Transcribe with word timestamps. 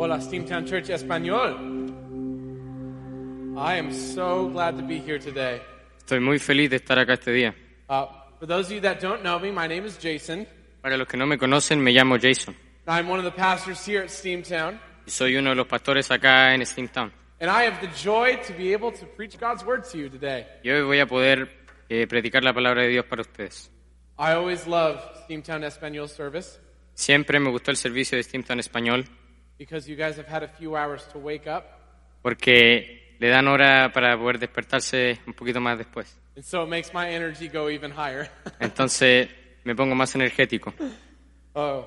Hola, 0.00 0.20
Steamtown 0.20 0.64
Church 0.64 0.90
Español. 0.90 1.56
I 3.56 3.78
am 3.78 3.90
so 3.92 4.48
glad 4.48 4.76
to 4.76 4.82
be 4.84 5.00
here 5.00 5.18
today. 5.18 5.60
Estoy 5.98 6.20
muy 6.20 6.38
feliz 6.38 6.70
de 6.70 6.76
estar 6.76 7.00
acá 7.00 7.14
este 7.14 7.32
día. 7.32 7.52
Uh, 7.88 8.06
for 8.38 8.46
those 8.46 8.66
of 8.66 8.74
you 8.74 8.80
that 8.80 9.00
don't 9.00 9.22
know 9.24 9.40
me, 9.40 9.50
my 9.50 9.66
name 9.66 9.84
is 9.84 9.98
Jason. 10.00 10.46
Para 10.82 10.96
los 10.96 11.08
que 11.08 11.16
no 11.16 11.26
me 11.26 11.36
conocen, 11.36 11.80
me 11.82 11.90
llamo 11.90 12.16
Jason 12.16 12.54
I'm 12.86 13.08
one 13.08 13.18
of 13.18 13.24
the 13.24 13.36
pastors 13.36 13.84
here 13.84 14.04
at 14.04 14.10
Steamtown, 14.10 14.78
y 15.04 15.10
soy 15.10 15.34
uno 15.34 15.50
de 15.50 15.56
los 15.56 15.66
pastores 15.66 16.08
acá 16.12 16.54
en 16.54 16.64
Steamtown. 16.64 17.10
and 17.40 17.50
I 17.50 17.64
have 17.64 17.80
the 17.80 17.92
joy 18.00 18.36
to 18.46 18.52
be 18.52 18.72
able 18.72 18.92
to 18.92 19.04
preach 19.16 19.36
God's 19.36 19.64
word 19.64 19.82
to 19.90 19.98
you 19.98 20.08
today. 20.08 20.46
Y 20.62 20.70
hoy 20.70 20.82
voy 20.82 21.00
a 21.00 21.06
poder 21.06 21.48
eh, 21.88 22.06
predicar 22.06 22.44
la 22.44 22.52
palabra 22.52 22.82
de 22.82 22.88
Dios 22.90 23.04
para 23.06 23.22
ustedes. 23.22 23.68
I 24.16 24.34
always 24.34 24.64
love 24.68 25.00
Steamtown 25.24 25.64
Espanol 25.64 26.08
service 26.08 26.60
Siempre 26.94 27.40
me 27.40 27.50
gustó 27.50 27.72
el 27.72 27.76
servicio 27.76 28.16
de 28.16 28.22
Steamtown 28.22 28.60
español 28.60 29.04
because 29.58 29.88
you 29.88 29.96
guys 29.96 30.16
have 30.16 30.28
had 30.28 30.42
a 30.42 30.48
few 30.48 30.76
hours 30.76 31.04
to 31.12 31.18
wake 31.18 31.46
up, 31.46 31.64
porque 32.22 33.16
le 33.20 33.28
dan 33.28 33.46
hora 33.48 33.90
para 33.92 34.16
poder 34.16 34.38
despertarse 34.38 35.18
un 35.26 35.34
poquito 35.34 35.60
más 35.60 35.76
después. 35.78 36.06
and 36.36 36.44
so 36.44 36.62
it 36.62 36.68
makes 36.68 36.92
my 36.94 37.08
energy 37.10 37.48
go 37.48 37.68
even 37.68 37.90
higher. 37.90 38.28
Entonces 38.60 39.28
me 39.64 39.74
pongo 39.74 39.94
más 39.94 40.14
energético. 40.14 40.72
oh. 41.54 41.86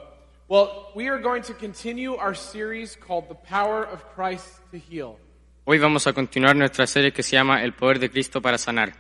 Well, 0.49 0.91
we 0.95 1.07
are 1.07 1.17
going 1.19 1.43
to 1.43 1.53
continue 1.53 2.15
our 2.15 2.33
series 2.35 2.97
called 2.97 3.29
The 3.29 3.35
Power 3.35 3.85
of 3.85 4.03
Christ 4.13 4.59
to 4.71 4.77
Heal. 4.77 5.17
Hoy 5.65 5.77
vamos 5.77 6.07
a 6.07 6.11
continuar 6.13 6.57
nuestra 6.57 6.85
serie 6.87 7.13
que 7.13 7.23
se 7.23 7.37
llama 7.37 7.63
El 7.63 7.71
poder 7.71 7.99
de 7.99 8.09
Cristo 8.09 8.41
para 8.41 8.57
sanar. 8.57 8.91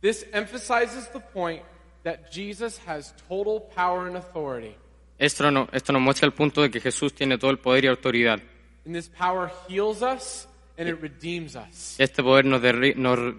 This 0.00 0.24
emphasizes 0.32 1.06
the 1.12 1.20
point 1.20 1.62
that 2.02 2.32
Jesus 2.32 2.78
has 2.78 3.14
total 3.28 3.60
power 3.60 4.08
and 4.08 4.16
authority. 4.16 4.76
Esto, 5.18 5.50
no- 5.50 5.68
esto 5.72 5.92
nos 5.92 6.02
muestra 6.02 6.26
el 6.26 6.32
punto 6.32 6.62
de 6.62 6.70
que 6.70 6.80
Jesús 6.80 7.14
tiene 7.14 7.38
todo 7.38 7.50
el 7.50 7.58
poder 7.58 7.84
y 7.84 7.88
autoridad. 7.88 8.40
And 8.84 8.94
this 8.94 9.08
power 9.08 9.50
heals 9.68 10.02
us 10.02 10.48
and 10.76 10.88
it 10.88 11.00
redeems 11.00 11.54
us. 11.54 11.94
Este 11.98 12.22
poder 12.22 12.44
nos, 12.44 12.60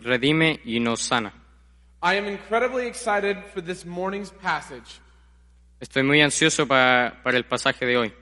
redime 0.03 0.59
y 0.63 0.79
nos 0.79 1.01
sana. 1.01 1.33
I 2.01 2.15
am 2.17 2.27
incredibly 2.27 2.85
excited 2.87 3.37
for 3.53 3.61
this 3.63 3.85
morning's 3.85 4.31
passage. 4.31 4.99
Estoy 5.79 6.03
muy 6.03 6.21
ansioso 6.21 6.65
pa- 6.67 7.19
para 7.23 7.37
el 7.37 7.45
pasaje 7.45 7.85
de 7.85 7.97
hoy, 7.97 8.13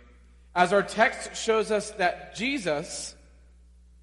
As 0.53 0.73
our 0.73 0.86
text 0.86 1.33
shows 1.36 1.69
us 1.71 1.95
that 1.97 2.33
Jesus 2.36 3.15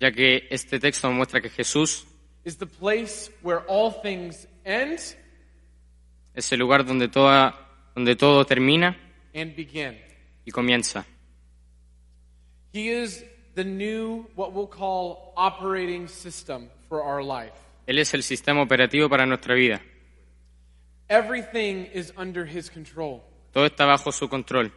ya 0.00 0.12
que 0.12 0.46
este 0.50 0.78
texto 0.78 1.08
nos 1.08 1.16
muestra 1.16 1.40
que 1.40 1.50
Jesús 1.50 2.06
is 2.44 2.56
the 2.56 2.66
place 2.66 3.30
where 3.42 3.62
all 3.68 3.92
things 4.02 4.46
end 4.64 4.98
es 6.34 6.52
el 6.52 6.60
lugar 6.60 6.84
donde, 6.86 7.08
toda, 7.08 7.54
donde 7.96 8.14
todo 8.16 8.44
termina 8.46 8.96
and 9.34 9.54
begin. 9.54 9.96
y 10.44 10.50
comienza. 10.52 11.04
He 12.72 12.88
is 12.90 13.24
the 13.54 13.64
new, 13.64 14.26
what 14.34 14.52
we'll 14.52 14.66
call, 14.68 15.32
operating 15.36 16.06
system 16.08 16.68
for 16.88 17.02
our 17.02 17.22
life. 17.22 17.52
Él 17.86 17.98
es 17.98 18.12
el 18.14 18.22
sistema 18.22 18.60
operativo 18.62 19.08
para 19.08 19.26
nuestra 19.26 19.54
vida. 19.54 19.80
Everything 21.08 21.86
is 21.92 22.12
under 22.16 22.44
His 22.44 22.68
control, 22.70 23.22
Todo 23.52 23.66
está 23.66 23.86
bajo 23.86 24.12
su 24.12 24.28
control, 24.28 24.70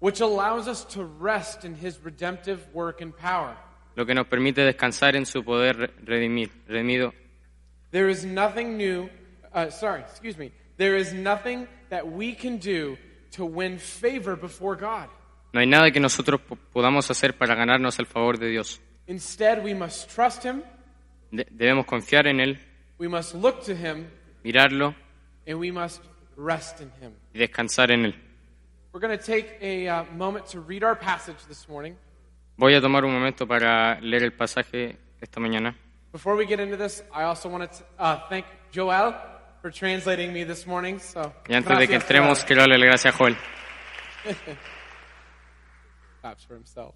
which 0.00 0.20
allows 0.20 0.66
us 0.66 0.84
to 0.86 1.04
rest 1.04 1.64
in 1.64 1.74
His 1.74 1.98
redemptive 2.02 2.66
work 2.72 3.02
and 3.02 3.14
power. 3.14 3.54
lo 3.96 4.06
que 4.06 4.14
nos 4.14 4.26
permite 4.26 4.62
descansar 4.62 5.14
en 5.14 5.26
su 5.26 5.44
poder 5.44 5.92
redimir, 6.04 6.50
redimido. 6.66 7.12
There 7.90 8.08
is 8.08 8.24
nothing 8.24 8.76
new, 8.76 9.08
uh, 9.52 9.70
sorry, 9.70 10.00
excuse 10.00 10.36
me. 10.38 10.50
There 10.78 10.96
is 10.96 11.12
nothing 11.12 11.68
that 11.90 12.10
we 12.10 12.34
can 12.34 12.56
do 12.56 12.96
to 13.36 13.44
win 13.44 13.78
favor 13.78 14.36
before 14.36 14.76
God. 14.76 15.08
No 15.52 15.60
hay 15.60 15.66
nada 15.66 15.90
que 15.90 16.00
nosotros 16.00 16.40
podamos 16.72 17.10
hacer 17.10 17.36
para 17.36 17.54
ganarnos 17.54 17.98
el 17.98 18.06
favor 18.06 18.38
de 18.38 18.48
Dios. 18.48 18.80
Instead, 19.06 19.62
we 19.64 19.74
must 19.74 20.08
trust 20.14 20.44
Him, 20.44 20.62
De- 21.30 21.46
debemos 21.50 21.86
confiar 21.86 22.26
en 22.26 22.40
Él, 22.40 22.58
we 22.98 23.08
must 23.08 23.34
look 23.34 23.62
to 23.64 23.72
Him, 23.72 24.06
mirarlo 24.42 24.94
and 25.46 25.58
we 25.58 25.70
must 25.70 26.02
rest 26.36 26.80
in 26.80 26.90
Him. 27.00 27.12
y 27.32 27.38
descansar 27.38 27.90
en 27.90 28.06
Él. 28.06 28.14
We're 28.92 29.00
going 29.00 29.16
to 29.18 29.24
take 29.24 29.58
a 29.60 29.88
uh, 29.88 30.04
moment 30.16 30.46
to 30.52 30.60
read 30.60 30.82
our 30.84 30.96
passage 30.96 31.38
this 31.48 31.68
morning. 31.68 31.96
Voy 32.56 32.74
a 32.74 32.80
tomar 32.80 33.04
un 33.04 33.12
momento 33.12 33.46
para 33.46 34.00
leer 34.00 34.22
el 34.22 34.32
pasaje 34.32 34.96
esta 35.20 35.40
mañana. 35.40 35.76
Before 36.12 36.36
we 36.36 36.46
get 36.46 36.60
into 36.60 36.76
this, 36.76 37.02
I 37.12 37.24
also 37.24 37.48
want 37.48 37.68
to 37.70 37.84
uh, 37.98 38.20
thank 38.28 38.46
Joel 38.70 39.12
for 39.64 39.70
translating 39.70 40.30
me 40.30 40.44
this 40.44 40.66
morning. 40.66 40.98
So, 40.98 41.32
Y 41.48 41.54
antes 41.54 41.78
de 41.78 41.88
que 41.88 41.94
entremos, 41.94 42.44
quiero 42.44 42.60
darle 42.60 42.76
las 42.76 42.86
gracias 42.86 43.14
a 43.14 43.16
Joel. 43.16 43.34
Claps 46.20 46.44
for 46.44 46.54
himself. 46.54 46.94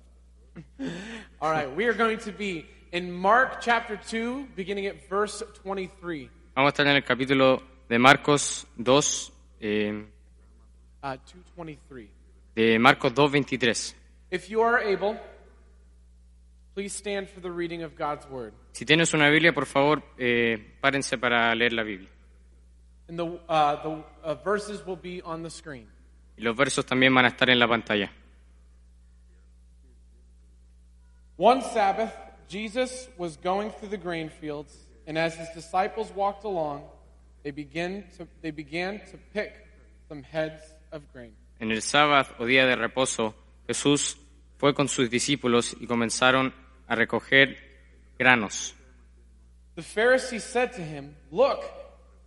All 1.40 1.50
right, 1.50 1.74
we 1.74 1.86
are 1.86 1.94
going 1.94 2.18
to 2.18 2.30
be 2.30 2.66
in 2.92 3.10
Mark 3.10 3.62
chapter 3.62 3.96
2, 3.96 4.48
beginning 4.54 4.84
at 4.86 5.08
verse 5.08 5.42
23. 5.62 6.28
Vamos 6.54 6.68
a 6.68 6.72
estar 6.74 6.86
en 6.86 6.96
el 6.96 7.04
capítulo 7.04 7.62
de 7.88 7.98
Marcos 7.98 8.66
2, 8.76 9.32
eh, 9.62 10.04
Uh, 11.02 11.16
223. 11.24 12.08
de 12.54 12.78
Marcos 12.78 13.14
2, 13.14 13.30
23. 13.30 13.94
If 14.30 14.50
you 14.50 14.60
are 14.60 14.78
able, 14.78 15.16
please 16.74 16.94
stand 16.94 17.30
for 17.30 17.40
the 17.40 17.50
reading 17.50 17.82
of 17.82 17.96
God's 17.96 18.28
word. 18.28 18.52
Si 18.72 18.84
tienes 18.84 19.14
una 19.14 19.30
Biblia, 19.30 19.54
por 19.54 19.64
favor, 19.64 20.02
eh, 20.18 20.76
párense 20.82 21.16
para 21.16 21.54
leer 21.54 21.72
la 21.72 21.82
Biblia. 21.82 22.10
And 23.08 23.18
the, 23.18 23.38
uh, 23.48 23.82
the 23.82 24.04
uh, 24.22 24.34
verses 24.34 24.84
will 24.84 24.96
be 24.96 25.22
on 25.22 25.42
the 25.42 25.50
screen. 25.50 25.86
Y 26.36 26.44
los 26.44 26.54
versos 26.54 26.84
también 26.84 27.14
van 27.14 27.24
a 27.24 27.28
estar 27.28 27.48
en 27.50 27.58
la 27.58 27.66
pantalla. 27.66 28.10
One 31.36 31.62
Sabbath, 31.62 32.12
Jesus 32.48 33.08
was 33.16 33.36
going 33.36 33.70
through 33.70 33.90
the 33.90 33.96
grain 33.96 34.28
fields, 34.28 34.76
and 35.06 35.16
as 35.16 35.34
his 35.36 35.48
disciples 35.54 36.12
walked 36.14 36.44
along, 36.44 36.82
they 37.42 37.50
began 37.50 38.04
to, 38.18 38.26
they 38.42 38.50
began 38.50 39.00
to 39.10 39.18
pick 39.32 39.54
some 40.08 40.22
heads 40.22 40.62
of 40.92 41.02
grain. 41.12 41.32
En 41.60 41.70
el 41.70 41.82
sábado 41.82 42.34
o 42.38 42.44
día 42.44 42.66
de 42.66 42.76
reposo, 42.76 43.34
Jesús 43.66 44.16
fue 44.58 44.74
con 44.74 44.88
sus 44.88 45.10
discípulos 45.10 45.76
y 45.80 45.86
comenzaron 45.86 46.52
a 46.86 46.94
recoger 46.94 47.56
granos. 48.18 48.74
The 49.76 49.82
Pharisees 49.82 50.42
said 50.42 50.72
to 50.72 50.82
him, 50.82 51.14
Look, 51.30 51.62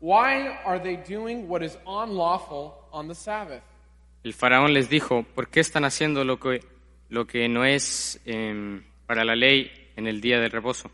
why 0.01 0.59
are 0.65 0.79
they 0.79 0.97
doing 0.97 1.47
what 1.47 1.63
is 1.63 1.77
unlawful 1.87 2.73
on 2.91 3.07
the 3.07 3.15
Sabbath? 3.15 3.61
El 4.23 4.33
faraón 4.33 4.73
les 4.73 4.89
dijo, 4.89 5.23
¿por 5.23 5.47
qué 5.47 5.61
están 5.61 5.83
haciendo 5.83 6.23
lo 6.23 6.39
que, 6.39 6.61
lo 7.09 7.25
que 7.25 7.47
no 7.47 7.65
es 7.65 8.19
em, 8.25 8.83
para 9.07 9.23
la 9.23 9.35
ley 9.35 9.71
en 9.95 10.07
el 10.07 10.21
día 10.21 10.39
del 10.39 10.51
reposo? 10.51 10.91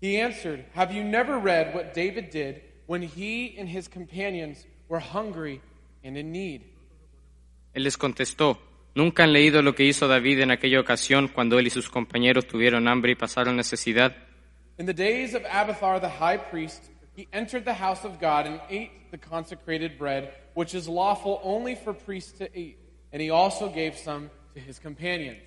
He 0.00 0.20
answered, 0.20 0.64
Have 0.74 0.94
you 0.94 1.02
never 1.02 1.38
read 1.38 1.74
what 1.74 1.94
David 1.94 2.30
did 2.30 2.62
when 2.86 3.02
he 3.02 3.56
and 3.58 3.68
his 3.68 3.88
companions 3.88 4.66
were 4.88 5.00
hungry 5.00 5.60
and 6.04 6.16
in 6.16 6.32
need? 6.32 6.62
Él 7.74 7.84
les 7.84 7.96
contestó, 7.96 8.58
¿nunca 8.94 9.24
han 9.24 9.32
leído 9.32 9.62
lo 9.62 9.74
que 9.74 9.84
hizo 9.84 10.08
David 10.08 10.40
en 10.40 10.50
aquella 10.50 10.80
ocasión 10.80 11.28
cuando 11.28 11.58
él 11.58 11.66
y 11.66 11.70
sus 11.70 11.88
compañeros 11.88 12.46
tuvieron 12.46 12.88
hambre 12.88 13.12
y 13.12 13.14
pasaron 13.14 13.56
necesidad? 13.56 14.16
In 14.78 14.86
the 14.86 14.94
days 14.94 15.34
of 15.34 15.42
Abiathar 15.50 16.00
the 16.00 16.08
high 16.08 16.38
priest, 16.50 16.90
he 17.18 17.26
entered 17.32 17.64
the 17.64 17.74
house 17.74 18.04
of 18.04 18.20
God 18.20 18.46
and 18.46 18.60
ate 18.70 19.10
the 19.10 19.18
consecrated 19.18 19.98
bread, 19.98 20.30
which 20.54 20.72
is 20.72 20.86
lawful 20.88 21.40
only 21.42 21.74
for 21.74 21.92
priests 21.92 22.38
to 22.38 22.44
eat, 22.56 22.78
and 23.12 23.20
he 23.20 23.28
also 23.30 23.68
gave 23.68 23.96
some 23.96 24.30
to 24.54 24.60
his 24.60 24.78
companions. 24.78 25.42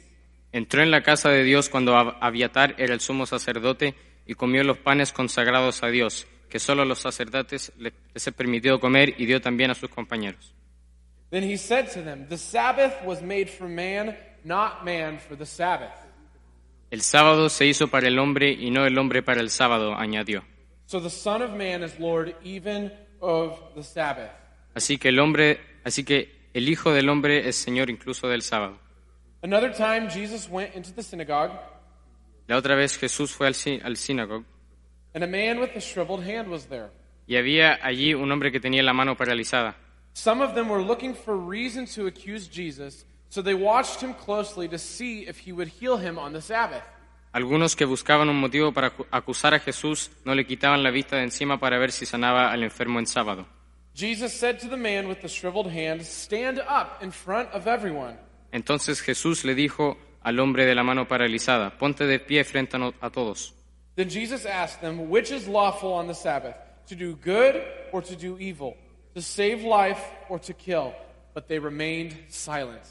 Entró 0.51 0.81
en 0.83 0.91
la 0.91 1.01
casa 1.01 1.29
de 1.29 1.43
Dios 1.45 1.69
cuando 1.69 1.95
Ab- 1.95 2.17
Abiatar 2.19 2.75
era 2.77 2.93
el 2.93 2.99
sumo 2.99 3.25
sacerdote 3.25 3.95
y 4.27 4.33
comió 4.33 4.63
los 4.65 4.79
panes 4.79 5.13
consagrados 5.13 5.81
a 5.81 5.87
Dios, 5.87 6.27
que 6.49 6.59
solo 6.59 6.83
los 6.83 6.99
sacerdotes 6.99 7.71
les 7.77 7.93
es 8.13 8.33
permitido 8.33 8.81
comer 8.81 9.13
y 9.17 9.25
dio 9.25 9.39
también 9.39 9.71
a 9.71 9.75
sus 9.75 9.89
compañeros. 9.89 10.53
Then 11.29 11.43
he 11.49 11.55
said 11.57 11.87
to 11.93 12.01
them, 12.03 12.27
The 12.27 12.37
Sabbath 12.37 13.05
was 13.05 13.21
made 13.21 13.47
for 13.49 13.69
man, 13.69 14.17
not 14.43 14.83
man 14.83 15.19
for 15.19 15.37
the 15.37 15.45
Sabbath. 15.45 15.95
El 16.89 17.01
sábado 17.03 17.47
se 17.47 17.65
hizo 17.67 17.87
para 17.87 18.09
el 18.09 18.19
hombre 18.19 18.51
y 18.51 18.69
no 18.71 18.85
el 18.85 18.97
hombre 18.97 19.23
para 19.23 19.39
el 19.39 19.49
sábado, 19.49 19.95
añadió. 19.95 20.43
So 20.91 20.99
the 20.99 21.09
Son 21.09 21.41
of 21.41 21.53
Man 21.53 21.83
is 21.83 21.97
Lord 22.01 22.35
even 22.43 22.91
of 23.21 23.57
the 23.75 23.81
Sabbath. 23.81 24.29
Así 24.75 24.97
que 24.97 25.07
el 25.07 25.19
hombre, 25.19 25.61
así 25.85 26.03
que 26.03 26.49
el 26.53 26.67
Hijo 26.67 26.91
del 26.91 27.07
hombre 27.07 27.47
es 27.47 27.55
Señor 27.55 27.89
incluso 27.89 28.27
del 28.27 28.41
sábado. 28.41 28.77
Another 29.41 29.71
time, 29.73 30.09
Jesus 30.09 30.49
went 30.49 30.75
into 30.75 30.91
the 30.91 31.01
synagogue, 31.01 31.51
La 32.49 32.57
otra 32.57 32.75
vez 32.75 32.97
Jesús 32.97 33.31
fue 33.31 33.47
al, 33.47 33.55
al 33.85 33.95
sinagoga 33.95 34.43
and 35.13 35.23
a 35.23 35.27
man 35.27 35.61
with 35.61 35.69
a 35.77 35.79
shriveled 35.79 36.25
hand 36.25 36.49
was 36.49 36.65
there. 36.65 36.89
y 37.25 37.37
había 37.37 37.79
allí 37.81 38.13
un 38.13 38.29
hombre 38.29 38.51
que 38.51 38.59
tenía 38.59 38.83
la 38.83 38.91
mano 38.91 39.15
paralizada. 39.15 39.77
Some 40.11 40.43
of 40.43 40.55
them 40.55 40.67
were 40.67 40.83
looking 40.83 41.15
for 41.15 41.37
reason 41.37 41.85
to 41.95 42.07
accuse 42.07 42.49
Jesus, 42.49 43.05
so 43.29 43.41
they 43.41 43.55
watched 43.55 44.01
him 44.01 44.13
closely 44.13 44.67
to 44.67 44.77
see 44.77 45.25
if 45.25 45.37
he 45.37 45.53
would 45.53 45.69
heal 45.69 45.95
him 45.95 46.19
on 46.19 46.33
the 46.33 46.41
Sabbath. 46.41 46.83
Algunos 47.33 47.75
que 47.77 47.85
buscaban 47.85 48.27
un 48.29 48.39
motivo 48.39 48.73
para 48.73 48.91
acu- 48.95 49.07
acusar 49.09 49.53
a 49.53 49.59
Jesús 49.59 50.11
no 50.25 50.35
le 50.35 50.45
quitaban 50.45 50.83
la 50.83 50.91
vista 50.91 51.15
de 51.15 51.23
encima 51.23 51.59
para 51.59 51.77
ver 51.77 51.91
si 51.91 52.05
sanaba 52.05 52.51
al 52.51 52.63
enfermo 52.63 52.99
en 52.99 53.07
sábado. 53.07 53.47
Entonces 58.51 59.01
Jesús 59.01 59.45
le 59.45 59.55
dijo 59.55 59.97
al 60.21 60.39
hombre 60.39 60.65
de 60.65 60.75
la 60.75 60.83
mano 60.83 61.07
paralizada, 61.07 61.77
ponte 61.77 62.05
de 62.05 62.19
pie 62.19 62.43
frente 62.43 62.77
a, 62.99 63.09
todos. 63.09 63.53
Then 63.95 64.09
Jesus 64.09 64.45
asked 64.45 64.81
them, 64.81 65.09
Which 65.09 65.31
is 65.31 65.47
lawful 65.47 65.93
on 65.93 66.07
the 66.07 66.13
Sabbath, 66.13 66.55
to 66.87 66.95
do 66.95 67.15
good 67.23 67.61
or 67.91 68.03
to 68.03 68.15
do 68.15 68.37
evil, 68.39 68.75
to 69.15 69.21
save 69.21 69.63
life 69.63 70.01
or 70.29 70.39
to 70.39 70.53
kill? 70.53 70.93
But 71.33 71.47
they 71.47 71.59
remained 71.59 72.13
silent. 72.29 72.81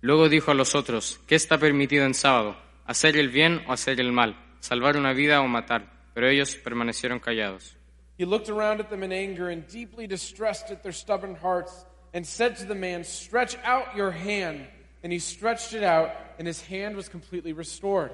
Luego 0.00 0.28
dijo 0.28 0.50
a 0.50 0.54
los 0.54 0.74
otros, 0.74 1.20
¿qué 1.26 1.34
está 1.34 1.58
permitido 1.58 2.04
en 2.04 2.14
sábado? 2.14 2.56
¿Hacer 2.88 3.18
el 3.18 3.28
bien 3.28 3.62
o 3.68 3.72
hacer 3.74 4.00
el 4.00 4.12
mal? 4.12 4.34
¿Salvar 4.60 4.96
una 4.96 5.12
vida 5.12 5.42
o 5.42 5.46
matar? 5.46 5.92
Pero 6.14 6.26
ellos 6.26 6.56
permanecieron 6.56 7.20
callados. 7.20 7.76
He 8.18 8.24
looked 8.24 8.48
around 8.48 8.80
at 8.80 8.88
them 8.88 9.02
in 9.02 9.12
anger 9.12 9.50
and 9.50 9.66
deeply 9.68 10.06
distressed 10.08 10.70
at 10.72 10.82
their 10.82 10.94
stubborn 10.94 11.36
hearts, 11.36 11.84
and 12.14 12.24
said 12.24 12.56
to 12.56 12.64
the 12.64 12.74
man, 12.74 13.04
Stretch 13.04 13.58
out 13.62 13.94
your 13.94 14.10
hand. 14.10 14.66
And 15.04 15.12
he 15.12 15.20
stretched 15.20 15.74
it 15.74 15.84
out, 15.84 16.12
and 16.38 16.48
his 16.48 16.62
hand 16.62 16.96
was 16.96 17.10
completely 17.10 17.52
restored. 17.52 18.10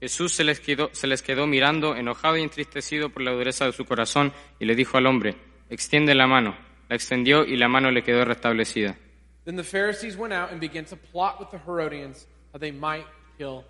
Jesús 0.00 0.32
se 0.32 0.42
les, 0.42 0.58
quedó, 0.58 0.90
se 0.92 1.06
les 1.06 1.22
quedó 1.22 1.46
mirando, 1.46 1.94
enojado 1.94 2.36
y 2.36 2.42
entristecido 2.42 3.10
por 3.10 3.22
la 3.22 3.30
dureza 3.30 3.64
de 3.66 3.72
su 3.72 3.84
corazón, 3.84 4.32
y 4.58 4.64
le 4.64 4.74
dijo 4.74 4.98
al 4.98 5.06
hombre, 5.06 5.36
extiende 5.70 6.16
la 6.16 6.26
mano. 6.26 6.56
La 6.88 6.96
extendió 6.96 7.44
y 7.44 7.56
la 7.56 7.68
mano 7.68 7.92
le 7.92 8.02
quedó 8.02 8.24
restablecida. 8.24 8.98
Then 9.44 9.54
the 9.54 9.62
Pharisees 9.62 10.16
went 10.16 10.34
out 10.34 10.50
and 10.50 10.60
began 10.60 10.84
to 10.86 10.96
plot 10.96 11.38
with 11.38 11.50
the 11.50 11.58
Herodians 11.64 12.26
how 12.52 12.58
they 12.58 12.72
might 12.72 13.06
kill. 13.38 13.64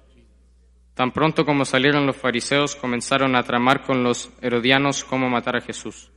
Tan 1.00 1.12
pronto 1.12 1.47
como 1.47 1.64
salieron 1.64 2.05
los 2.05 2.14
fariseos, 2.14 2.76
comenzaron 2.76 3.35
a 3.35 3.43
tramar 3.43 3.87
con 3.87 4.05
los 4.05 4.31
herodianos 4.43 5.02
cómo 5.02 5.31
matar 5.31 5.56
a 5.56 5.62
Jesús. 5.62 6.11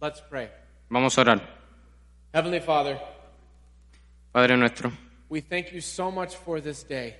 Let's 0.00 0.20
pray. 0.20 0.48
Vamos 0.88 1.18
a 1.18 1.22
orar. 1.22 1.58
Heavenly 2.32 2.60
Father, 2.60 2.96
Padre 4.30 4.56
nuestro, 4.56 4.92
we 5.28 5.42
thank 5.42 5.72
you 5.72 5.80
so 5.80 6.12
much 6.12 6.36
for 6.36 6.62
this 6.62 6.86
day 6.86 7.16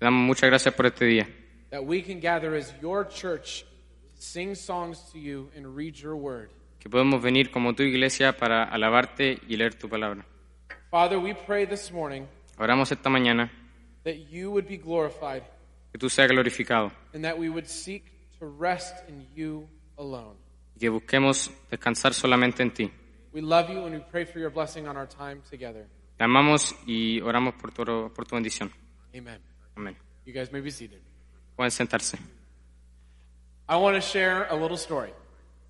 te 0.00 0.04
damos 0.04 0.26
muchas 0.26 0.50
gracias 0.50 0.74
por 0.74 0.86
este 0.86 1.04
día, 1.04 1.28
that 1.70 1.84
we 1.84 2.02
can 2.02 2.18
gather 2.18 2.56
as 2.56 2.74
your 2.82 3.06
church, 3.06 3.64
sing 4.16 4.56
songs 4.56 5.12
to 5.12 5.18
you, 5.20 5.52
and 5.56 5.76
read 5.76 5.94
your 5.94 6.16
word. 6.16 6.50
que 6.80 6.90
podemos 6.90 7.22
venir 7.22 7.52
como 7.52 7.76
tu 7.76 7.84
iglesia 7.84 8.36
para 8.36 8.64
alabarte 8.64 9.38
y 9.46 9.56
leer 9.56 9.74
tu 9.74 9.88
palabra. 9.88 10.26
Father, 10.90 11.20
we 11.20 11.34
pray 11.34 11.66
this 11.66 11.92
morning 11.92 12.26
Oramos 12.58 12.90
esta 12.90 13.08
mañana 13.08 13.48
that 14.02 14.28
you 14.28 14.50
would 14.50 14.66
be 14.66 14.76
glorified 14.76 15.44
que 15.92 15.98
tú 15.98 16.08
seas 16.08 16.28
glorificado 16.28 16.92
and 17.14 17.24
that 17.24 17.38
we 17.38 17.48
would 17.48 17.66
seek 17.66 18.04
to 18.38 18.46
rest 18.46 19.08
in 19.08 19.26
you 19.34 19.68
alone. 19.96 20.36
y 20.76 20.80
que 20.80 20.88
busquemos 20.88 21.50
descansar 21.70 22.14
solamente 22.14 22.62
en 22.62 22.72
ti. 22.72 22.90
We 23.32 23.42
love 23.42 23.68
you 23.70 23.84
and 23.84 23.94
we 23.94 24.00
pray 24.10 24.24
for 24.24 24.38
your 24.38 24.50
blessing 24.50 24.86
on 24.86 24.96
our 24.96 25.06
time 25.06 25.42
together. 25.50 25.86
Te 26.16 26.24
amamos 26.24 26.74
y 26.86 27.20
oramos 27.20 27.54
por 27.54 27.70
tu, 27.72 27.84
por 28.12 28.24
tu 28.24 28.34
bendición. 28.34 28.72
Amen. 29.14 29.40
Amén. 29.76 29.96
You 30.24 30.32
guys 30.32 30.50
may 30.50 30.60
be 30.60 30.70
seated. 30.70 31.00
Pueden 31.56 31.70
sentarse. 31.70 32.18
I 33.68 33.76
want 33.76 33.96
to 33.96 34.00
share 34.00 34.46
a 34.50 34.54
little 34.54 34.76
story. 34.76 35.12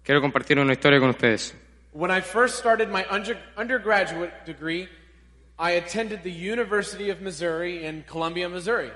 Quiero 0.05 0.21
compartir 0.21 0.59
una 0.59 0.73
historia 0.73 1.01
con 1.01 1.11
ustedes. 1.11 1.55
When 1.93 2.11
I 2.11 2.21
first 2.21 2.59
started 2.59 2.91
my 2.91 3.05
under, 3.11 3.37
undergraduate 3.57 4.33
degree, 4.47 4.89
I 5.59 5.73
attended 5.73 6.23
the 6.23 6.31
University 6.31 7.11
of 7.11 7.21
Missouri 7.21 7.85
in 7.85 8.05
Columbia, 8.07 8.49
Missouri. 8.49 8.91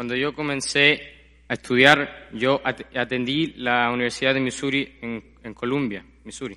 Cuando 0.00 0.16
yo 0.16 0.32
comencé 0.34 0.98
a 1.46 1.52
estudiar, 1.52 2.30
yo 2.32 2.58
at- 2.64 2.96
atendí 2.96 3.48
la 3.58 3.90
Universidad 3.92 4.32
de 4.32 4.40
Missouri 4.40 4.96
en, 5.02 5.22
en 5.44 5.52
Columbia, 5.52 6.02
Missouri. 6.24 6.56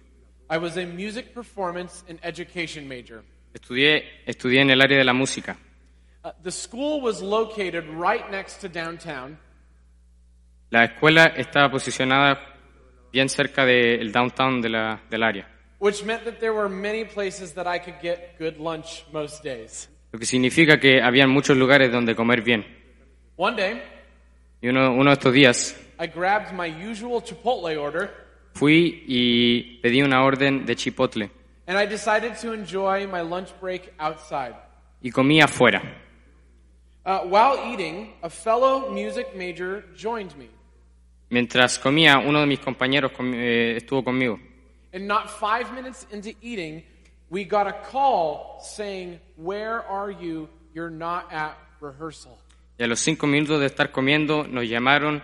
I 0.50 0.56
was 0.58 0.78
a 0.78 0.86
music 0.86 1.34
performance 1.34 2.06
and 2.10 2.18
education 2.24 2.88
major. 2.88 3.22
Estudié, 3.54 4.22
estudié 4.26 4.62
en 4.62 4.70
el 4.70 4.80
área 4.82 4.98
de 4.98 5.04
la 5.04 5.12
música. 5.12 5.58
Uh, 6.24 6.30
the 6.42 6.52
school 6.52 7.02
was 7.04 7.22
located 7.22 7.84
right 7.90 8.30
next 8.32 8.62
to 8.62 8.70
downtown, 8.70 9.38
La 10.70 10.86
escuela 10.86 11.26
estaba 11.36 11.70
posicionada 11.70 12.40
bien 13.12 13.28
cerca 13.28 13.66
del 13.66 14.10
downtown 14.14 14.62
de 14.62 14.70
la- 14.70 15.02
del 15.10 15.22
área, 15.22 15.50
which 15.80 16.02
meant 16.06 16.24
that 16.24 16.36
there 16.40 16.54
were 16.54 16.70
many 16.70 17.04
places 17.04 17.54
that 17.56 17.66
I 17.68 17.78
could 17.82 18.00
get 18.02 18.38
good 18.40 18.56
lunch 18.58 19.04
most 19.12 19.44
days. 19.44 19.90
lo 20.14 20.18
que 20.20 20.26
significa 20.26 20.80
que 20.80 21.02
había 21.02 21.28
muchos 21.28 21.58
lugares 21.58 21.92
donde 21.92 22.16
comer 22.16 22.42
bien. 22.42 22.82
One 23.38 23.56
day, 23.56 23.82
Y 24.62 24.70
uno, 24.70 24.92
uno 24.94 25.10
de 25.10 25.14
estos 25.14 25.34
días 25.34 25.76
I 26.00 26.08
grabbed 26.08 26.54
my 26.54 26.68
usual 26.68 27.22
Chipotle 27.24 27.78
order 27.78 28.10
fui 28.54 29.04
y 29.08 29.80
pedí 29.82 30.02
una 30.04 30.24
orden 30.24 30.66
de 30.66 30.76
chipotle 30.76 31.30
and 31.68 31.78
I 31.78 31.86
decided 31.86 32.36
to 32.42 32.54
enjoy 32.54 33.08
my 33.08 33.22
lunch 33.22 33.50
break 33.60 33.94
outside. 34.00 34.54
y 35.02 35.10
comí 35.12 35.42
afuera. 35.42 35.82
Uh, 37.06 37.20
while 37.28 37.58
eating, 37.74 38.14
a 38.22 38.30
fellow 38.30 38.90
music 38.90 39.36
major 39.36 39.84
joined 39.96 40.34
me. 40.38 40.48
Mientras 41.30 41.78
comía, 41.78 42.20
uno 42.20 42.40
de 42.40 42.46
mis 42.46 42.60
compañeros 42.60 43.12
comi- 43.12 43.36
eh, 43.36 43.78
estuvo 43.78 44.04
conmigo. 44.04 44.40
And 44.94 45.06
not 45.08 45.30
five 45.30 45.74
minutes 45.74 46.06
into 46.12 46.32
eating, 46.42 46.84
we 47.30 47.44
got 47.44 47.68
a 47.68 47.74
call 47.92 48.60
saying, 48.62 49.20
Where 49.36 49.82
are 49.84 50.12
you? 50.12 50.48
You're 50.74 50.92
not 50.92 51.34
at 51.34 51.58
rehearsal. 51.82 52.38
Y 52.78 52.84
a 52.84 52.88
los 52.88 53.00
cinco 53.00 53.28
minutos 53.28 53.60
de 53.60 53.68
estar 53.68 53.92
comiendo, 53.92 54.48
nos 54.48 54.68
llamaron 54.68 55.24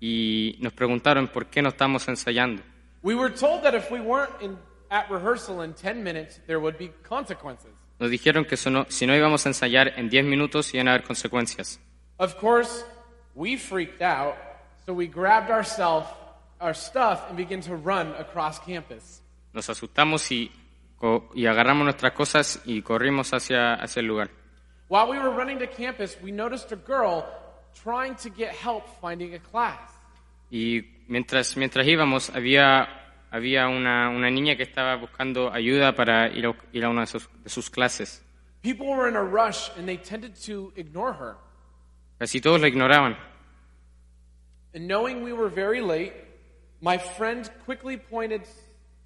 y 0.00 0.56
nos 0.60 0.72
preguntaron 0.72 1.28
por 1.28 1.46
qué 1.46 1.62
no 1.62 1.70
estamos 1.70 2.06
ensayando. 2.08 2.62
We 3.02 3.14
were 3.14 3.34
told 3.34 3.62
that 3.62 3.74
if 3.74 3.90
we 3.90 4.00
weren't 4.00 4.30
in, 4.40 4.56
at 4.90 5.10
rehearsal 5.10 5.62
in 5.62 5.74
10 5.74 6.02
minutes, 6.02 6.40
there 6.46 6.58
would 6.58 6.78
be 6.78 6.90
consequences. 7.06 7.70
Nos 7.98 8.10
dijeron 8.10 8.44
que 8.44 8.56
si 8.56 8.70
no 8.70 9.16
íbamos 9.16 9.46
a 9.46 9.50
ensayar 9.50 9.92
en 9.96 10.08
10 10.08 10.24
minutos 10.24 10.74
iban 10.74 10.88
a 10.88 10.92
haber 10.92 11.04
consecuencias. 11.04 11.80
Of 12.18 12.36
course, 12.36 12.84
we 13.34 13.56
freaked 13.56 14.02
out, 14.02 14.36
so 14.86 14.92
we 14.92 15.06
grabbed 15.06 15.50
ourself, 15.50 16.06
our 16.60 16.74
stuff 16.74 17.22
and 17.28 17.36
began 17.36 17.60
to 17.62 17.76
run 17.76 18.14
across 18.18 18.58
campus. 18.58 19.20
Nos 19.52 19.68
asustamos 19.68 20.30
y, 20.30 20.50
y 21.34 21.46
agarramos 21.46 21.84
nuestras 21.84 22.12
cosas 22.12 22.62
y 22.64 22.82
corrimos 22.82 23.32
hacia, 23.32 23.74
hacia 23.74 24.00
el 24.00 24.06
lugar. 24.06 24.30
While 24.88 25.08
we 25.08 25.18
were 25.18 25.30
running 25.30 25.58
to 25.60 25.66
campus, 25.66 26.16
we 26.22 26.30
noticed 26.30 26.72
a 26.72 26.76
girl 26.76 27.26
trying 27.74 28.16
to 28.16 28.30
get 28.30 28.54
help 28.54 28.84
finding 29.00 29.34
a 29.34 29.38
class. 29.38 29.78
Y 30.50 30.82
mientras, 31.08 31.56
mientras 31.56 31.86
íbamos, 31.86 32.30
había, 32.30 32.86
había 33.30 33.68
una, 33.68 34.10
una 34.10 34.30
niña 34.30 34.56
que 34.56 34.62
estaba 34.62 34.96
buscando 34.96 35.50
ayuda 35.52 35.94
para 35.94 36.28
ir 36.28 36.46
a, 36.46 36.54
ir 36.72 36.84
a 36.84 36.90
una 36.90 37.02
de 37.02 37.06
sus, 37.06 37.28
de 37.42 37.50
sus 37.50 37.70
clases. 37.70 38.22
People 38.62 38.86
were 38.86 39.08
in 39.08 39.16
a 39.16 39.22
rush 39.22 39.70
and 39.76 39.86
they 39.86 39.96
tended 39.96 40.34
to 40.46 40.72
ignore 40.76 41.12
her. 41.12 41.36
Casi 42.18 42.40
todos 42.40 42.60
la 42.60 42.68
ignoraban. 42.68 43.16
And 44.74 44.86
knowing 44.86 45.22
we 45.22 45.32
were 45.32 45.48
very 45.48 45.80
late, 45.80 46.12
my 46.80 46.98
friend 46.98 47.48
quickly 47.64 47.96
pointed 47.96 48.42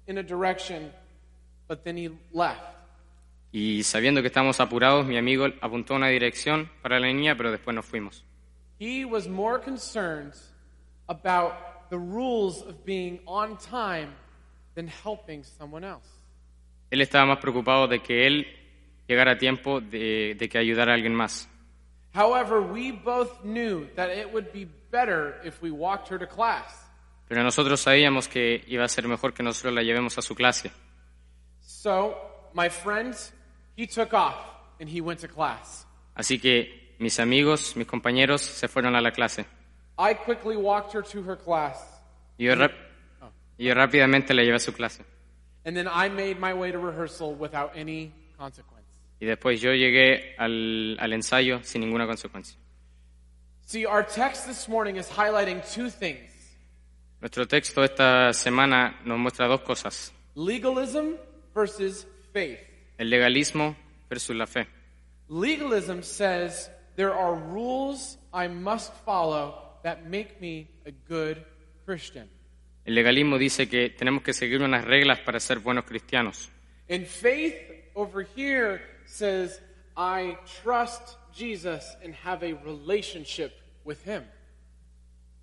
in 0.07 0.17
a 0.17 0.23
direction, 0.23 0.91
but 1.67 1.83
then 1.83 1.95
he 1.95 2.09
left. 2.33 2.78
Y 3.51 3.83
sabiendo 3.83 4.21
que 4.21 4.27
estábamos 4.27 4.59
apurados, 4.59 5.05
mi 5.05 5.17
amigo 5.17 5.47
apuntó 5.61 5.95
una 5.95 6.07
dirección 6.07 6.69
para 6.81 6.99
la 6.99 7.07
niña, 7.07 7.35
pero 7.35 7.51
después 7.51 7.75
nos 7.75 7.85
fuimos. 7.85 8.23
He 8.79 9.05
was 9.05 9.27
more 9.27 9.59
concerned 9.59 10.33
about 11.07 11.53
the 11.89 11.97
rules 11.97 12.61
of 12.61 12.85
being 12.85 13.21
on 13.25 13.57
time 13.57 14.13
than 14.75 14.87
helping 14.87 15.43
someone 15.43 15.85
else. 15.85 16.07
Él 16.91 17.01
estaba 17.01 17.25
más 17.25 17.39
preocupado 17.39 17.87
de 17.87 18.01
que 18.01 18.25
él 18.27 18.47
llegara 19.07 19.33
a 19.33 19.37
tiempo 19.37 19.81
de, 19.81 20.35
de 20.37 20.49
que 20.49 20.57
ayudara 20.57 20.91
a 20.93 20.95
alguien 20.95 21.13
más. 21.13 21.49
However, 22.13 22.61
we 22.61 22.91
both 22.91 23.43
knew 23.43 23.87
that 23.95 24.09
it 24.09 24.31
would 24.31 24.51
be 24.51 24.67
better 24.91 25.39
if 25.43 25.61
we 25.61 25.71
walked 25.71 26.09
her 26.09 26.17
to 26.19 26.27
class. 26.27 26.89
Pero 27.27 27.43
nosotros 27.43 27.81
sabíamos 27.81 28.27
que 28.27 28.63
iba 28.67 28.83
a 28.83 28.87
ser 28.87 29.07
mejor 29.07 29.33
que 29.33 29.43
nosotros 29.43 29.73
la 29.73 29.83
llevemos 29.83 30.17
a 30.17 30.21
su 30.21 30.33
clase. 30.33 30.71
So, 31.61 32.17
my 32.53 32.69
friend, 32.69 33.15
he 33.79 33.87
took 33.87 34.13
off 34.13 34.35
and 34.79 34.89
he 34.89 34.99
went 35.01 35.19
to 35.21 35.27
class. 35.27 35.85
Así 36.15 36.39
que 36.39 36.95
mis 36.99 37.17
amigos, 37.19 37.75
mis 37.77 37.87
compañeros 37.87 38.41
se 38.41 38.67
fueron 38.67 38.95
a 38.95 39.01
la 39.01 39.11
clase. 39.11 39.45
I 39.97 40.13
quickly 40.13 40.57
walked 40.57 40.93
her 40.93 41.01
to 41.01 41.21
her 41.23 41.37
class, 41.37 41.77
Y 42.37 42.45
yo, 42.45 42.55
rap- 42.55 42.73
y 43.57 43.65
yo 43.65 43.73
rápidamente 43.73 44.33
la 44.33 44.43
llevé 44.43 44.55
a 44.55 44.59
su 44.59 44.71
clase. 44.73 45.03
and 45.65 45.75
then 45.75 45.87
I 45.87 46.09
made 46.09 46.39
my 46.39 46.53
way 46.53 46.71
to 46.71 46.77
rehearsal 46.79 47.35
without 47.35 47.71
any 47.75 48.11
consequence. 48.37 48.85
Y 49.21 49.25
después 49.27 49.59
yo 49.61 49.71
llegué 49.71 50.35
al, 50.37 50.97
al 50.99 51.13
ensayo 51.13 51.61
sin 51.63 51.81
ninguna 51.81 52.05
consecuencia. 52.07 52.57
See, 53.65 53.85
our 53.85 54.03
text 54.03 54.45
this 54.47 54.67
morning 54.67 54.95
is 54.97 55.07
highlighting 55.09 55.61
two 55.73 55.89
things 55.89 56.31
Nuestro 57.21 57.45
texto 57.45 57.83
esta 57.83 58.31
semana 58.33 58.95
nos 59.05 59.19
muestra 59.19 59.47
dos 59.47 59.61
cosas. 59.61 60.11
legalism 60.35 61.15
versus 61.53 62.05
faith. 62.33 62.59
El 62.99 63.09
legalismo 63.09 63.77
versus 64.09 64.35
la 64.35 64.45
fe. 64.45 64.67
Legalism 65.29 66.01
says 66.01 66.69
there 66.97 67.13
are 67.13 67.33
rules 67.33 68.17
I 68.33 68.49
must 68.49 68.93
follow 69.05 69.55
that 69.83 70.05
make 70.05 70.41
me 70.41 70.67
a 70.85 70.91
good 71.07 71.37
Christian. 71.85 72.29
El 72.83 72.95
legalismo 72.95 73.37
dice 73.37 73.69
que 73.69 73.89
tenemos 73.89 74.21
que 74.21 74.33
seguir 74.33 74.61
unas 74.61 74.83
reglas 74.83 75.21
para 75.21 75.39
ser 75.39 75.59
buenos 75.59 75.85
cristianos. 75.85 76.51
And 76.89 77.05
faith 77.05 77.55
over 77.95 78.27
here 78.35 78.81
says 79.05 79.61
I 79.95 80.37
trust 80.61 81.17
Jesus 81.33 81.95
and 82.03 82.13
have 82.25 82.43
a 82.43 82.53
relationship 82.65 83.53
with 83.85 84.05
him. 84.05 84.25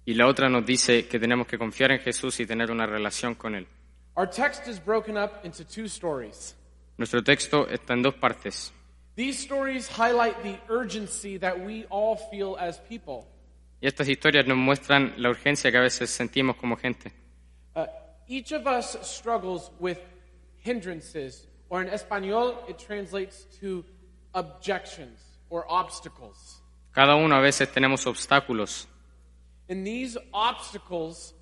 Y 0.04 0.12
la 0.12 0.26
otra 0.26 0.50
nos 0.50 0.66
dice 0.66 1.08
que 1.08 1.18
tenemos 1.18 1.46
que 1.46 1.56
confiar 1.56 1.90
en 1.90 2.00
Jesús 2.00 2.38
y 2.40 2.46
tener 2.46 2.70
una 2.70 2.86
relación 2.86 3.34
con 3.34 3.54
Él. 3.54 3.66
Our 4.14 4.28
text 4.28 4.68
is 4.68 4.78
broken 4.78 5.16
up 5.16 5.40
into 5.42 5.64
two 5.64 5.86
stories. 5.86 6.54
Nuestro 6.98 7.22
texto 7.22 7.66
está 7.68 7.94
en 7.94 8.02
dos 8.02 8.14
partes. 8.14 8.72
These 9.16 9.38
stories 9.38 9.88
highlight 9.88 10.42
the 10.42 10.58
urgency 10.68 11.38
that 11.38 11.58
we 11.58 11.84
all 11.90 12.16
feel 12.16 12.56
as 12.58 12.78
people. 12.88 13.26
Y 13.80 13.88
estas 13.88 14.08
historias 14.08 14.46
nos 14.46 14.56
muestran 14.56 15.14
la 15.18 15.30
urgencia 15.30 15.70
que 15.70 15.78
a 15.78 15.82
veces 15.82 16.10
sentimos 16.10 16.56
como 16.56 16.76
gente. 16.76 17.12
Uh, 17.74 17.86
each 18.26 18.52
of 18.52 18.66
us 18.66 18.96
struggles 19.02 19.70
with 19.78 19.98
hindrances, 20.58 21.46
or 21.68 21.82
in 21.82 21.88
Espanol, 21.88 22.64
it 22.68 22.78
translates 22.78 23.46
to 23.60 23.84
objections 24.34 25.20
or 25.50 25.64
obstacles. 25.68 26.62
Cada 26.92 27.14
uno 27.16 27.36
a 27.36 27.40
veces 27.40 27.70
tenemos 27.70 28.06
obstáculos 28.06 28.86
And 29.68 29.86
these 29.86 30.16
obstacles, 30.32 31.34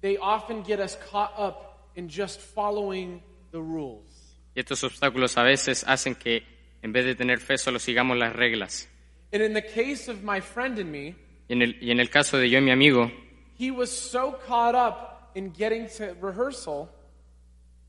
they 0.00 0.16
often 0.16 0.62
get 0.62 0.80
us 0.80 0.96
caught 1.10 1.32
up 1.36 1.88
in 1.96 2.08
just 2.08 2.40
following 2.40 3.22
the 3.50 3.60
rules. 3.60 4.13
Y 4.54 4.60
estos 4.60 4.82
obstáculos 4.84 5.36
a 5.38 5.42
veces 5.42 5.84
hacen 5.86 6.14
que 6.14 6.42
en 6.82 6.92
vez 6.92 7.04
de 7.06 7.14
tener 7.14 7.40
fe 7.40 7.56
solo 7.58 7.78
sigamos 7.78 8.16
las 8.16 8.32
reglas. 8.34 8.88
And 9.32 9.42
in 9.42 9.52
the 9.54 9.62
case 9.64 10.10
of 10.10 10.22
my 10.22 10.40
friend 10.40 10.78
and 10.78 10.90
me, 10.90 11.16
Y 11.48 11.52
en 11.54 11.62
el, 11.62 11.76
y 11.82 11.90
en 11.90 12.00
el 12.00 12.08
caso 12.10 12.38
de 12.38 12.48
yo 12.48 12.58
y 12.58 12.62
mi 12.62 12.70
amigo, 12.70 13.10
he 13.58 13.70
was 13.70 13.90
so 13.90 14.38
caught 14.46 14.74
up 14.74 15.30
in 15.36 15.52
getting 15.52 15.86
to 15.98 16.14
rehearsal 16.20 16.88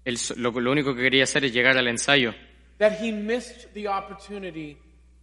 él 0.05 0.17
so- 0.17 0.33
lo, 0.37 0.51
lo 0.51 0.71
único 0.71 0.95
que 0.95 1.01
quería 1.01 1.23
hacer 1.23 1.45
es 1.45 1.53
llegar 1.53 1.77
al 1.77 1.87
ensayo, 1.87 2.33
that 2.79 2.93
he 3.01 3.11
missed 3.11 3.71
the 3.73 3.87
opportunity 3.87 4.77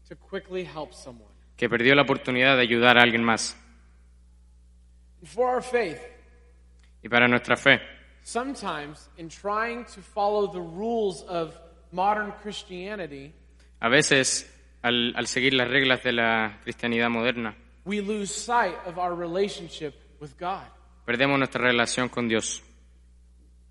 to 0.08 0.16
quickly 0.16 0.64
help 0.64 0.92
someone. 0.92 1.30
que 1.56 1.68
perdió 1.68 1.94
la 1.94 2.02
oportunidad 2.02 2.56
de 2.56 2.62
ayudar 2.62 2.99
a 2.99 3.02
alguien 3.02 3.22
más. 3.22 3.56
And 5.20 5.28
for 5.28 5.54
our 5.54 5.62
faith, 5.62 5.99
Y 7.02 7.08
para 7.08 7.26
nuestra 7.28 7.56
fe, 7.56 7.80
sometimes 8.25 9.09
in 9.17 9.29
trying 9.29 9.85
to 9.95 10.00
follow 10.00 10.47
the 10.47 10.61
rules 10.61 11.23
of 11.23 11.59
modern 11.93 12.33
Christianity, 12.43 13.33
a 13.81 13.88
veces 13.88 14.47
al, 14.83 15.14
al 15.17 15.26
seguir 15.26 15.55
las 15.55 15.69
reglas 15.69 16.02
de 16.02 16.12
la 16.12 16.59
cristianidad 16.64 17.11
moderna, 17.11 17.55
we 17.85 18.00
lose 18.00 18.33
sight 18.35 18.76
of 18.87 18.99
our 18.99 19.14
relationship 19.14 19.95
with 20.21 20.37
God. 20.38 20.64
perdemos 21.05 21.38
nuestra 21.38 21.61
relación 21.62 22.09
con 22.09 22.29
Dios. 22.29 22.62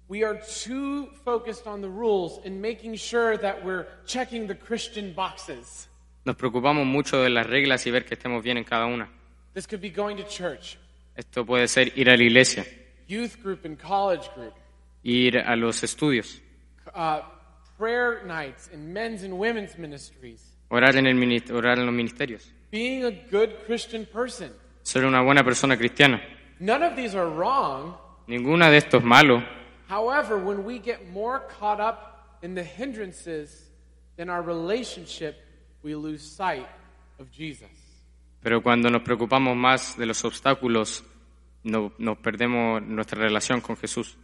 We 0.08 0.26
are 0.26 0.42
too 0.42 1.08
focused 1.24 1.66
on 1.68 1.80
the 1.80 1.88
rules 1.88 2.42
and 2.46 2.62
making 2.62 2.96
sure 2.98 3.38
that 3.38 3.64
we're 3.64 3.86
checking 4.06 4.46
the 4.48 4.56
Christian 4.56 5.14
boxes. 5.14 5.88
Nos 6.26 6.36
preocupamos 6.36 6.86
mucho 6.86 7.24
de 7.24 7.30
las 7.30 7.48
reglas 7.48 7.88
y 7.88 7.92
ver 7.92 8.04
que 8.04 8.16
estemos 8.16 8.44
bien 8.44 8.58
en 8.58 8.66
cada 8.66 8.86
una. 8.88 9.10
This 9.54 9.66
could 9.66 9.82
be 9.82 9.90
going 9.90 10.18
to 10.18 10.24
church, 10.24 10.78
Esto 11.16 11.46
puede 11.46 11.68
ser 11.68 11.98
ir 11.98 12.10
a 12.10 12.18
la 12.18 12.24
iglesia, 12.24 12.66
youth 13.12 13.42
group 13.44 13.66
and 13.66 13.78
college 13.78 14.30
group, 14.36 14.54
ir 15.04 15.38
a 15.38 15.56
los 15.56 15.84
estudios, 15.84 16.40
uh, 16.96 17.22
prayer 17.78 18.24
nights 18.26 18.70
in 18.74 18.94
men's 18.94 19.24
and 19.24 19.38
women's 19.38 19.78
ministries, 19.78 20.42
orar 20.70 20.96
en, 20.96 21.06
el, 21.08 21.16
orar 21.54 21.78
en 21.78 21.86
los 21.86 21.94
ministerios, 21.94 22.52
being 22.72 23.04
a 23.04 23.12
good 23.30 23.50
Christian 23.66 24.06
person. 24.06 24.52
ser 24.84 25.06
una 25.06 25.22
buena 25.22 25.44
persona 25.44 25.76
cristiana. 25.78 26.22
None 26.60 26.84
of 26.84 26.96
these 26.96 27.16
are 27.16 27.30
wrong. 27.30 27.96
Ninguna 28.28 28.70
de 28.70 28.78
estos 28.78 29.02
es 29.02 29.06
malo, 29.06 29.44
However, 29.90 30.38
when 30.38 30.64
we 30.64 30.80
get 30.80 31.12
more 31.12 31.42
caught 31.60 31.82
up 31.82 32.38
in 32.42 32.56
the 32.56 32.64
hindrances 32.64 33.70
than 34.16 34.30
our 34.30 34.42
relationship, 34.42 35.36
we 35.84 35.96
lose 35.96 36.22
sight 36.24 36.66
of 37.20 37.30
Jesus. 37.30 37.68
pero 38.42 38.62
cuando 38.62 38.90
nos 38.90 39.02
preocupamos 39.04 39.56
más 39.56 39.98
de 39.98 40.06
los 40.06 40.24
obstáculos, 40.24 41.04
no- 41.64 41.94
nos 41.98 42.18
perdemos 42.18 42.82
nuestra 42.84 43.20
relación 43.22 43.62
con 43.62 43.78
Jesús. 43.78 44.18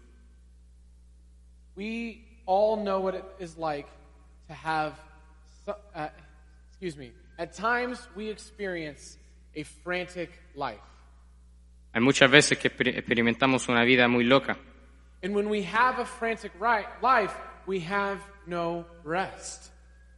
We 1.75 2.23
all 2.45 2.77
know 2.83 2.99
what 2.99 3.15
it 3.15 3.23
is 3.39 3.57
like 3.57 3.87
to 4.47 4.53
have, 4.53 4.93
uh, 5.67 6.07
excuse 6.69 6.97
me, 6.97 7.11
at 7.37 7.53
times 7.53 8.07
we 8.15 8.29
experience 8.29 9.17
a 9.55 9.63
frantic 9.63 10.31
life. 10.55 10.81
Hay 11.93 12.01
muchas 12.01 12.29
veces 12.29 12.57
que 12.57 12.69
exper- 12.69 12.95
experimentamos 12.97 13.69
una 13.69 13.83
vida 13.83 14.07
muy 14.07 14.23
loca 14.23 14.57
And 15.23 15.35
when 15.35 15.47
we 15.49 15.63
have 15.63 15.99
a 15.99 16.05
frantic 16.05 16.51
life, 17.01 17.33
we 17.65 17.79
have 17.79 18.19
no 18.45 18.85
rest. 19.03 19.71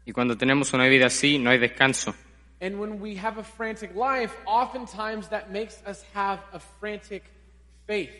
y 0.06 0.12
cuando 0.12 0.36
tenemos 0.38 0.74
una 0.74 0.88
vida 0.88 1.06
así 1.08 1.40
no 1.40 1.50
hay 1.52 1.58
descanso. 1.58 2.14
And 2.62 2.80
when 2.80 3.00
we 3.00 3.16
have 3.16 3.40
a 3.40 3.44
frantic 3.44 3.96
life, 3.96 4.34
oftentimes 4.46 5.30
that 5.30 5.50
makes 5.50 5.82
us 5.86 6.04
have 6.14 6.40
a 6.52 6.60
frantic 6.60 7.24
faith. 7.86 8.12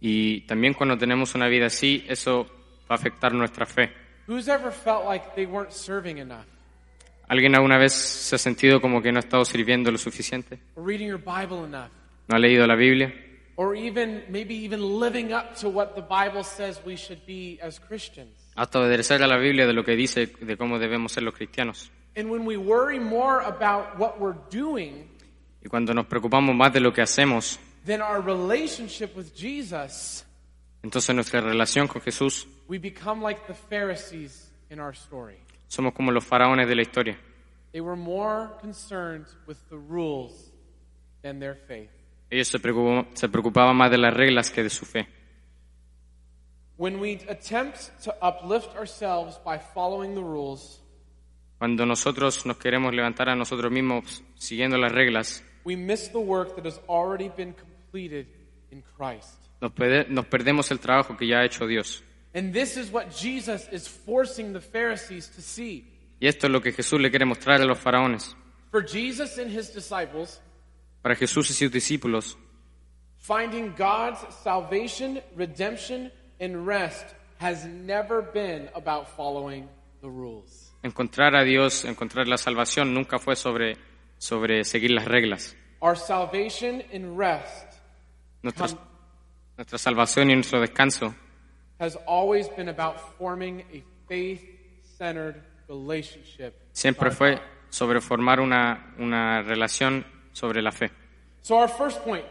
Y 0.00 0.42
también 0.46 0.74
cuando 0.74 0.98
tenemos 0.98 1.34
una 1.34 1.48
vida 1.48 1.66
así, 1.66 2.04
eso 2.08 2.44
va 2.90 2.96
a 2.96 2.98
afectar 2.98 3.32
nuestra 3.32 3.66
fe. 3.66 3.90
Who's 4.26 4.48
ever 4.48 4.72
felt 4.72 5.04
like 5.06 5.34
they 5.34 5.46
weren't 5.46 5.72
serving 5.72 6.18
enough? 6.18 6.46
¿Alguien 7.28 7.54
alguna 7.54 7.78
vez 7.78 7.94
se 7.94 8.36
ha 8.36 8.38
sentido 8.38 8.80
como 8.80 9.00
que 9.00 9.10
no 9.10 9.18
ha 9.18 9.20
estado 9.20 9.44
sirviendo 9.44 9.90
lo 9.90 9.98
suficiente? 9.98 10.58
Or 10.74 10.84
reading 10.84 11.08
your 11.08 11.18
Bible 11.18 11.64
enough? 11.64 11.90
¿No 12.28 12.36
ha 12.36 12.38
leído 12.38 12.66
la 12.66 12.76
Biblia? 12.76 13.14
Or 13.56 13.76
even, 13.76 14.24
maybe 14.28 14.54
even 14.54 15.00
living 15.00 15.32
up 15.32 15.54
to 15.60 15.68
what 15.68 15.94
the 15.94 16.02
Bible 16.02 16.44
says 16.44 16.80
we 16.84 16.96
should 16.96 17.24
be 17.26 17.58
as 17.62 17.80
Christians? 17.80 18.30
Hasta 18.54 18.80
obedecer 18.80 19.22
a 19.22 19.26
la 19.26 19.38
Biblia 19.38 19.66
de 19.66 19.72
lo 19.72 19.84
que 19.84 19.96
dice 19.96 20.26
de 20.26 20.56
cómo 20.56 20.78
debemos 20.78 21.12
ser 21.12 21.22
los 21.22 21.34
cristianos. 21.34 21.90
And 22.14 22.30
when 22.30 22.44
we 22.44 22.56
worry 22.56 22.98
more 22.98 23.40
about 23.40 23.98
what 23.98 24.20
we're 24.20 24.36
doing 24.50 25.08
Y 25.64 25.68
cuando 25.68 25.94
nos 25.94 26.06
preocupamos 26.06 26.54
más 26.54 26.72
de 26.72 26.80
lo 26.80 26.92
que 26.92 27.02
hacemos, 27.02 27.58
than 27.86 28.02
our 28.02 28.20
relationship 28.20 29.16
with 29.16 29.32
Jesus, 29.34 30.24
entonces 30.82 31.14
nuestra 31.14 31.40
relación 31.40 31.86
con 31.88 32.02
Jesús 32.02 32.46
we 32.68 32.78
become 32.78 33.22
like 33.22 33.46
the 33.46 33.54
Pharisees 33.54 34.50
in 34.70 34.80
our 34.80 34.92
story. 34.94 35.36
somos 35.68 35.94
como 35.94 36.10
los 36.10 36.24
faraones 36.24 36.68
de 36.68 36.74
la 36.74 36.82
historia. 36.82 37.16
They 37.72 37.80
were 37.80 37.96
more 37.96 38.50
concerned 38.60 39.26
with 39.46 39.56
the 39.70 39.78
rules 39.78 40.50
than 41.22 41.38
their 41.38 41.54
faith. 41.54 41.90
Ellos 42.28 42.48
se 42.48 42.58
se 42.58 43.28
preocupaban 43.28 43.76
más 43.76 43.90
de 43.90 43.98
las 43.98 44.12
reglas 44.12 44.50
que 44.50 44.62
de 44.62 44.70
su 44.70 44.84
fe. 44.84 45.06
When 46.76 46.98
we 47.00 47.20
attempt 47.28 47.90
to 48.04 48.14
uplift 48.20 48.76
ourselves 48.76 49.38
by 49.44 49.58
following 49.58 50.14
the 50.14 50.22
rules, 50.22 50.81
Cuando 51.62 51.86
nosotros 51.86 52.44
nos 52.44 52.56
queremos 52.56 52.92
levantar 52.92 53.28
a 53.28 53.36
nosotros 53.36 53.70
mismos 53.70 54.24
siguiendo 54.34 54.76
las 54.78 54.90
reglas, 54.90 55.44
we 55.62 55.76
miss 55.76 56.10
the 56.10 56.18
work 56.18 56.56
that 56.56 56.66
has 56.66 56.80
already 56.88 57.28
been 57.28 57.54
completed 57.54 58.26
in 58.72 58.82
Christ. 58.96 59.38
nos, 59.60 59.70
perde- 59.70 60.08
nos 60.08 60.26
perdemos 60.26 60.72
el 60.72 60.80
trabajo 60.80 61.16
que 61.16 61.28
ya 61.28 61.38
ha 61.38 61.44
hecho 61.44 61.68
Dios. 61.68 62.02
And 62.34 62.52
this 62.52 62.76
is 62.76 62.90
what 62.90 63.10
Jesus 63.16 63.68
is 63.70 63.86
forcing 63.86 64.52
the 64.52 64.60
Pharisees 64.60 65.28
to 65.36 65.40
see. 65.40 65.84
Y 66.18 66.26
esto 66.26 66.48
es 66.48 66.52
lo 66.52 66.60
que 66.60 66.72
Jesús 66.72 67.00
le 67.00 67.10
quiere 67.10 67.26
mostrar 67.26 67.60
a 67.60 67.64
los 67.64 67.78
faraones. 67.78 68.34
For 68.72 68.84
Jesus 68.84 69.38
and 69.38 69.48
his 69.48 69.72
disciples, 69.72 70.40
Para 71.00 71.14
Jesús 71.14 71.48
y 71.48 71.54
sus 71.54 71.70
discípulos, 71.70 72.36
finding 73.18 73.72
God's 73.78 74.18
salvation, 74.42 75.20
redemption, 75.36 76.10
and 76.40 76.66
rest 76.66 77.06
has 77.38 77.64
never 77.64 78.20
been 78.20 78.68
about 78.74 79.06
following 79.16 79.68
the 80.00 80.08
rules. 80.10 80.61
Encontrar 80.82 81.36
a 81.36 81.44
Dios, 81.44 81.84
encontrar 81.84 82.28
la 82.28 82.38
salvación 82.38 82.94
nunca 82.94 83.18
fue 83.18 83.36
sobre, 83.36 83.76
sobre 84.18 84.64
seguir 84.64 84.90
las 84.90 85.06
reglas. 85.06 85.56
Our 85.80 85.96
salvation 85.96 86.82
and 86.92 87.18
rest 87.18 87.72
Nuestra, 88.42 88.66
nuestra 89.56 89.78
salvación 89.78 90.30
y 90.30 90.34
nuestro 90.34 90.60
descanso 90.60 91.14
has 91.78 91.96
always 92.06 92.48
been 92.56 92.68
about 92.68 92.96
forming 93.18 93.60
a 93.72 93.82
faith 94.08 94.40
centered 94.98 95.42
relationship. 95.68 96.54
siempre 96.72 97.10
fue 97.10 97.40
sobre 97.70 98.00
formar 98.00 98.40
una, 98.40 98.94
una 98.98 99.42
relación 99.42 100.04
sobre 100.32 100.62
la 100.62 100.72
fe. 100.72 100.90
So, 101.42 101.56
our 101.56 101.68
first 101.68 102.04
point 102.04 102.24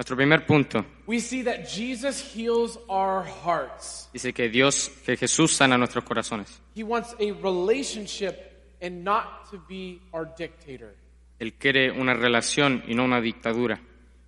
Nuestro 0.00 0.16
primer 0.16 0.46
punto 0.46 0.86
we 1.06 1.20
see 1.20 1.42
that 1.42 1.68
Jesus 1.68 2.34
heals 2.34 2.78
our 2.88 3.22
hearts. 3.44 4.08
dice 4.14 4.32
que 4.32 4.48
Dios, 4.48 4.90
que 5.04 5.14
Jesús 5.14 5.52
sana 5.52 5.76
nuestros 5.76 6.04
corazones. 6.04 6.62
He 6.74 6.82
wants 6.82 7.14
a 7.20 7.32
relationship 7.32 8.34
and 8.80 9.04
not 9.04 9.50
to 9.50 9.58
be 9.68 10.00
our 10.14 10.24
dictator. 10.24 10.96
Él 11.38 11.52
quiere 11.52 11.90
una 11.90 12.14
relación 12.14 12.82
y 12.88 12.94
no 12.94 13.04
una 13.04 13.20
dictadura. 13.20 13.78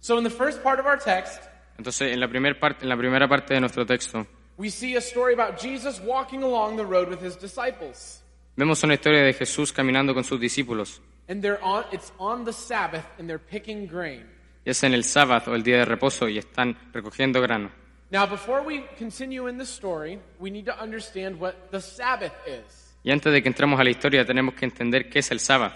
So, 0.01 0.19
in 0.19 0.25
the 0.25 0.31
first 0.31 0.63
part 0.63 0.79
of 0.79 0.85
our 0.85 0.99
text, 0.99 1.41
Entonces, 1.79 2.13
en 2.13 2.21
la, 2.21 2.29
primer 2.29 2.61
parte, 2.61 2.83
en 2.83 2.91
la 2.91 2.97
primera 2.99 3.27
parte 3.27 3.55
de 3.55 3.61
nuestro 3.61 3.87
texto, 3.87 4.27
we 4.59 4.69
see 4.69 4.97
a 4.97 5.01
story 5.01 5.33
about 5.33 5.59
Jesus 5.59 6.03
walking 6.03 6.43
along 6.43 6.77
the 6.77 6.85
road 6.85 7.09
with 7.09 7.23
his 7.23 7.35
disciples. 7.37 8.23
vemos 8.57 8.85
una 8.85 8.93
historia 8.93 9.23
de 9.23 9.33
Jesús 9.33 9.73
caminando 9.73 10.13
con 10.13 10.23
sus 10.23 10.39
discípulos. 10.39 11.01
And 11.31 11.41
they're 11.41 11.65
on, 11.65 11.87
it's 11.93 12.13
on 12.19 12.45
the 12.45 12.53
Sabbath 12.53 13.07
and 13.19 13.27
they're 13.27 13.39
picking 13.39 13.87
grain. 13.87 14.27
Y 14.65 14.71
es 14.71 14.83
en 14.85 14.95
el 14.95 15.05
sábado 15.05 15.53
o 15.53 15.55
el 15.55 15.63
día 15.63 15.79
de 15.79 15.85
reposo 15.85 16.29
y 16.29 16.39
están 16.39 16.77
recogiendo 16.93 17.41
grano. 17.41 17.71
Now, 18.11 18.27
before 18.27 18.63
we 18.63 18.85
continue 18.99 19.49
in 19.49 19.57
the 19.57 19.65
story, 19.65 20.19
we 20.39 20.51
need 20.51 20.67
to 20.67 20.83
understand 20.83 21.41
what 21.41 21.55
the 21.71 21.81
Sabbath 21.81 22.35
is. 22.47 22.95
Y 23.03 23.11
antes 23.11 23.33
de 23.33 23.43
que 23.43 23.49
entremos 23.49 23.81
a 23.81 23.85
la 23.85 23.91
historia, 23.91 24.25
tenemos 24.25 24.55
que 24.55 24.67
entender 24.67 25.09
qué 25.09 25.21
es 25.21 25.31
el 25.31 25.41
sábado. 25.41 25.75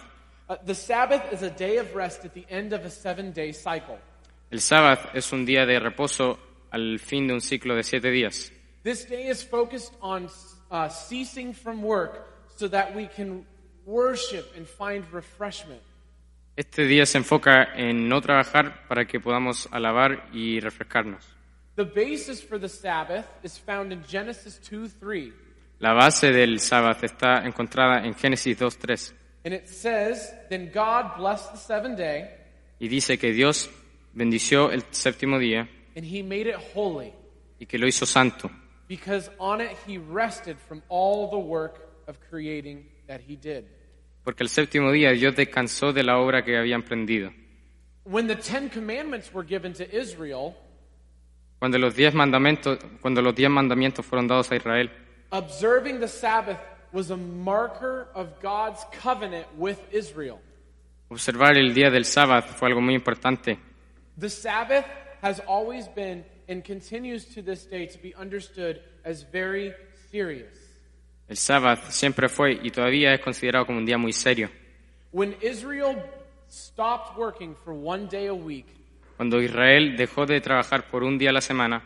Uh, 0.48 0.54
the 0.64 0.74
Sabbath 0.74 1.32
is 1.32 1.42
a 1.42 1.50
day 1.50 1.78
of 1.78 1.94
rest 1.94 2.24
at 2.24 2.34
the 2.34 2.44
end 2.48 2.72
of 2.72 2.84
a 2.84 2.90
seven 2.90 3.32
day 3.32 3.52
cycle. 3.52 3.98
El 4.50 4.60
sábado 4.60 5.10
es 5.14 5.32
un 5.32 5.44
día 5.44 5.66
de 5.66 5.80
reposo 5.80 6.38
al 6.70 7.00
fin 7.00 7.26
de 7.26 7.34
un 7.34 7.40
ciclo 7.40 7.74
de 7.74 7.82
siete 7.82 8.10
días. 8.10 8.52
This 8.84 9.04
day 9.06 9.28
is 9.28 9.42
focused 9.42 9.94
on 10.00 10.28
uh, 10.70 10.88
ceasing 10.88 11.52
from 11.52 11.82
work 11.82 12.28
so 12.56 12.68
that 12.68 12.94
we 12.94 13.08
can 13.08 13.44
worship 13.84 14.54
and 14.56 14.68
find 14.68 15.04
refreshment. 15.12 15.82
Este 16.56 16.86
día 16.86 17.04
se 17.04 17.18
enfoca 17.18 17.74
en 17.76 18.08
no 18.08 18.22
trabajar 18.22 18.86
para 18.88 19.06
que 19.06 19.20
podamos 19.20 19.68
alabar 19.72 20.30
y 20.32 20.58
refrescarnos. 20.58 21.36
The 21.74 21.84
basis 21.84 22.42
for 22.42 22.58
the 22.58 22.70
Sabbath 22.70 23.26
is 23.42 23.58
found 23.58 23.92
in 23.92 24.02
Genesis 24.02 24.58
2 24.60 24.94
3. 24.98 25.32
La 25.80 25.92
base 25.92 26.32
del 26.32 26.58
sábado 26.60 27.00
está 27.02 27.44
encontrada 27.44 28.06
en 28.06 28.14
Génesis 28.14 28.58
2.3 28.58 29.12
And 29.44 29.54
it 29.54 29.68
says, 29.68 30.34
Then 30.48 30.70
God 30.72 31.18
blessed 31.18 31.52
the 31.52 31.58
seventh 31.58 31.98
day, 31.98 32.30
y 32.80 32.88
dice 32.88 33.18
que 33.18 33.32
Dios 33.32 33.68
bendició 34.14 34.72
el 34.72 34.82
séptimo 34.90 35.38
día 35.38 35.68
and 35.94 36.04
he 36.04 36.22
made 36.22 36.48
it 36.48 36.56
holy, 36.74 37.12
y 37.60 37.66
que 37.66 37.78
lo 37.78 37.86
hizo 37.86 38.06
santo, 38.06 38.50
because 38.88 39.30
on 39.38 39.60
it 39.60 39.76
he 39.86 39.98
rested 39.98 40.56
from 40.58 40.82
all 40.88 41.30
the 41.30 41.38
work 41.38 41.86
of 42.08 42.18
creating 42.30 42.86
that 43.06 43.20
he 43.20 43.36
did. 43.36 43.66
Porque 44.26 44.42
el 44.42 44.48
séptimo 44.48 44.90
día 44.90 45.12
Dios 45.12 45.36
descansó 45.36 45.92
de 45.92 46.02
la 46.02 46.18
obra 46.18 46.44
que 46.44 46.58
había 46.58 46.74
emprendido. 46.74 47.32
When 48.02 48.26
the 48.26 48.34
Ten 48.34 48.68
Commandments 48.68 49.32
were 49.32 49.46
given 49.46 49.72
to 49.74 49.84
Israel, 49.96 50.56
Cuando 51.60 51.78
los 51.78 51.94
diez 51.94 52.12
mandamientos, 52.12 52.80
cuando 53.00 53.22
los 53.22 53.36
diez 53.36 53.48
mandamientos 53.48 54.04
fueron 54.04 54.26
dados 54.26 54.50
a 54.50 54.56
Israel, 54.56 54.90
observing 55.30 56.00
the 56.00 56.08
Sabbath 56.08 56.58
was 56.92 57.12
a 57.12 57.16
marker 57.16 58.08
of 58.14 58.26
God's 58.42 58.84
covenant 59.00 59.46
with 59.56 59.78
Israel. 59.92 60.40
observar 61.08 61.56
el 61.56 61.72
día 61.72 61.88
del 61.88 62.04
sábado 62.04 62.48
fue 62.48 62.66
algo 62.66 62.80
muy 62.80 62.94
importante. 62.96 63.60
The 64.18 64.28
Sabbath 64.28 64.86
has 65.22 65.40
always 65.46 65.86
been 65.94 66.24
and 66.48 66.64
continues 66.64 67.26
to 67.36 67.42
this 67.42 67.64
day 67.64 67.86
to 67.86 67.98
be 68.02 68.12
understood 68.16 68.80
as 69.04 69.22
very 69.22 69.72
serious. 70.10 70.65
El 71.28 71.36
sábado 71.36 71.82
siempre 71.88 72.28
fue 72.28 72.58
y 72.62 72.70
todavía 72.70 73.12
es 73.14 73.20
considerado 73.20 73.66
como 73.66 73.78
un 73.78 73.86
día 73.86 73.98
muy 73.98 74.12
serio. 74.12 74.48
When 75.12 75.34
Israel 75.40 75.96
stopped 76.48 77.16
working 77.18 77.56
for 77.64 77.72
one 77.74 78.06
day 78.08 78.26
a 78.28 78.34
week, 78.34 78.66
Cuando 79.16 79.40
Israel 79.40 79.96
dejó 79.96 80.26
de 80.26 80.40
trabajar 80.40 80.88
por 80.90 81.02
un 81.02 81.18
día 81.18 81.30
a 81.30 81.32
la 81.32 81.40
semana, 81.40 81.82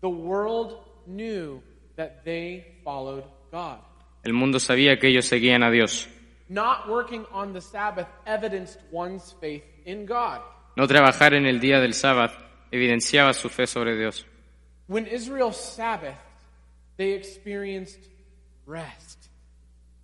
the 0.00 0.08
world 0.08 0.76
knew 1.06 1.62
that 1.96 2.22
they 2.24 2.80
followed 2.84 3.24
God. 3.50 3.78
el 4.24 4.32
mundo 4.32 4.58
sabía 4.58 4.98
que 4.98 5.08
ellos 5.08 5.26
seguían 5.26 5.62
a 5.62 5.70
Dios. 5.70 6.08
Not 6.48 6.88
working 6.88 7.24
on 7.30 7.52
the 7.52 7.60
Sabbath 7.60 8.08
evidenced 8.26 8.80
one's 8.90 9.34
faith 9.40 9.64
in 9.86 10.04
God. 10.06 10.40
No 10.76 10.86
trabajar 10.86 11.34
en 11.34 11.46
el 11.46 11.60
día 11.60 11.80
del 11.80 11.94
sábado 11.94 12.34
evidenciaba 12.70 13.32
su 13.34 13.48
fe 13.48 13.66
sobre 13.66 13.96
Dios. 13.96 14.26
When 14.88 15.06
Israel 15.06 15.52
Sabbathed, 15.52 16.16
they 16.96 17.12
experienced. 17.12 18.00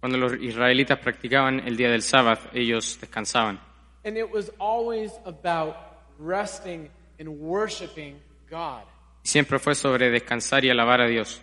Cuando 0.00 0.18
los 0.18 0.34
israelitas 0.40 0.98
practicaban 0.98 1.60
el 1.66 1.76
día 1.76 1.90
del 1.90 2.02
sábado, 2.02 2.40
ellos 2.52 2.98
descansaban. 3.00 3.58
And 4.04 4.16
it 4.18 4.30
was 4.30 4.50
always 4.58 5.12
about 5.24 5.76
resting 6.18 6.90
and 7.18 7.28
worshiping 7.40 8.20
God. 8.50 8.82
Y 9.24 9.28
siempre 9.28 9.58
fue 9.58 9.74
sobre 9.74 10.10
descansar 10.10 10.64
y 10.64 10.70
alabar 10.70 11.00
a 11.00 11.06
Dios. 11.06 11.40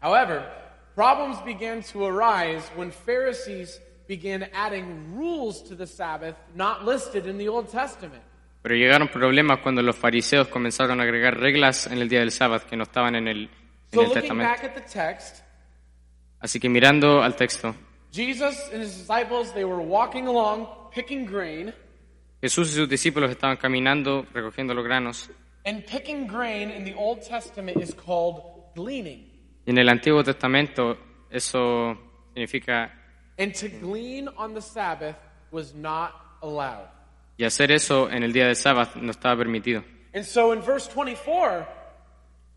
However, 0.00 0.44
problems 0.94 1.42
began 1.44 1.82
to 1.92 2.06
arise 2.06 2.62
when 2.76 2.92
Pharisees 2.92 3.80
began 4.06 4.48
adding 4.54 5.16
rules 5.16 5.62
to 5.64 5.74
the 5.76 5.86
Sabbath 5.86 6.36
not 6.54 6.84
listed 6.84 7.26
in 7.26 7.38
the 7.38 7.48
Old 7.48 7.68
Testament. 7.70 8.22
Pero 8.62 8.74
llegaron 8.76 9.08
problemas 9.08 9.58
cuando 9.60 9.82
los 9.82 9.96
fariseos 9.96 10.46
comenzaron 10.48 11.00
a 11.00 11.04
agregar 11.04 11.38
reglas 11.40 11.86
en 11.86 11.98
el 11.98 12.08
día 12.08 12.20
del 12.20 12.30
sábado 12.30 12.64
que 12.68 12.76
no 12.76 12.84
estaban 12.84 13.14
en 13.16 13.26
el, 13.26 13.44
en 13.44 13.50
So 13.92 14.00
el 14.02 14.06
looking 14.08 14.20
testamento. 14.22 14.52
back 14.52 14.64
at 14.64 14.74
the 14.74 14.80
text, 14.82 15.42
Así 16.40 16.58
que 16.58 16.68
mirando 16.68 17.22
al 17.22 17.36
texto, 17.36 17.74
Jesus 18.12 18.70
and 18.72 18.82
his 18.82 18.96
disciples, 18.98 19.52
they 19.52 19.64
were 19.64 19.82
walking 19.82 20.26
along 20.26 20.66
picking 20.94 21.24
grain, 21.26 21.72
Jesús 22.42 22.70
y 22.72 22.74
sus 22.76 22.88
discípulos 22.88 23.30
estaban 23.30 23.56
caminando 23.56 24.26
recogiendo 24.32 24.74
los 24.74 24.84
granos. 24.84 25.30
and 25.66 25.84
picking 25.86 26.26
grain 26.26 26.70
in 26.70 26.84
the 26.84 26.94
Old 26.94 27.20
Testament 27.22 27.76
is 27.82 27.94
called 27.94 28.40
gleaning. 28.74 29.26
Y 29.66 29.70
en 29.72 29.78
el 29.78 29.88
Antiguo 29.90 30.24
Testamento 30.24 30.96
eso 31.30 31.96
significa, 32.34 32.90
And 33.38 33.54
to 33.54 33.68
glean 33.68 34.28
on 34.36 34.54
the 34.54 34.62
Sabbath 34.62 35.16
was 35.50 35.74
not 35.74 36.12
allowed. 36.42 36.88
y 37.36 37.44
hacer 37.44 37.70
eso 37.72 38.10
en 38.10 38.22
el 38.22 38.32
día 38.32 38.46
del 38.46 38.56
sábado 38.56 38.92
no 38.96 39.10
estaba 39.10 39.36
permitido. 39.36 39.84
And 40.14 40.24
so 40.24 40.52
in 40.52 40.62
verse 40.62 40.88
24, 40.88 41.66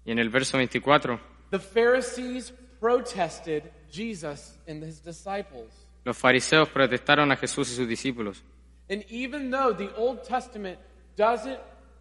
Y 0.06 0.12
en 0.12 0.20
el 0.20 0.30
verso 0.30 0.58
24, 0.58 1.20
the 1.52 1.60
Pharisees 1.60 2.52
protested 2.84 3.64
Jesus 3.90 4.58
and 4.68 4.84
his 4.84 5.02
disciples. 5.02 5.72
los 6.04 6.18
fariseos 6.18 6.68
protestaron 6.68 7.32
a 7.32 7.38
Jesús 7.38 7.72
y 7.72 7.76
sus 7.76 7.88
discípulos. 7.88 8.44
And 8.90 9.06
even 9.10 9.50
though 9.50 9.74
the 9.74 9.90
Old 9.96 10.24
Testament 10.24 10.78
doesn't 11.16 11.60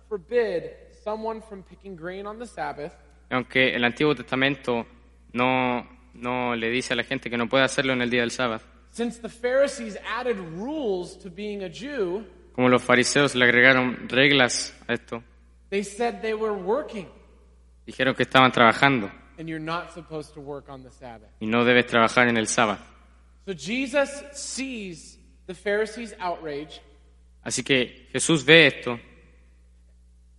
forbid 0.09 0.73
someone 1.05 1.41
from 1.41 1.63
picking 1.63 1.95
grain 1.95 2.27
on 2.27 2.41
the 2.41 2.47
Sabbath, 2.47 2.93
aunque 3.31 3.77
el 3.77 3.85
Antiguo 3.85 4.17
Testamento 4.17 4.85
no, 5.33 5.87
no 6.15 6.57
le 6.57 6.69
dice 6.71 6.95
a 6.95 6.97
la 6.97 7.05
gente 7.05 7.31
que 7.31 7.37
no 7.37 7.49
puede 7.49 7.63
hacerlo 7.63 7.93
en 7.93 8.03
el 8.03 8.11
día 8.11 8.23
del 8.23 8.33
sábado, 8.33 8.61
since 8.91 9.21
the 9.21 9.29
Pharisees 9.29 9.97
added 10.19 10.37
rules 10.57 11.17
to 11.17 11.31
being 11.31 11.63
a 11.63 11.69
Jew, 11.69 12.27
como 12.55 12.69
los 12.69 12.83
fariseos 12.83 13.37
le 13.37 13.45
agregaron 13.45 14.09
reglas 14.09 14.77
a 14.89 14.95
esto, 14.95 15.23
they 15.71 15.85
said 15.85 16.21
they 16.21 16.35
were 16.35 16.53
working, 16.53 17.07
dijeron 17.87 18.17
que 18.17 18.25
estaban 18.25 18.51
trabajando 18.51 19.22
and 19.39 19.49
you're 19.49 19.59
not 19.59 19.93
supposed 19.93 20.35
to 20.35 20.41
work 20.41 20.69
on 20.69 20.83
the 20.83 20.91
Sabbath. 20.91 21.29
y 21.41 21.47
no 21.47 21.65
debes 21.65 21.87
trabajar 21.87 22.29
en 22.29 22.37
el 22.37 22.47
sábado. 22.47 22.79
So 23.47 23.55
Jesus 23.55 24.11
sees 24.33 25.19
the 25.47 25.55
Pharisees' 25.55 26.15
outrage 26.21 26.81
Así 27.45 27.65
que 27.65 28.09
Jesús 28.13 28.45
ve 28.45 28.67
esto 28.69 28.99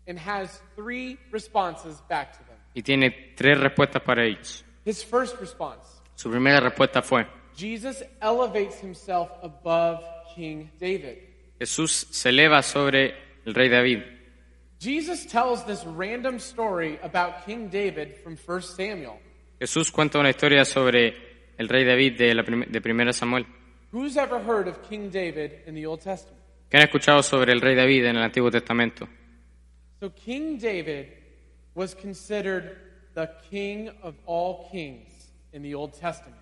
and 0.07 0.17
has 0.17 0.61
three 0.75 1.17
responses 1.31 2.01
back 2.09 2.31
to 2.37 2.43
them. 2.45 2.57
y 2.73 2.81
tiene 2.81 3.33
tres 3.35 3.59
respuestas 3.59 4.01
para 4.01 4.25
ellos. 4.25 4.63
His 4.85 5.03
first 5.03 5.39
response 5.39 5.81
Su 6.15 6.29
primera 6.29 6.59
respuesta 6.59 7.01
fue, 7.01 7.25
Jesus 7.55 8.03
elevates 8.21 8.81
himself 8.81 9.29
above 9.41 9.99
King 10.35 10.69
David. 10.79 11.17
Jesús 11.59 11.91
se 12.11 12.29
eleva 12.29 12.61
sobre 12.63 13.13
el 13.45 13.53
rey 13.53 13.69
David. 13.69 13.99
Jesus 14.83 15.25
tells 15.25 15.63
this 15.65 15.85
random 15.85 16.39
story 16.39 16.99
about 17.01 17.45
King 17.45 17.69
David 17.69 18.17
from 18.21 18.35
1 18.35 18.61
Samuel. 18.63 19.17
Jesús 19.59 19.91
cuenta 19.91 20.19
una 20.19 20.29
historia 20.29 20.65
sobre 20.65 21.13
el 21.57 21.69
rey 21.69 21.85
David 21.85 22.17
de, 22.17 22.33
la 22.35 22.43
prim- 22.43 22.65
de 22.69 22.81
primera 22.81 23.13
Samuel. 23.13 23.45
Who's 23.93 24.17
ever 24.17 24.39
heard 24.41 24.67
of 24.67 24.81
King 24.89 25.09
David 25.09 25.65
in 25.67 25.75
the 25.75 25.85
Old 25.85 26.01
Testament? 26.01 26.41
¿Qué 26.69 26.77
han 26.77 26.83
escuchado 26.83 27.23
sobre 27.23 27.53
el 27.53 27.61
rey 27.61 27.75
David 27.75 28.05
en 28.05 28.17
el 28.17 28.23
Antiguo 28.23 28.51
Testamento? 28.51 29.07
So 30.01 30.09
King 30.13 30.57
David 30.59 31.13
was 31.75 31.95
considered 31.95 32.75
the 33.15 33.29
king 33.49 33.89
of 34.01 34.15
all 34.25 34.67
kings 34.69 35.31
in 35.53 35.61
the 35.61 35.73
Old 35.75 35.93
Testament. 35.93 36.41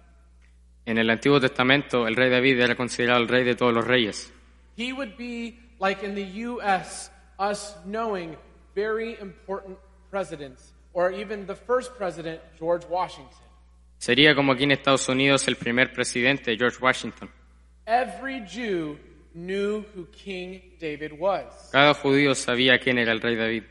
En 0.85 0.97
el 0.97 1.09
Antiguo 1.11 1.39
Testamento 1.39 2.07
el 2.07 2.15
rey 2.15 2.31
David 2.31 2.59
era 2.59 2.75
considerado 2.75 3.21
el 3.21 3.27
rey 3.27 3.43
de 3.43 3.53
todos 3.55 3.73
los 3.73 3.85
reyes. 3.85 4.33
He 4.77 4.93
would 4.93 5.15
be 5.15 5.59
like 5.79 6.03
in 6.03 6.15
the 6.15 6.47
US, 6.47 7.11
us 7.41 7.75
knowing 7.85 8.37
very 8.75 9.19
important 9.19 9.77
presidents, 10.11 10.71
or 10.93 11.11
even 11.11 11.47
the 11.47 11.55
first 11.55 11.95
president, 11.97 12.39
George 12.59 12.85
Washington. 12.87 13.37
Sería 13.97 14.35
como 14.35 14.53
aquí 14.53 14.63
en 14.63 14.71
Estados 14.71 15.07
Unidos 15.09 15.47
el 15.47 15.55
primer 15.55 15.91
presidente, 15.93 16.55
George 16.57 16.77
Washington. 16.81 17.29
Every 17.87 18.41
Jew 18.45 18.97
knew 19.33 19.83
who 19.95 20.05
King 20.11 20.61
David 20.79 21.13
was. 21.19 21.69
Cada 21.71 21.93
judío 21.93 22.35
sabía 22.35 22.79
quién 22.79 22.97
era 22.97 23.11
el 23.11 23.19
rey 23.21 23.35
David. 23.35 23.63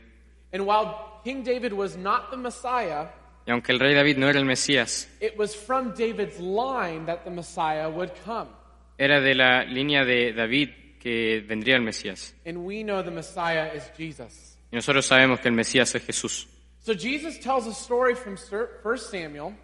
And 0.53 0.65
while 0.65 1.19
King 1.23 1.43
David 1.43 1.73
was 1.73 1.95
not 1.97 2.29
the 2.31 2.37
Messiah, 2.37 3.07
Y 3.47 3.51
aunque 3.51 3.71
el 3.73 3.79
rey 3.79 3.93
David 3.93 4.17
no 4.17 4.27
era 4.27 4.39
el 4.39 4.45
Mesías, 4.45 5.07
it 5.19 5.37
was 5.37 5.55
from 5.55 5.93
David's 5.95 6.39
line 6.39 7.05
that 7.05 7.23
the 7.23 7.31
Messiah 7.31 7.89
would 7.89 8.11
come. 8.25 8.49
era 8.97 9.19
de 9.19 9.33
la 9.33 9.63
línea 9.63 10.05
de 10.05 10.31
David 10.33 10.69
que 11.01 11.41
vendría 11.47 11.75
el 11.75 11.81
Mesías. 11.81 12.35
And 12.45 12.59
we 12.65 12.83
know 12.83 13.03
the 13.03 13.11
Messiah 13.11 13.73
is 13.75 13.83
Jesus. 13.97 14.57
Y 14.71 14.75
nosotros 14.75 15.05
sabemos 15.05 15.39
que 15.39 15.47
el 15.49 15.55
Mesías 15.55 15.93
es 15.95 16.03
Jesús. 16.05 16.47
So 16.83 16.93
Jesus 16.93 17.39
tells 17.39 17.67
a 17.67 17.71
story 17.71 18.15
from 18.15 18.35
1 18.37 18.97
Samuel 18.97 19.55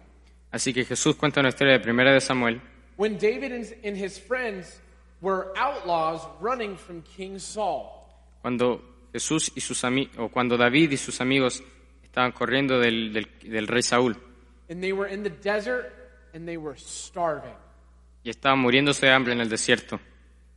Así 0.50 0.72
que 0.72 0.84
Jesús 0.84 1.16
cuenta 1.16 1.40
una 1.40 1.50
historia 1.50 1.74
de 1.74 1.80
primera 1.80 2.12
de 2.12 2.20
Samuel, 2.20 2.60
when 2.96 3.18
David 3.18 3.52
and 3.84 3.96
his 3.96 4.18
friends 4.18 4.80
were 5.20 5.52
outlaws 5.56 6.22
running 6.40 6.76
from 6.76 7.02
King 7.02 7.38
Saul. 7.38 7.90
cuando 8.42 9.08
Jesús 9.12 9.50
y 9.54 9.60
sus 9.60 9.82
o 9.84 10.28
cuando 10.30 10.56
David 10.56 10.92
y 10.92 10.96
sus 10.96 11.20
amigos 11.20 11.62
estaban 12.02 12.32
corriendo 12.32 12.78
del, 12.80 13.12
del- 13.12 13.28
del 13.42 13.66
rey 13.66 13.82
Saúl 13.82 14.16
And 14.70 14.80
they 14.82 14.92
were 14.92 15.12
in 15.12 15.22
the 15.22 15.30
desert 15.30 15.92
and 16.34 16.46
they 16.46 16.56
were 16.56 16.76
starving. 16.78 17.54
y 18.24 18.30
estaban 18.30 18.58
muriéndose 18.60 19.06
de 19.06 19.12
hambre 19.12 19.32
en 19.32 19.40
el 19.40 19.48
desierto. 19.48 20.00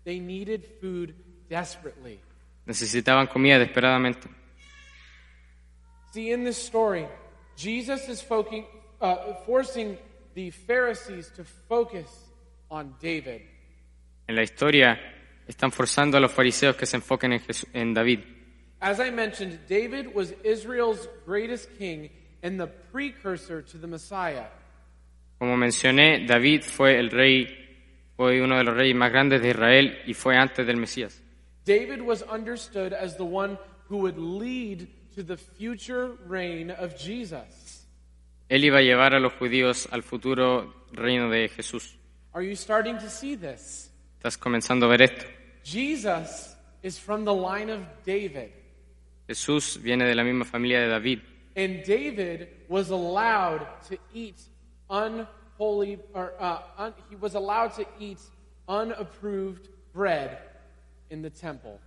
They 0.03 0.19
needed 0.19 0.65
food 0.81 1.13
desperately. 1.49 2.19
Necesitaban 2.65 3.27
comida 3.27 3.59
desesperadamente. 3.59 4.27
See, 6.13 6.31
in 6.31 6.43
this 6.43 6.57
story, 6.57 7.07
Jesus 7.55 8.07
is 8.09 8.21
foking, 8.21 8.65
uh, 8.99 9.33
forcing 9.45 9.97
the 10.33 10.51
Pharisees 10.51 11.29
to 11.35 11.43
focus 11.67 12.07
on 12.69 12.95
David. 13.01 13.41
En 14.27 14.35
la 14.35 14.43
historia 14.43 14.97
están 15.47 15.71
forzando 15.71 16.17
a 16.17 16.19
los 16.19 16.31
fariseos 16.31 16.75
que 16.75 16.85
se 16.85 16.97
enfoquen 16.97 17.33
en, 17.33 17.39
Jesús- 17.39 17.67
en 17.73 17.93
David. 17.93 18.19
As 18.81 18.99
I 18.99 19.11
mentioned, 19.11 19.59
David 19.69 20.07
was 20.13 20.33
Israel's 20.43 21.07
greatest 21.25 21.69
king 21.77 22.09
and 22.43 22.59
the 22.59 22.67
precursor 22.91 23.61
to 23.61 23.77
the 23.77 23.87
Messiah. 23.87 24.47
Como 25.37 25.55
mencioné, 25.57 26.25
David 26.27 26.63
fue 26.63 26.97
el 26.99 27.09
rey, 27.09 27.61
fue 28.21 28.39
uno 28.39 28.55
de 28.60 28.63
los 28.63 28.75
reyes 28.75 28.95
más 28.95 29.12
grandes 29.12 29.41
de 29.41 29.49
Israel 29.49 29.99
y 30.05 30.13
fue 30.13 30.38
antes 30.38 30.67
del 30.67 30.77
Mesías. 30.77 31.23
David 31.65 32.01
was 32.01 32.23
understood 32.31 32.93
as 32.93 33.17
the 33.17 33.23
one 33.23 33.57
who 33.89 33.97
would 33.97 34.15
lead 34.15 34.88
to 35.15 35.23
the 35.23 35.36
future 35.36 36.12
reign 36.27 36.69
of 36.69 36.95
Jesus. 36.95 37.88
Él 38.47 38.63
iba 38.63 38.77
a 38.77 38.81
llevar 38.84 39.15
a 39.15 39.19
los 39.19 39.34
judíos 39.34 39.88
al 39.91 40.03
futuro 40.03 40.71
reino 40.91 41.31
de 41.31 41.49
Jesús. 41.49 41.97
Are 42.34 42.45
you 42.45 42.55
starting 42.55 42.95
to 42.99 43.10
see 43.10 43.36
this? 43.36 43.89
Estás 44.19 44.38
comenzando 44.38 44.86
a 44.86 44.89
ver 44.89 45.01
esto. 45.01 45.25
Jesus 45.63 46.55
is 46.84 46.99
from 46.99 47.25
the 47.25 47.34
line 47.34 47.71
of 47.71 47.81
David. 48.05 48.51
Jesús 49.27 49.81
viene 49.81 50.05
de 50.05 50.13
la 50.13 50.23
misma 50.23 50.45
familia 50.45 50.81
de 50.81 50.89
David. 50.89 51.21
And 51.55 51.84
David 51.84 52.49
was 52.69 52.91
allowed 52.91 53.65
to 53.89 53.97
eat 54.13 54.38
unholy, 55.62 56.00
or 56.13 56.34
uh, 56.39 56.60
un, 56.78 56.93
he 57.10 57.15
was 57.15 57.36
allowed 57.36 57.74
to 57.76 57.86
eat 58.00 58.19
unapproved 58.67 59.69
bread 59.93 60.38
in 61.10 61.21
the 61.21 61.30
temple. 61.30 61.80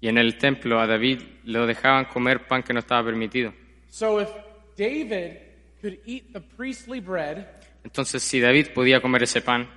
Y 0.00 0.08
en 0.08 0.18
el 0.18 0.38
templo 0.38 0.80
a 0.80 0.86
David 0.86 1.22
lo 1.44 1.66
dejaban 1.66 2.04
comer 2.04 2.46
pan 2.46 2.62
que 2.62 2.72
no 2.72 2.80
estaba 2.80 3.04
permitido. 3.04 3.52
So 3.90 4.18
if 4.20 4.30
David 4.76 5.38
could 5.80 5.98
eat 6.06 6.32
the 6.32 6.40
priestly 6.40 7.00
bread, 7.00 7.46
Entonces, 7.84 8.22
si 8.22 8.40
David 8.40 8.74
podía 8.74 9.00
comer 9.00 9.22
ese 9.22 9.40
pan, 9.40 9.68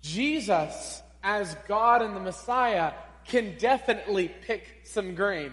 Jesus, 0.00 1.02
as 1.22 1.56
God 1.68 2.02
and 2.02 2.14
the 2.14 2.20
Messiah, 2.20 2.92
can 3.24 3.56
definitely 3.58 4.28
pick 4.46 4.80
some 4.84 5.14
grain. 5.14 5.52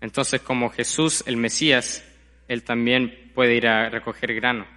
entonces 0.00 0.40
como 0.40 0.70
Jesús, 0.70 1.24
el 1.26 1.36
Mesías, 1.36 2.04
él 2.48 2.62
también 2.62 3.32
puede 3.34 3.54
ir 3.54 3.66
a 3.66 3.88
recoger 3.90 4.34
grano. 4.34 4.75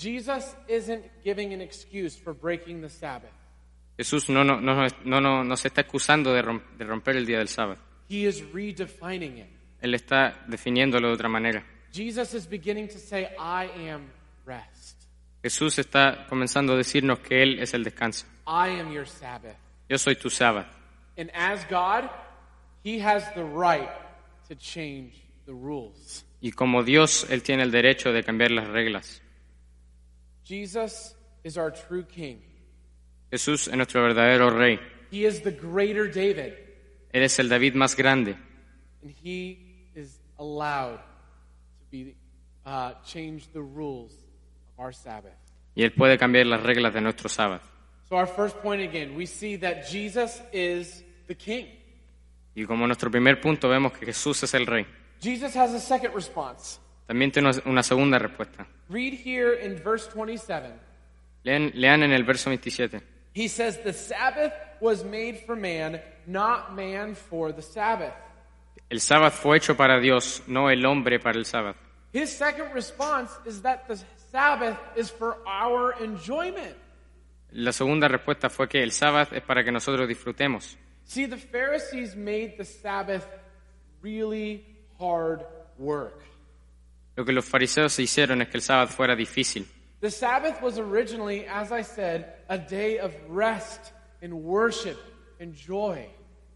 Jesus 0.00 0.56
isn't 0.66 1.04
giving 1.22 1.52
an 1.52 1.60
excuse 1.60 2.16
for 2.16 2.32
breaking 2.32 2.80
the 2.80 2.88
Sabbath. 2.88 3.34
Jesús 3.98 4.30
no, 4.30 4.42
no, 4.42 4.58
no, 4.58 4.86
no, 5.04 5.20
no, 5.20 5.44
no 5.44 5.56
se 5.56 5.68
está 5.68 5.82
excusando 5.82 6.32
de 6.32 6.40
romper 6.84 7.16
el 7.16 7.26
día 7.26 7.36
del 7.36 7.48
sábado. 7.48 7.78
He 8.08 8.26
is 8.26 8.42
redefining 8.54 9.38
it. 9.38 9.46
Él 9.82 9.94
está 9.94 10.42
definiéndolo 10.48 11.08
de 11.08 11.14
otra 11.14 11.28
manera. 11.28 11.62
Jesus 11.92 12.32
is 12.32 12.48
beginning 12.48 12.88
to 12.88 12.98
say, 12.98 13.28
I 13.38 13.68
am 13.90 14.10
rest. 14.46 14.96
Jesús 15.42 15.78
está 15.78 16.26
comenzando 16.28 16.72
a 16.72 16.76
decirnos 16.76 17.18
que 17.20 17.42
Él 17.42 17.58
es 17.60 17.74
el 17.74 17.84
descanso. 17.84 18.26
I 18.46 18.80
am 18.80 18.90
your 18.90 19.06
Sabbath. 19.06 19.56
Yo 19.86 19.98
soy 19.98 20.16
tu 20.16 20.30
sábado. 20.30 20.66
And 21.18 21.30
as 21.34 21.66
God, 21.68 22.08
He 22.82 23.00
has 23.00 23.22
the 23.34 23.44
right 23.44 23.90
to 24.48 24.54
change 24.54 25.12
the 25.44 25.52
rules. 25.52 26.24
Y 26.40 26.52
como 26.52 26.84
Dios, 26.84 27.26
Él 27.28 27.42
tiene 27.42 27.64
el 27.64 27.70
derecho 27.70 28.12
de 28.12 28.22
cambiar 28.22 28.50
las 28.50 28.66
reglas. 28.68 29.20
Jesus 30.50 31.14
is 31.44 31.56
our 31.56 31.70
true 31.70 32.02
King. 32.02 32.42
Jesús 33.30 33.68
es 33.68 33.76
nuestro 33.76 34.02
verdadero 34.02 34.50
rey. 34.50 34.80
He 35.12 35.24
is 35.24 35.42
the 35.42 35.52
greater 35.52 36.10
David, 36.10 36.54
Él 37.12 37.22
es 37.22 37.38
el 37.38 37.48
David 37.48 37.74
más 37.74 37.94
grande. 37.96 38.36
and 39.00 39.14
He 39.22 39.58
is 39.94 40.18
allowed 40.40 40.98
to 40.98 41.86
be 41.92 42.16
uh, 42.66 42.94
change 43.06 43.46
the 43.52 43.62
rules 43.62 44.12
of 44.76 44.80
our 44.84 44.92
Sabbath. 44.92 45.38
Y 45.76 45.84
Él 45.84 45.92
puede 45.92 46.18
cambiar 46.18 46.46
las 46.46 46.64
reglas 46.64 46.94
de 46.94 47.00
nuestro 47.00 47.28
sábado. 47.28 47.60
So 48.08 48.16
our 48.16 48.26
first 48.26 48.56
point 48.60 48.82
again, 48.82 49.14
we 49.14 49.26
see 49.26 49.54
that 49.58 49.88
Jesus 49.88 50.42
is 50.52 51.04
the 51.28 51.36
King. 51.36 51.68
Y 52.56 52.64
como 52.64 52.88
nuestro 52.88 53.08
primer 53.08 53.40
punto 53.40 53.68
vemos 53.68 53.92
que 53.92 54.04
Jesús 54.04 54.42
es 54.42 54.52
el 54.54 54.66
rey. 54.66 54.84
Jesus 55.20 55.54
has 55.54 55.72
a 55.74 55.78
second 55.78 56.12
response. 56.12 56.80
También 57.10 57.32
tiene 57.32 57.50
una- 57.64 57.82
segunda 57.82 58.20
respuesta. 58.20 58.68
Read 58.88 59.14
here 59.24 59.66
in 59.66 59.82
verse 59.82 60.08
27. 60.14 60.72
Lean, 61.42 61.72
lean 61.74 62.04
en 62.04 62.12
el 62.12 62.22
verso 62.22 62.50
27. 62.50 63.00
He 63.34 63.48
says, 63.48 63.82
The 63.82 63.92
Sabbath 63.92 64.52
was 64.80 65.02
made 65.04 65.40
for 65.44 65.56
man, 65.56 66.00
not 66.28 66.72
man 66.76 67.16
for 67.16 67.52
the 67.52 67.62
Sabbath. 67.62 68.14
El 68.88 69.00
sábado 69.00 69.32
fue 69.32 69.56
hecho 69.56 69.76
para 69.76 69.98
Dios, 69.98 70.44
no 70.46 70.70
el 70.70 70.86
hombre 70.86 71.18
para 71.18 71.36
el 71.36 71.46
sábado. 71.46 71.74
His 72.12 72.30
second 72.30 72.72
response 72.72 73.32
is 73.44 73.60
that 73.62 73.88
the 73.88 73.96
Sabbath 74.30 74.78
is 74.96 75.10
for 75.10 75.38
our 75.48 75.96
enjoyment. 76.00 76.76
La 77.50 77.72
segunda 77.72 78.06
respuesta 78.06 78.48
fue 78.48 78.68
que 78.68 78.84
el 78.84 78.92
sábado 78.92 79.34
es 79.34 79.42
para 79.42 79.64
que 79.64 79.72
nosotros 79.72 80.06
disfrutemos. 80.06 80.76
See, 81.06 81.26
the 81.26 81.36
Pharisees 81.38 82.14
made 82.14 82.54
the 82.56 82.64
Sabbath 82.64 83.26
really 84.00 84.64
hard 85.00 85.44
work. 85.76 86.22
Lo 87.16 87.24
que 87.24 87.32
los 87.32 87.44
fariseos 87.44 87.92
se 87.92 88.02
hicieron 88.02 88.42
es 88.42 88.48
que 88.48 88.56
el 88.56 88.62
sábado 88.62 88.88
fuera 88.88 89.14
difícil. 89.14 89.66
The 90.00 90.10
Sabbath 90.10 90.62
was 90.62 90.78
originally, 90.78 91.46
as 91.46 91.70
I 91.72 91.82
said, 91.82 92.24
a 92.48 92.56
day 92.56 92.98
of 92.98 93.12
rest 93.28 93.92
and 94.22 94.32
worship 94.32 94.96
and 95.38 95.54
joy. 95.54 96.08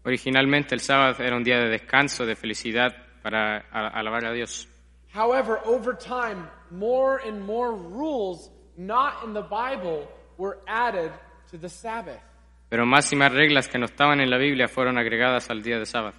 Originalmente 0.03 0.73
el 0.73 0.81
sábado 0.81 1.23
era 1.23 1.35
un 1.35 1.43
día 1.43 1.59
de 1.59 1.69
descanso, 1.69 2.25
de 2.25 2.35
felicidad 2.35 2.95
para 3.21 3.57
alabar 3.71 4.25
a 4.25 4.33
Dios. 4.33 4.67
However, 5.13 5.59
over 5.65 5.95
time, 5.95 6.47
more 6.71 7.19
and 7.19 7.41
more 7.41 7.73
rules 7.73 8.49
not 8.77 9.23
in 9.23 9.33
the 9.33 9.41
Bible 9.41 10.07
were 10.37 10.59
added 10.67 11.11
to 11.51 11.57
the 11.57 11.69
Sabbath. 11.69 12.21
Pero 12.69 12.85
más 12.85 13.11
y 13.13 13.15
más 13.15 13.31
reglas 13.31 13.67
que 13.67 13.77
no 13.77 13.85
estaban 13.85 14.19
en 14.21 14.29
la 14.29 14.37
Biblia 14.37 14.67
fueron 14.67 14.97
agregadas 14.97 15.49
al 15.49 15.61
día 15.61 15.79
de 15.79 15.85
sábado. 15.85 16.15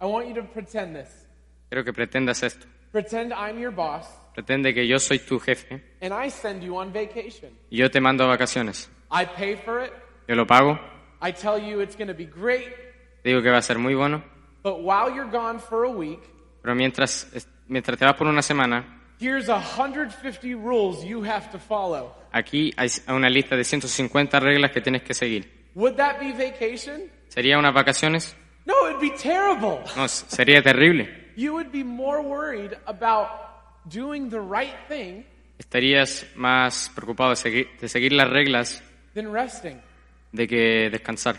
I 0.00 0.06
want 0.06 0.26
you 0.26 0.34
to 0.34 0.42
pretend 0.42 0.96
this. 0.96 1.26
Quiero 1.68 1.84
que 1.84 1.92
pretendas 1.92 2.42
esto. 2.42 2.66
Pretend 2.92 3.32
I'm 3.32 3.58
your 3.58 3.72
boss 3.72 4.06
Pretende 4.34 4.72
que 4.72 4.86
yo 4.86 4.98
soy 4.98 5.18
tu 5.18 5.38
jefe 5.38 5.82
and 6.00 6.12
I 6.12 6.30
send 6.30 6.62
you 6.62 6.78
on 6.78 6.92
vacation. 6.92 7.50
y 7.70 7.78
yo 7.78 7.90
te 7.90 8.00
mando 8.00 8.24
a 8.24 8.28
vacaciones. 8.28 8.90
I 9.10 9.26
pay 9.26 9.56
for 9.56 9.82
it. 9.84 9.92
Yo 10.28 10.34
lo 10.36 10.46
pago, 10.46 10.78
I 11.20 11.32
tell 11.32 11.58
you 11.58 11.80
it's 11.80 11.96
going 11.96 12.08
to 12.08 12.14
be 12.14 12.24
great. 12.26 12.68
te 13.22 13.28
digo 13.30 13.42
que 13.42 13.50
va 13.50 13.58
a 13.58 13.62
ser 13.62 13.78
muy 13.78 13.94
bueno, 13.94 14.22
But 14.62 14.78
while 14.80 15.12
you're 15.14 15.30
gone 15.30 15.58
for 15.58 15.84
a 15.84 15.90
week, 15.90 16.20
pero 16.62 16.74
mientras, 16.74 17.26
mientras 17.68 17.98
te 17.98 18.04
vas 18.04 18.14
por 18.14 18.26
una 18.26 18.40
semana, 18.42 19.00
here's 19.20 19.48
150 19.48 20.56
rules 20.56 21.04
you 21.04 21.22
have 21.24 21.50
to 21.50 21.58
follow. 21.58 22.14
aquí 22.32 22.72
hay 22.76 22.88
una 23.08 23.28
lista 23.28 23.56
de 23.56 23.64
150 23.64 24.40
reglas 24.40 24.70
que 24.70 24.80
tienes 24.80 25.02
que 25.02 25.12
seguir. 25.14 25.70
Would 25.74 25.96
that 25.96 26.18
be 26.20 26.32
vacation? 26.32 27.02
¿Sería 27.28 27.58
unas 27.58 27.74
vacaciones? 27.74 28.34
No, 28.64 28.88
it'd 28.88 29.00
be 29.00 29.10
terrible. 29.10 29.80
No, 29.96 30.06
sería 30.08 30.62
terrible. 30.62 31.21
You 31.36 31.54
would 31.54 31.70
be 31.72 31.82
more 31.84 32.20
worried 32.22 32.76
about 32.86 33.28
doing 33.88 34.28
the 34.30 34.40
right 34.40 34.74
thing 34.88 35.24
Estarías 35.58 36.26
más 36.34 36.90
preocupado 36.94 37.30
de 37.30 37.36
seguir, 37.36 37.68
de 37.80 37.88
seguir 37.88 38.12
las 38.12 38.28
reglas 38.28 38.82
than 39.14 39.32
resting. 39.32 39.80
de 40.32 40.46
que 40.48 40.90
descansar. 40.90 41.36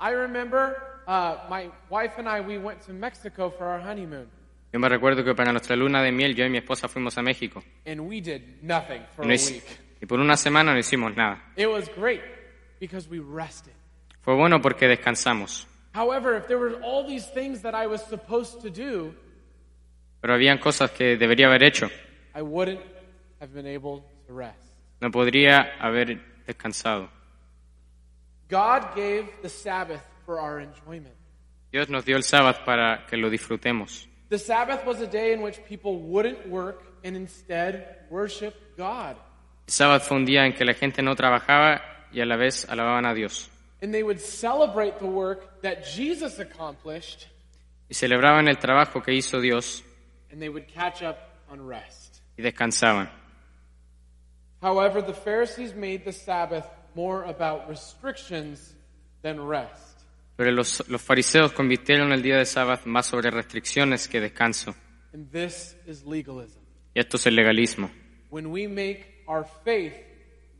I 0.00 0.10
remember 0.10 0.76
uh, 1.06 1.36
my 1.48 1.70
wife 1.90 2.18
and 2.18 2.28
I, 2.28 2.40
we 2.40 2.58
went 2.58 2.82
to 2.86 2.92
Mexico 2.92 3.50
for 3.50 3.66
our 3.66 3.80
honeymoon, 3.80 4.28
Yo 4.72 4.80
me 4.80 4.88
recuerdo 4.88 5.24
que 5.24 5.34
para 5.34 5.52
nuestra 5.52 5.76
luna 5.76 6.02
de 6.02 6.10
miel 6.10 6.34
yo 6.34 6.44
y 6.44 6.50
mi 6.50 6.58
esposa 6.58 6.88
fuimos 6.88 7.16
a 7.16 7.22
México. 7.22 7.62
and 7.86 8.00
we 8.00 8.20
did 8.20 8.42
nothing 8.62 9.02
for 9.14 9.24
Y, 9.24 9.26
a 9.26 9.28
no 9.28 9.34
hic- 9.34 9.52
week. 9.52 9.64
y 10.02 10.06
por 10.06 10.18
una 10.20 10.36
semana 10.36 10.72
no 10.72 10.78
hicimos 10.78 11.14
nada. 11.16 11.42
It 11.56 11.68
was 11.68 11.88
great 11.96 12.20
because 12.80 13.08
we 13.08 13.20
rested. 13.20 13.72
Fue 14.22 14.34
bueno 14.34 14.60
porque 14.60 14.86
descansamos. 14.88 15.66
However, 15.94 16.34
if 16.36 16.48
there 16.48 16.58
were 16.58 16.74
all 16.82 17.06
these 17.06 17.24
things 17.32 17.62
that 17.62 17.74
I 17.74 17.86
was 17.86 18.02
supposed 18.04 18.62
to 18.62 18.68
do, 18.70 19.14
Pero 20.24 20.32
habían 20.32 20.56
cosas 20.56 20.90
que 20.90 21.18
debería 21.18 21.48
haber 21.48 21.62
hecho. 21.64 21.90
I 22.34 22.40
wouldn't 22.40 22.80
have 23.40 23.52
been 23.52 23.66
able 23.66 24.02
to 24.26 24.34
rest. 24.34 24.56
No 25.02 25.10
podría 25.10 25.74
haber 25.78 26.18
descansado. 26.46 27.10
God 28.48 28.94
gave 28.96 29.28
the 29.42 29.50
Sabbath 29.50 30.00
for 30.24 30.38
our 30.38 30.62
enjoyment. 30.62 31.14
Dios 31.70 31.90
nos 31.90 32.06
dio 32.06 32.16
el 32.16 32.22
sábado 32.22 32.64
para 32.64 33.04
que 33.04 33.18
lo 33.18 33.28
disfrutemos. 33.28 34.08
The 34.30 34.38
Sabbath 34.38 34.86
was 34.86 35.02
a 35.02 35.06
day 35.06 35.34
in 35.34 35.42
which 35.42 35.62
people 35.68 35.98
wouldn't 35.98 36.48
work 36.48 36.82
and 37.04 37.18
instead 37.18 38.06
worship 38.08 38.54
God. 38.78 39.16
El 39.66 39.74
sábado 39.74 40.00
fue 40.00 40.16
un 40.16 40.24
día 40.24 40.46
en 40.46 40.54
que 40.54 40.64
la 40.64 40.72
gente 40.72 41.02
no 41.02 41.14
trabajaba 41.14 41.82
y 42.10 42.22
a 42.22 42.24
la 42.24 42.36
vez 42.36 42.66
alababan 42.70 43.04
a 43.04 43.12
Dios. 43.12 43.50
And 43.82 43.92
they 43.92 44.02
would 44.02 44.20
celebrate 44.20 45.00
the 45.00 45.04
work 45.04 45.60
that 45.60 45.84
Jesus 45.84 46.38
accomplished, 46.38 47.26
Y 47.90 47.94
celebraban 47.94 48.48
el 48.48 48.56
trabajo 48.56 49.02
que 49.02 49.12
hizo 49.12 49.38
Dios 49.42 49.84
and 50.34 50.42
they 50.42 50.48
would 50.48 50.66
catch 50.66 51.00
up 51.00 51.16
on 51.48 51.64
rest. 51.64 52.20
y 52.36 52.42
descansaban. 52.42 53.08
However, 54.60 55.00
the 55.00 55.14
Pharisees 55.14 55.74
made 55.74 56.04
the 56.04 56.12
Sabbath 56.12 56.66
more 56.96 57.22
about 57.22 57.68
restrictions 57.68 58.74
than 59.22 59.40
rest. 59.46 60.04
Pero 60.36 60.50
los, 60.50 60.88
los 60.88 61.00
fariseos 61.00 61.52
convirtieron 61.52 62.12
el 62.12 62.20
día 62.20 62.36
de 62.36 62.46
sábado 62.46 62.80
más 62.86 63.06
sobre 63.06 63.30
restricciones 63.30 64.08
que 64.08 64.20
descanso. 64.20 64.74
And 65.12 65.30
this 65.30 65.76
is 65.86 66.04
legalism. 66.04 66.58
Y 66.94 67.00
esto 67.00 67.16
es 67.16 67.26
el 67.26 67.36
legalismo. 67.36 67.88
When 68.30 68.50
we 68.50 68.66
make 68.66 69.22
our 69.28 69.46
faith 69.64 69.94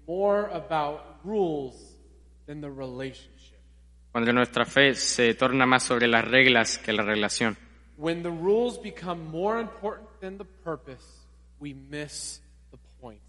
more 0.07 0.49
about 0.53 1.19
rules 1.25 1.97
than 2.47 2.61
the 2.61 2.71
relationship. 2.71 3.59
Cuando 4.13 4.33
nuestra 4.33 4.65
fe 4.65 4.95
se 4.95 5.35
torna 5.35 5.67
más 5.67 5.83
sobre 5.83 6.07
las 6.07 6.25
reglas 6.25 6.79
que 6.79 6.93
la 6.93 7.03
relación. 7.03 7.59
When 7.97 8.23
the 8.23 8.31
rules 8.31 8.79
become 8.79 9.31
more 9.31 9.61
important 9.61 10.09
than 10.21 10.39
the 10.39 10.45
purpose, 10.65 11.05
we 11.61 11.75
miss 11.75 12.41
the 12.73 12.79
point. 13.01 13.21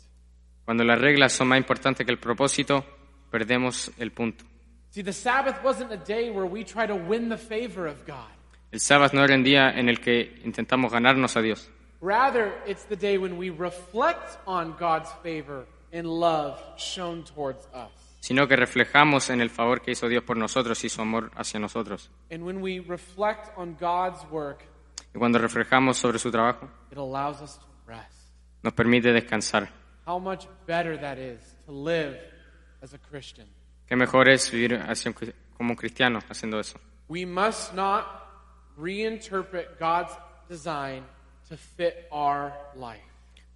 Cuando 0.65 0.83
las 0.83 0.99
reglas 0.99 1.33
son 1.33 1.49
más 1.49 1.57
importantes 1.59 2.05
que 2.05 2.11
el 2.11 2.19
propósito, 2.19 2.83
perdemos 3.31 3.91
el 3.99 4.11
punto. 4.11 4.43
See, 4.89 5.03
the 5.03 5.13
Sabbath 5.13 5.63
wasn't 5.63 5.91
a 5.91 5.97
day 5.97 6.31
where 6.31 6.47
we 6.47 6.63
try 6.63 6.87
to 6.87 6.95
win 6.95 7.29
the 7.29 7.37
favor 7.37 7.85
of 7.85 8.05
God. 8.07 8.31
El 8.71 8.79
sábado 8.79 9.13
no 9.13 9.23
era 9.23 9.35
un 9.35 9.43
día 9.43 9.69
en 9.77 9.89
el 9.89 9.99
que 9.99 10.41
intentamos 10.43 10.91
ganarnos 10.91 11.37
a 11.37 11.41
Dios, 11.41 11.69
Rather, 12.01 12.53
it's 12.67 12.83
the 12.83 12.95
day 12.95 13.17
when 13.17 13.37
we 13.37 13.49
reflect 13.49 14.37
on 14.45 14.75
God's 14.77 15.09
favor 15.23 15.65
and 15.91 16.07
love 16.07 16.61
shown 16.77 17.23
towards 17.23 17.67
us. 17.73 18.04
Sino 18.25 18.47
que 18.47 18.55
reflejamos 18.55 19.29
en 19.29 19.39
el 19.39 19.51
favor 19.51 19.83
que 19.83 19.91
hizo 19.91 20.07
Dios 20.09 20.23
por 20.23 20.35
nosotros 20.35 20.83
y 20.83 20.89
su 20.89 20.99
amor 20.99 21.29
hacia 21.35 21.59
nosotros. 21.59 22.09
And 22.31 22.41
when 22.41 22.59
we 22.59 22.79
reflect 22.79 23.55
on 23.55 23.77
God's 23.79 24.25
work, 24.31 24.63
Y 25.13 25.19
cuando 25.19 25.37
reflejamos 25.37 25.97
sobre 25.97 26.17
su 26.17 26.31
trabajo, 26.31 26.67
it 26.91 26.97
allows 26.97 27.39
us 27.43 27.59
to 27.59 27.65
rest. 27.85 28.31
nos 28.63 28.73
permite 28.73 29.13
descansar. 29.13 29.69
How 30.07 30.17
much 30.17 30.47
better 30.65 30.99
that 30.99 31.19
is 31.19 31.55
to 31.67 31.71
live 31.71 32.19
as 32.81 32.95
a 32.95 32.97
Christian. 32.97 33.47
Qué 33.87 33.95
mejor 33.95 34.27
es 34.27 34.49
vivir 34.49 34.83
como 35.55 35.73
un 35.73 35.75
cristiano 35.75 36.19
haciendo 36.27 36.59
eso. 36.59 36.79
We 37.07 37.27
must 37.27 37.75
not 37.75 38.07
reinterpret 38.75 39.77
God's 39.79 40.17
design 40.49 41.03
to 41.47 41.57
fit 41.57 42.07
our 42.09 42.51
life. 42.73 43.05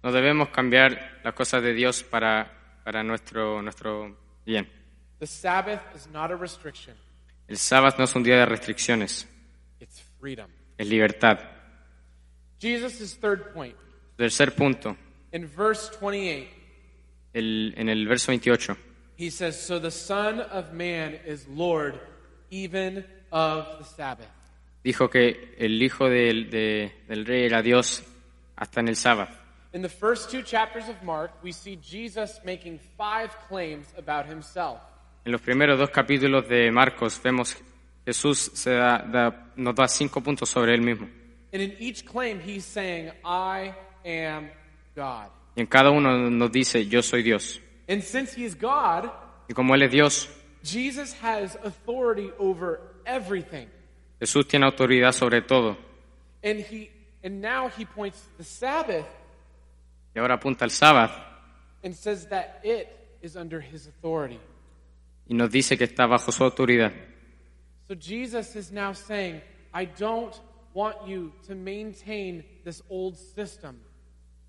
No 0.04 0.12
debemos 0.12 0.50
cambiar 0.50 1.20
las 1.24 1.34
cosas 1.34 1.60
de 1.60 1.74
Dios 1.74 2.04
para, 2.04 2.52
para 2.84 3.02
nuestro, 3.02 3.60
nuestro 3.62 4.16
bien. 4.44 4.68
The 5.18 5.26
Sabbath 5.26 5.82
is 5.94 6.06
not 6.08 6.30
a 6.30 6.36
restriction, 6.36 6.94
El 7.48 7.56
sábado 7.58 7.96
no 7.98 8.04
es 8.04 8.14
un 8.14 8.22
día 8.22 8.36
de 8.38 8.46
restricciones, 8.46 9.28
it's 9.80 10.00
freedom. 10.20 10.48
es 10.78 10.86
libertad. 10.88 11.38
Jesus' 12.60 13.16
third 13.18 13.52
point. 13.52 13.74
Tercer 14.16 14.54
punto, 14.54 14.96
In 15.32 15.48
verse 15.56 15.90
28, 16.00 16.48
el- 17.32 17.74
en 17.76 17.88
el 17.88 18.06
verso 18.06 18.32
28. 18.32 18.76
he 19.16 19.30
says, 19.30 19.56
So 19.60 19.78
the 19.80 19.90
Son 19.90 20.40
of 20.40 20.72
Man 20.72 21.18
is 21.26 21.46
Lord 21.48 21.98
even 22.50 23.04
of 23.30 23.78
the 23.78 23.84
Sabbath. 23.84 24.28
Dijo 24.84 25.08
que 25.10 25.54
el 25.58 25.82
hijo 25.82 26.08
del, 26.08 26.50
de- 26.50 26.92
del 27.08 27.24
rey 27.26 27.44
era 27.44 27.62
Dios 27.62 28.02
hasta 28.56 28.80
en 28.80 28.88
el 28.88 28.96
sábado. 28.96 29.30
In 29.72 29.82
the 29.82 29.88
first 29.88 30.30
two 30.30 30.42
chapters 30.42 30.88
of 30.88 31.00
Mark, 31.02 31.30
we 31.42 31.52
see 31.52 31.76
Jesus 31.76 32.40
making 32.44 32.80
five 32.98 33.30
claims 33.48 33.86
about 33.96 34.26
himself. 34.26 34.80
En 35.24 35.32
los 35.32 35.40
primeros 35.40 35.78
dos 35.78 35.90
capítulos 35.90 36.48
de 36.48 36.70
Marcos 36.72 37.20
vemos 37.22 37.56
Jesús 38.04 38.50
se 38.54 38.70
da- 38.70 38.98
da- 38.98 39.52
nos 39.56 39.74
da 39.74 39.86
cinco 39.86 40.20
puntos 40.22 40.48
sobre 40.48 40.74
él 40.74 40.80
mismo. 40.82 41.08
And 41.52 41.62
in 41.62 41.76
each 41.78 42.04
claim, 42.04 42.40
he's 42.40 42.64
saying, 42.64 43.10
I 43.24 43.74
am 44.04 44.50
God. 44.96 45.28
Y 45.56 45.60
en 45.60 45.66
cada 45.66 45.90
uno 45.90 46.16
nos 46.30 46.50
dice, 46.50 46.86
yo 46.86 47.02
soy 47.02 47.22
Dios. 47.22 47.60
And 47.88 48.02
since 48.02 48.34
he's 48.34 48.54
God, 48.54 49.10
Y 49.48 49.54
como 49.54 49.74
Él 49.74 49.82
es 49.82 49.90
Dios, 49.90 50.28
Jesus 50.62 51.12
has 51.22 51.56
authority 51.64 52.30
over 52.38 52.80
everything. 53.04 53.66
Jesús 54.20 54.46
tiene 54.46 54.64
autoridad 54.66 55.12
sobre 55.12 55.42
todo. 55.42 55.76
And 56.42 56.60
he 56.60 56.90
and 57.22 57.40
now 57.40 57.68
he 57.68 57.84
points 57.84 58.20
to 58.22 58.28
the 58.38 58.44
Sabbath 58.44 59.06
Y 60.14 60.18
ahora 60.18 60.34
apunta 60.34 60.64
al 60.64 60.70
sábado 60.70 61.12
and 61.82 61.94
says 61.94 62.28
that 62.28 62.60
it 62.64 62.88
is 63.22 63.36
under 63.36 63.60
his 63.60 63.86
authority. 63.86 64.38
y 65.28 65.34
nos 65.34 65.50
dice 65.50 65.76
que 65.78 65.84
está 65.84 66.06
bajo 66.06 66.32
su 66.32 66.42
autoridad. 66.44 66.92
So 67.88 67.94
Jesus 67.94 68.54
is 68.56 68.70
now 68.72 68.92
saying, 68.92 69.40
I 69.72 69.86
don't 69.86 70.34
want 70.74 70.96
you 71.06 71.32
to 71.46 71.54
maintain 71.54 72.44
this 72.64 72.82
old 72.88 73.16
system. 73.16 73.76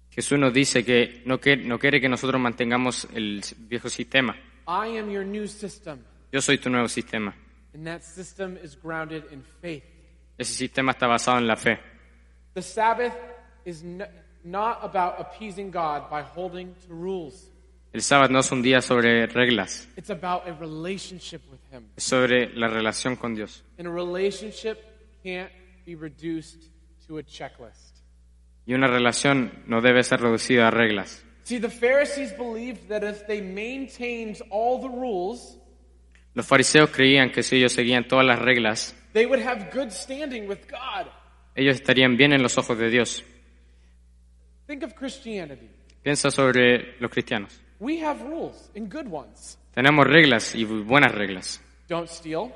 Jesús 0.10 0.38
nos 0.39 0.54
dice 0.54 0.84
que 0.84 1.21
no, 1.26 1.39
que 1.39 1.56
no 1.56 1.78
quiere 1.80 2.02
que 2.02 2.10
nosotros 2.10 2.39
mantengamos 2.41 3.08
el 3.13 3.41
viejo 3.69 3.89
sistema. 3.89 4.36
I 4.67 4.97
am 4.97 5.10
your 5.10 5.24
new 5.26 5.47
system. 5.47 6.00
Yo 6.32 6.41
soy 6.41 6.58
tu 6.58 6.69
nuevo 6.69 6.88
sistema. 6.88 7.34
And 7.74 7.86
that 7.88 8.04
system 8.04 8.58
is 8.62 8.76
grounded 8.76 9.24
in 9.32 9.43
faith. 9.62 9.84
Ese 10.38 10.54
sistema 10.54 10.91
está 10.91 11.08
basado 11.08 11.38
en 11.38 11.47
la 11.47 11.56
fe. 11.56 11.80
The 12.54 12.62
Sabbath 12.62 13.13
is 13.65 13.84
n- 13.84 14.06
not 14.43 14.80
about 14.84 15.19
appeasing 15.19 15.71
God 15.71 16.10
by 16.10 16.21
holding 16.21 16.73
to 16.88 16.93
rules. 16.93 17.47
El 17.93 18.01
sábado 18.01 18.30
no 18.32 18.39
es 18.39 18.51
un 18.51 18.62
día 18.62 18.82
sobre 18.82 19.27
reglas, 19.27 19.89
It's 19.97 20.10
about 20.10 20.47
a 20.47 20.54
relationship 20.54 21.41
with 21.51 21.60
Him. 21.71 21.88
es 21.97 22.04
sobre 22.04 22.54
la 22.56 22.67
relación 22.67 23.15
con 23.17 23.36
Dios. 23.36 23.63
And 23.77 23.88
a 23.88 23.91
relationship 23.91 24.77
can't 25.23 25.51
be 25.86 25.95
reduced 25.95 26.69
to 27.08 27.17
a 27.17 27.23
checklist. 27.23 27.97
Y 28.65 28.73
una 28.73 28.88
relación 28.88 29.63
no 29.67 29.82
debe 29.82 30.04
ser 30.04 30.21
reducida 30.21 30.67
a 30.67 30.71
reglas. 30.71 31.23
See, 31.43 31.60
the 31.60 31.69
Pharisees 31.69 32.32
believed 32.38 32.88
that 32.88 33.04
if 33.04 33.25
they 33.27 33.41
maintained 33.41 34.38
all 34.51 34.80
the 34.80 34.88
rules, 34.88 35.58
Los 36.34 36.45
fariseos 36.47 36.89
creían 36.91 37.30
que 37.32 37.43
si 37.43 37.58
ellos 37.58 37.73
seguían 37.73 38.08
todas 38.08 38.25
las 38.25 38.39
reglas, 38.39 38.95
they 39.12 39.25
would 39.25 39.41
have 39.45 39.69
good 39.73 39.89
standing 39.89 40.47
with 40.47 40.60
God. 40.69 41.08
ellos 41.56 41.75
estarían 41.75 42.15
bien 42.15 42.32
en 42.32 42.41
los 42.41 42.58
ojos 42.58 42.77
de 42.77 42.89
Dios. 42.89 43.25
Think 44.71 44.84
of 44.84 44.95
Christianity. 44.95 45.69
Piensa 46.01 46.31
sobre 46.31 46.95
los 47.01 47.12
cristianos. 47.12 47.60
We 47.81 48.01
have 48.05 48.21
rules 48.23 48.71
and 48.73 48.89
good 48.89 49.05
ones. 49.12 49.57
Tenemos 49.73 50.07
reglas 50.07 50.55
y 50.55 50.63
buenas 50.63 51.12
reglas. 51.13 51.60
Don't 51.89 52.07
steal, 52.07 52.53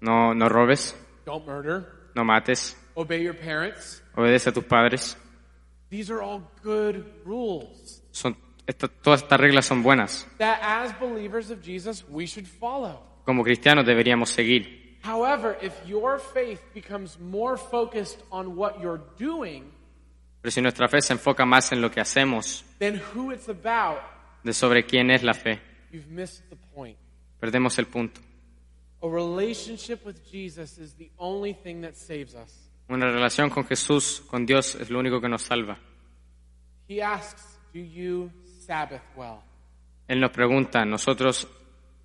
No, 0.00 0.32
no 0.32 0.48
robes, 0.48 0.96
don't 1.26 1.44
murder, 1.46 1.84
no 2.14 2.24
mates, 2.24 2.74
obey 2.96 3.22
your 3.22 3.34
parents. 3.36 4.02
obedece 4.16 4.48
a 4.48 4.52
tus 4.54 4.64
padres. 4.64 5.18
These 5.90 6.10
are 6.10 6.22
all 6.22 6.40
good 6.62 7.04
rules 7.26 8.00
Son, 8.10 8.34
esto- 8.66 8.88
todas 8.88 9.22
estas 9.22 9.38
reglas 9.38 9.66
son 9.66 9.82
buenas. 9.82 10.26
that 10.38 10.60
as 10.62 10.98
believers 10.98 11.50
of 11.50 11.60
Jesus 11.62 12.08
we 12.08 12.26
should 12.26 12.46
follow. 12.48 13.02
Como 13.26 13.44
cristianos 13.44 13.84
deberíamos 13.84 14.30
seguir. 14.30 14.96
However, 15.02 15.58
if 15.60 15.74
your 15.86 16.18
faith 16.18 16.62
becomes 16.72 17.18
more 17.20 17.58
focused 17.58 18.22
on 18.32 18.56
what 18.56 18.80
you're 18.80 19.02
doing 19.18 19.64
Pero 20.40 20.50
si 20.50 20.60
nuestra 20.62 20.88
fe 20.88 21.00
se 21.02 21.12
enfoca 21.12 21.44
más 21.44 21.72
en 21.72 21.80
lo 21.80 21.90
que 21.90 22.00
hacemos, 22.00 22.64
than 22.78 23.00
who 23.14 23.32
it's 23.32 23.48
about, 23.48 23.98
de 24.42 24.52
sobre 24.52 24.84
quién 24.84 25.10
es 25.10 25.22
la 25.22 25.34
fe, 25.34 25.60
you've 25.92 26.08
missed 26.08 26.48
the 26.48 26.56
point. 26.74 26.96
perdemos 27.38 27.78
el 27.78 27.86
punto. 27.86 28.20
A 29.02 29.08
relationship 29.08 30.04
with 30.04 30.16
Jesus 30.30 30.78
is 30.78 30.94
the 30.94 31.10
only 31.16 31.54
thing 31.54 31.82
that 31.82 31.94
saves 31.94 32.34
us. 32.34 32.70
Una 32.88 33.06
relación 33.10 33.50
con 33.50 33.64
Jesús, 33.64 34.22
con 34.28 34.44
Dios, 34.46 34.74
es 34.74 34.90
lo 34.90 34.98
único 34.98 35.20
que 35.20 35.28
nos 35.28 35.42
salva. 35.42 35.78
He 36.88 37.00
asks, 37.02 37.58
Do 37.72 37.80
you 37.80 38.30
Sabbath 38.66 39.02
well? 39.16 39.38
Él 40.08 40.20
nos 40.20 40.32
pregunta, 40.32 40.84
¿nosotros 40.84 41.46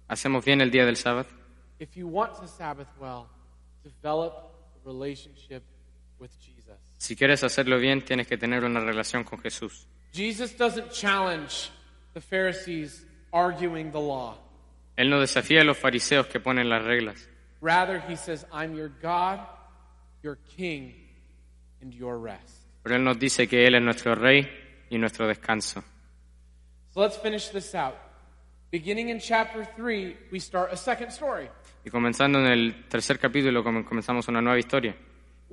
hacemos 0.07 0.45
bien 0.45 0.61
el 0.61 0.69
día 0.69 0.85
del 0.85 0.95
sábado? 0.95 1.27
If 1.79 1.95
you 1.95 2.07
want 2.07 2.33
to 2.39 2.47
Sabbath 2.47 2.87
well, 2.99 3.25
develop 3.83 4.33
a 4.33 4.87
relationship 4.87 5.63
with 6.19 6.29
Jesus. 6.39 6.54
Si 6.97 7.15
quieres 7.15 7.43
hacerlo 7.43 7.77
bien, 7.77 8.03
tienes 8.03 8.27
que 8.27 8.37
tener 8.37 8.63
una 8.63 8.79
relación 8.79 9.23
con 9.23 9.39
Jesús. 9.39 9.87
Jesus 10.13 10.55
doesn't 10.57 10.89
challenge 10.91 11.69
the 12.13 12.21
Pharisees 12.21 13.05
arguing 13.31 13.91
the 13.91 13.99
law. 13.99 14.37
Él 14.95 15.09
no 15.09 15.19
desafía 15.19 15.61
a 15.61 15.63
los 15.65 15.77
fariseos 15.77 16.27
que 16.27 16.39
ponen 16.39 16.69
las 16.69 16.83
reglas. 16.83 17.27
Rather, 17.61 18.01
he 18.09 18.15
says, 18.15 18.45
I'm 18.53 18.75
your 18.75 18.89
God, 19.01 19.39
your 20.23 20.37
King, 20.55 20.93
and 21.81 21.93
your 21.93 22.17
rest. 22.21 22.63
Pero 22.83 22.95
Él 22.95 23.03
nos 23.03 23.19
dice 23.19 23.47
que 23.47 23.65
Él 23.67 23.75
es 23.75 23.81
nuestro 23.81 24.15
Rey 24.15 24.47
y 24.89 24.97
nuestro 24.97 25.27
descanso. 25.27 25.83
So 26.93 27.01
let's 27.01 27.17
finish 27.17 27.49
this 27.49 27.75
out. 27.75 27.95
Beginning 28.71 29.09
in 29.09 29.19
chapter 29.19 29.65
3, 29.75 30.15
we 30.31 30.39
start 30.39 30.71
a 30.71 30.77
second 30.77 31.09
story 31.09 31.49
Y 31.85 31.89
comenzando 31.89 32.39
en 32.39 32.47
el 32.47 32.85
tercer 32.89 33.19
capítulo, 33.19 33.63
com- 33.63 33.83
comenzamos 33.83 34.27
una 34.27 34.41
nueva 34.41 34.57
historia, 34.59 34.95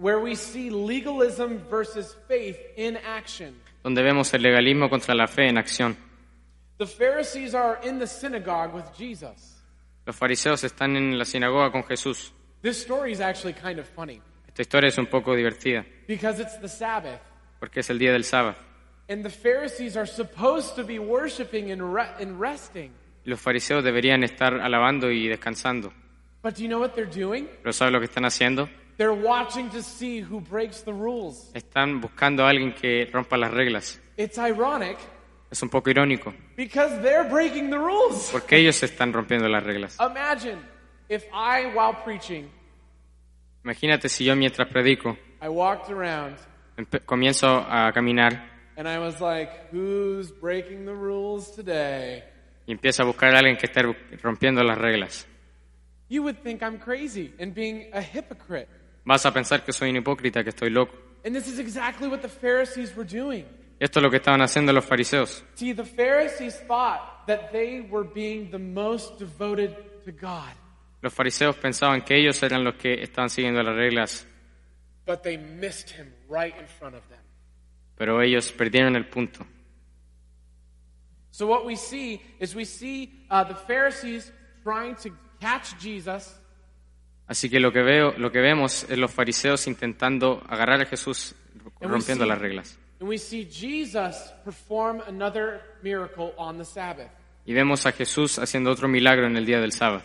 where 0.02 0.18
we 0.18 0.34
see 0.34 0.68
legalism 0.70 1.58
versus 1.70 2.16
faith 2.28 2.58
in 2.76 2.96
action. 2.98 3.54
donde 3.84 4.02
vemos 4.02 4.32
el 4.34 4.42
legalismo 4.42 4.90
contra 4.90 5.14
la 5.14 5.26
fe 5.26 5.48
en 5.48 5.56
acción. 5.58 5.96
The 6.78 6.86
Pharisees 6.86 7.54
are 7.54 7.78
in 7.84 7.98
the 8.00 8.06
synagogue 8.06 8.74
with 8.74 8.84
Jesus. 8.98 9.62
Los 10.04 10.16
fariseos 10.16 10.64
están 10.64 10.96
en 10.96 11.16
la 11.16 11.24
sinagoga 11.24 11.70
con 11.70 11.84
Jesús. 11.84 12.32
This 12.62 12.82
story 12.82 13.12
is 13.12 13.20
actually 13.20 13.54
kind 13.54 13.78
of 13.78 13.86
funny 13.88 14.20
Esta 14.48 14.62
historia 14.62 14.88
es 14.88 14.98
un 14.98 15.06
poco 15.06 15.34
divertida, 15.34 15.84
because 16.08 16.40
it's 16.40 16.58
the 16.60 16.68
Sabbath. 16.68 17.20
porque 17.60 17.80
es 17.80 17.90
el 17.90 17.98
día 17.98 18.12
del 18.12 18.24
sábado. 18.24 18.56
And 19.08 19.22
the 19.24 19.30
Pharisees 19.30 19.96
are 19.96 20.06
supposed 20.06 20.74
to 20.76 20.84
be 20.84 20.98
worshiping 20.98 21.70
and, 21.70 21.94
re- 21.94 22.10
and 22.20 22.40
resting. 22.40 22.90
Los 23.24 23.40
fariseos 23.40 23.84
deberían 23.84 24.24
estar 24.24 24.54
alabando 24.60 25.10
y 25.10 25.28
descansando. 25.28 25.92
But 26.42 26.56
do 26.56 26.62
you 26.62 26.68
know 26.68 26.80
what 26.80 26.94
they're 26.94 27.06
doing? 27.06 27.48
Pero 27.62 27.72
¿sabe 27.72 27.92
lo 27.92 28.00
que 28.00 28.06
están 28.06 28.24
haciendo? 28.24 28.68
They're 28.98 29.12
watching 29.14 29.70
to 29.70 29.82
see 29.82 30.20
who 30.20 30.40
breaks 30.40 30.82
the 30.84 30.92
rules. 30.92 31.50
Están 31.54 32.00
buscando 32.00 32.44
a 32.44 32.50
alguien 32.50 32.72
que 32.74 33.08
rompa 33.12 33.36
las 33.36 33.50
reglas. 33.52 34.00
It's 34.16 34.38
ironic 34.38 34.98
Es 35.50 35.62
un 35.62 35.68
poco 35.68 35.90
irónico, 35.90 36.32
because 36.56 36.90
they're 37.02 37.28
breaking 37.28 37.68
the 37.70 37.78
rules. 37.78 38.30
porque 38.32 38.56
ellos 38.56 38.82
están 38.82 39.12
rompiendo 39.12 39.48
las 39.48 39.62
reglas. 39.62 39.96
Imagine 40.00 40.58
if 41.10 41.24
I, 41.32 41.66
while 41.74 41.94
preaching, 42.04 42.48
Imagínate 43.64 44.08
si 44.08 44.24
yo 44.24 44.34
mientras 44.34 44.68
predico 44.68 45.16
I 45.40 45.48
walked 45.48 45.90
around 45.90 46.36
comienzo 47.06 47.64
a 47.68 47.92
caminar 47.92 48.42
and 48.76 48.88
I 48.88 48.98
was 48.98 49.20
like, 49.20 49.50
who's 49.70 50.30
breaking 50.32 50.84
the 50.86 50.94
rules 50.94 51.54
today? 51.54 52.24
y 52.66 52.72
empiezo 52.72 53.02
a 53.02 53.06
buscar 53.06 53.34
a 53.34 53.38
alguien 53.40 53.56
que 53.56 53.66
esté 53.66 53.82
rompiendo 54.22 54.62
las 54.62 54.78
reglas. 54.78 55.26
You 56.08 56.22
would 56.22 56.38
think 56.42 56.62
I'm 56.62 56.78
crazy 56.78 57.32
and 57.38 57.54
being 57.54 57.90
a 57.92 58.00
hypocrite. 58.00 58.68
Vas 59.04 59.26
a 59.26 59.32
pensar 59.32 59.64
que 59.64 59.72
soy 59.72 59.90
un 59.90 59.96
hipócrita, 59.96 60.42
que 60.42 60.50
estoy 60.50 60.70
loco. 60.70 60.94
And 61.24 61.34
this 61.34 61.46
is 61.48 61.58
exactly 61.58 62.08
what 62.08 62.20
the 62.20 62.28
Pharisees 62.28 62.94
were 62.96 63.08
doing. 63.08 63.44
Esto 63.80 63.98
es 63.98 64.02
lo 64.04 64.10
que 64.10 64.18
estaban 64.18 64.40
haciendo 64.42 64.72
los 64.72 64.84
fariseos. 64.84 65.44
See, 65.54 65.72
the 65.72 65.84
Pharisees 65.84 66.54
thought 66.68 67.26
that 67.26 67.50
they 67.52 67.80
were 67.80 68.04
being 68.04 68.50
the 68.50 68.58
most 68.58 69.18
devoted 69.18 69.74
to 70.04 70.12
God, 70.12 70.52
Los 71.00 71.12
fariseos 71.12 71.56
pensaban 71.56 72.02
que 72.04 72.16
ellos 72.16 72.40
eran 72.44 72.62
los 72.62 72.74
que 72.76 73.02
estaban 73.02 73.28
siguiendo 73.28 73.60
las 73.62 73.74
reglas, 73.74 74.26
but 75.04 75.22
they 75.24 75.36
missed 75.36 75.90
him 75.90 76.12
right 76.28 76.54
in 76.58 76.66
front 76.66 76.94
of 76.94 77.02
them. 77.08 77.18
pero 77.96 78.22
ellos 78.22 78.52
perdieron 78.52 78.94
el 78.94 79.06
punto. 79.06 79.44
So 81.32 81.46
what 81.46 81.64
we 81.64 81.76
see 81.76 82.20
is 82.38 82.54
we 82.54 82.64
see 82.64 83.24
uh, 83.30 83.42
the 83.44 83.54
Pharisees 83.54 84.30
trying 84.62 84.94
to 84.96 85.10
catch 85.40 85.76
Jesus, 85.80 86.32
Así 87.26 87.48
que 87.48 87.60
lo 87.60 87.72
que 87.72 87.82
veo, 87.82 88.12
lo 88.18 88.30
que 88.30 88.40
vemos 88.40 88.84
es 88.88 88.98
los 88.98 89.10
fariseos 89.10 89.66
intentando 89.66 90.42
agarrar 90.48 90.82
a 90.82 90.86
Jesús 90.86 91.34
rompiendo 91.80 92.26
las 92.26 92.38
reglas. 92.38 92.78
and 93.02 93.08
we 93.08 93.18
see 93.18 93.42
Jesus 93.42 94.32
perform 94.44 95.02
another 95.08 95.60
miracle 95.82 96.32
on 96.38 96.56
the 96.56 96.64
Sabbath. 96.64 97.10
Y 97.44 97.52
vemos 97.52 97.84
a 97.84 97.90
Jesús 97.90 98.38
haciendo 98.38 98.70
otro 98.70 98.86
milagro 98.86 99.26
en 99.26 99.36
el 99.36 99.44
día 99.44 99.60
del 99.60 99.72
sábado. 99.72 100.04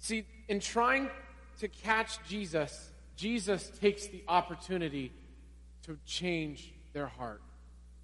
See, 0.00 0.26
in 0.48 0.58
trying 0.58 1.08
to 1.60 1.68
catch 1.68 2.18
Jesus, 2.28 2.90
Jesus 3.16 3.70
takes 3.80 4.08
the 4.08 4.24
opportunity 4.26 5.12
to 5.86 5.96
change 6.04 6.74
their 6.92 7.06
heart. 7.06 7.40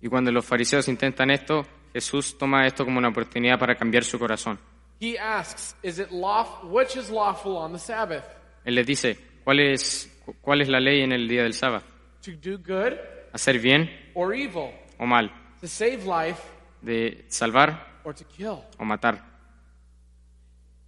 Y 0.01 0.09
cuando 0.09 0.31
los 0.31 0.47
fariseos 0.47 0.87
intentan 0.87 1.33
esto, 1.33 1.67
Jesús 1.93 2.37
toma 2.39 2.67
esto 2.67 2.85
como 2.85 2.99
una 2.99 3.09
oportunidad 3.09 3.59
para 3.59 3.75
cambiar 3.77 4.05
su 4.05 4.19
corazón. 4.19 4.59
He 5.01 5.19
asks, 5.19 5.75
"Is 5.83 5.99
it 5.99 6.11
lawful? 6.11 6.71
Which 6.71 6.97
is 6.97 7.11
lawful 7.11 7.57
on 7.57 7.73
the 7.73 7.79
Sabbath? 7.79 8.25
Él 8.65 8.75
les 8.75 8.87
dice, 8.87 9.17
¿cuál 9.45 9.61
es, 9.61 10.11
cuál 10.41 10.61
es 10.61 10.69
la 10.69 10.79
ley 10.81 11.01
en 11.03 11.13
el 11.13 11.27
día 11.27 11.43
del 11.43 11.55
sábado? 11.55 11.83
To 12.25 12.33
do 12.33 12.59
good 12.59 12.99
¿Hacer 13.33 13.59
bien 13.61 13.89
or 14.15 14.35
evil? 14.35 14.71
o 14.99 15.07
mal? 15.07 15.31
To 15.61 15.67
save 15.67 16.05
life 16.05 16.41
¿De 16.83 17.25
salvar 17.29 18.01
or 18.05 18.15
to 18.15 18.25
kill?" 18.27 18.59
o 18.79 18.85
matar? 18.85 19.25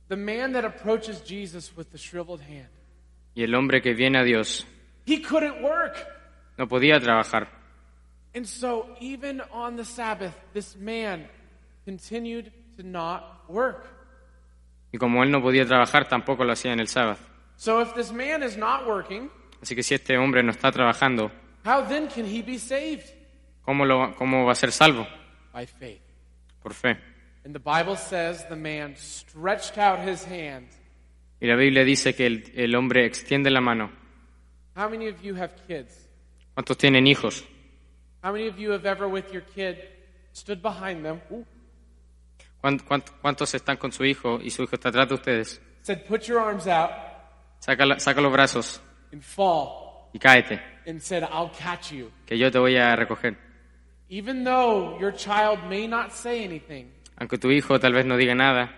The 0.09 0.17
man 0.17 0.53
that 0.53 0.65
approaches 0.65 1.25
Jesus 1.25 1.73
with 1.77 1.87
the 1.91 1.99
shriveled 1.99 2.43
hand, 2.43 2.69
Y 3.35 3.43
el 3.45 3.55
hombre 3.55 3.81
que 3.81 3.95
viene 3.95 4.19
a 4.19 4.25
Dios 4.25 4.67
he 5.07 5.23
couldn't 5.23 5.63
work. 5.63 5.97
no 6.59 6.69
podía 6.69 7.01
trabajar. 7.01 7.49
And 8.35 8.47
so, 8.47 8.87
even 9.01 9.43
on 9.53 9.77
the 9.77 9.85
Sabbath, 9.85 10.35
this 10.55 10.77
man 10.77 11.29
continued 11.85 12.51
to 12.77 12.83
not 12.83 13.45
work. 13.49 13.87
Y 14.93 14.99
como 14.99 15.23
él 15.23 15.31
no 15.31 15.43
podía 15.43 15.67
trabajar, 15.67 16.09
tampoco 16.09 16.45
lo 16.45 16.53
hacía 16.53 16.73
en 16.73 16.81
el 16.81 16.89
sábado. 16.89 17.19
So, 17.57 17.81
if 17.81 17.95
this 17.95 18.11
man 18.13 18.43
is 18.43 18.57
not 18.57 18.87
working, 18.87 19.31
Así 19.63 19.77
que 19.77 19.83
si 19.83 19.95
este 19.95 20.17
hombre 20.19 20.43
no 20.43 20.51
está 20.51 20.73
trabajando, 20.73 21.31
how 21.65 21.87
then 21.87 22.09
can 22.09 22.25
he 22.25 22.43
be 22.43 22.59
saved? 22.59 23.05
¿cómo, 23.65 23.85
lo, 23.85 24.15
cómo 24.17 24.45
va 24.45 24.53
a 24.53 24.57
ser 24.57 24.73
salvo? 24.73 25.07
By 25.53 25.67
faith. 25.67 26.01
Por 26.63 26.75
fe. 26.75 26.97
And 27.45 27.55
the 27.55 27.61
Bible 27.61 27.97
says 27.97 28.47
the 28.49 28.57
man 28.57 28.97
stretched 28.97 29.79
out 29.79 30.01
his 30.01 30.25
hand. 30.25 30.69
Y 31.41 31.47
la 31.47 31.57
Biblia 31.57 31.85
dice 31.85 32.15
que 32.15 32.27
el, 32.27 32.53
el 32.55 32.75
hombre 32.75 33.05
extiende 33.05 33.51
la 33.51 33.61
mano. 33.61 33.91
How 34.77 34.89
many 34.89 35.09
of 35.09 35.21
you 35.23 35.35
have 35.37 35.55
kids? 35.67 36.09
¿Cuántos 36.55 36.79
tienen 36.79 37.07
hijos? 37.07 37.45
How 38.23 38.33
many 38.33 38.49
of 38.49 38.59
you 38.59 38.71
have 38.73 38.87
ever, 38.87 39.09
with 39.09 39.33
your 39.33 39.43
kid, 39.55 39.79
stood 40.33 40.63
behind 40.63 41.05
them, 41.05 41.21
ooh, 41.31 41.45
¿Cuán- 42.63 42.79
cuánt- 42.79 43.11
¿Cuántos 43.21 43.53
están 43.55 43.77
con 43.77 43.91
su 43.91 44.05
hijo 44.05 44.39
y 44.41 44.51
su 44.51 44.63
hijo 44.63 44.77
está 44.77 44.91
atrás 44.91 45.09
de 45.09 45.15
ustedes? 45.15 45.61
said, 45.83 46.07
Put 46.07 46.23
your 46.29 46.39
arms 46.39 46.67
out 46.69 46.91
Saca, 47.59 47.85
la- 47.85 47.99
saca 47.99 48.21
los 48.21 48.33
brazos 48.33 48.81
and 49.13 49.23
fall, 49.23 50.09
y 50.13 50.19
cáete, 50.21 50.61
and 50.87 51.01
said, 51.01 51.25
I'll 51.25 51.51
catch 51.51 51.91
you. 51.93 52.11
que 52.27 52.39
yo 52.39 52.51
te 52.51 52.59
voy 52.59 52.77
a 52.77 52.95
recoger. 52.97 53.37
Even 54.09 54.45
though 54.45 54.99
your 55.01 55.13
child 55.13 55.59
may 55.69 55.87
not 55.89 56.13
say 56.13 56.45
anything, 56.45 56.93
Aunque 57.17 57.39
tu 57.39 57.51
hijo 57.51 57.79
tal 57.81 57.93
vez 57.93 58.05
no 58.07 58.17
diga 58.17 58.35
nada, 58.37 58.73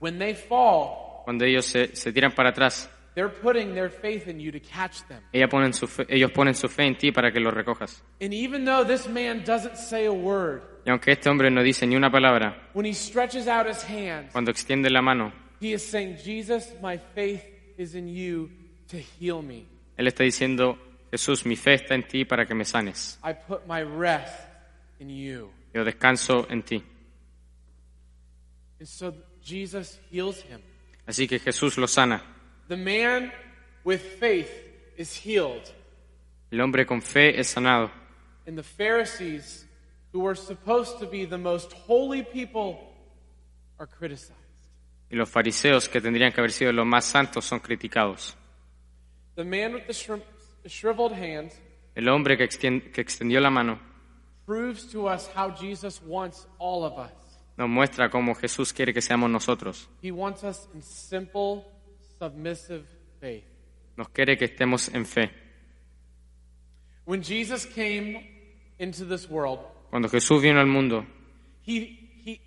when 0.00 0.18
they 0.18 0.34
fall, 0.34 1.22
cuando 1.24 1.44
ellos 1.44 1.66
se, 1.66 1.94
se 1.94 2.12
tiran 2.12 2.32
para 2.32 2.50
atrás, 2.50 2.88
they're 3.16 3.28
putting 3.32 3.74
their 3.74 3.90
faith 3.90 4.28
in 4.28 4.38
you 4.38 4.52
to 4.52 4.60
catch 4.60 5.02
them. 5.08 5.20
ella 5.32 5.48
ponen 5.48 5.72
su 5.72 5.88
fe- 5.88 6.06
ellos 6.08 6.30
ponen 6.30 6.54
su 6.54 6.68
fe 6.68 6.84
en 6.84 6.96
ti 6.96 7.10
para 7.10 7.32
que 7.32 7.40
los 7.40 7.52
recojas. 7.52 8.02
And 8.20 8.32
even 8.32 8.64
though 8.64 8.86
this 8.86 9.08
man 9.08 9.42
doesn't 9.44 9.76
say 9.76 10.06
a 10.06 10.12
word, 10.12 10.62
Y 10.86 10.90
aunque 10.90 11.10
este 11.12 11.28
hombre 11.28 11.50
no 11.50 11.62
dice 11.64 11.84
ni 11.86 11.96
una 11.96 12.10
palabra, 12.12 12.70
when 12.74 12.86
he 12.86 12.94
stretches 12.94 13.48
out 13.48 13.66
his 13.66 13.82
hand, 13.82 14.30
cuando 14.30 14.52
extiende 14.52 14.88
la 14.90 15.02
mano, 15.02 15.32
he 15.60 15.72
is 15.72 15.82
saying, 15.82 16.16
Jesus, 16.22 16.72
my 16.80 16.96
faith 17.16 17.42
is 17.76 17.94
in 17.96 18.06
you 18.06 18.48
to 18.88 18.98
heal 19.18 19.42
me. 19.42 19.66
él 19.96 20.06
está 20.06 20.22
diciendo, 20.22 20.78
Jesús, 21.10 21.46
mi 21.46 21.56
fe 21.56 21.74
está 21.74 21.94
en 21.94 22.06
ti 22.06 22.24
para 22.26 22.44
que 22.46 22.54
me 22.54 22.64
sanes. 22.64 23.18
I 23.24 23.32
put 23.32 23.66
my 23.66 23.82
rest 23.82 24.38
in 25.00 25.08
you. 25.08 25.50
Yo 25.74 25.82
descanso 25.84 26.46
en 26.50 26.62
ti. 26.62 26.84
And 28.78 28.86
so 28.86 29.14
Jesus 29.42 29.98
heals 30.10 30.42
him. 30.42 30.60
Así 31.06 31.26
que 31.26 31.38
Jesús 31.38 31.78
lo 31.78 31.86
sana. 31.86 32.22
The 32.68 32.76
man 32.76 33.32
with 33.84 34.00
faith 34.18 34.50
is 34.96 35.14
healed. 35.14 35.62
El 36.50 36.60
hombre 36.60 36.86
con 36.86 37.00
fe 37.02 37.38
es 37.38 37.48
sanado. 37.48 37.90
And 38.46 38.56
the 38.56 38.62
Pharisees, 38.62 39.66
who 40.12 40.20
were 40.20 40.36
supposed 40.36 40.98
to 41.00 41.06
be 41.06 41.24
the 41.26 41.38
most 41.38 41.72
holy 41.86 42.22
people, 42.22 42.78
are 43.78 43.86
criticized. 43.88 44.32
Y 45.10 45.16
los 45.16 45.28
fariseos, 45.30 45.88
que 45.88 46.00
tendrían 46.00 46.32
que 46.32 46.40
haber 46.40 46.50
sido 46.52 46.72
los 46.72 46.86
más 46.86 47.04
santos, 47.04 47.44
son 47.44 47.60
criticados. 47.60 48.36
The 49.36 49.44
man 49.44 49.74
with 49.74 49.86
the 49.86 49.92
shri- 49.92 50.22
shriveled 50.66 51.12
hand 51.12 51.52
El 51.94 52.08
hombre 52.08 52.36
que, 52.36 52.48
que 52.48 53.00
extendió 53.00 53.40
la 53.40 53.50
mano 53.50 53.78
proves 54.46 54.86
to 54.90 55.08
us 55.08 55.28
how 55.34 55.50
Jesus 55.50 56.00
wants 56.02 56.46
all 56.58 56.84
of 56.84 56.98
us. 56.98 57.12
nos 57.56 57.68
muestra 57.68 58.10
cómo 58.10 58.34
Jesús 58.34 58.72
quiere 58.72 58.92
que 58.92 59.00
seamos 59.00 59.30
nosotros. 59.30 59.88
He 60.02 60.10
wants 60.10 60.42
us 60.44 60.68
in 60.74 60.82
simple. 60.82 61.64
Nos 63.96 64.08
quiere 64.10 64.36
que 64.36 64.46
estemos 64.46 64.88
en 64.94 65.06
fe. 65.06 65.30
When 67.04 67.22
Jesus 67.22 67.66
came 67.66 68.26
into 68.78 69.04
this 69.04 69.28
world, 69.28 69.60
Cuando 69.90 70.08
Jesús 70.08 70.42
vino 70.42 70.60
al 70.60 70.66
mundo, 70.66 71.06
he, 71.62 72.10
he 72.24 72.40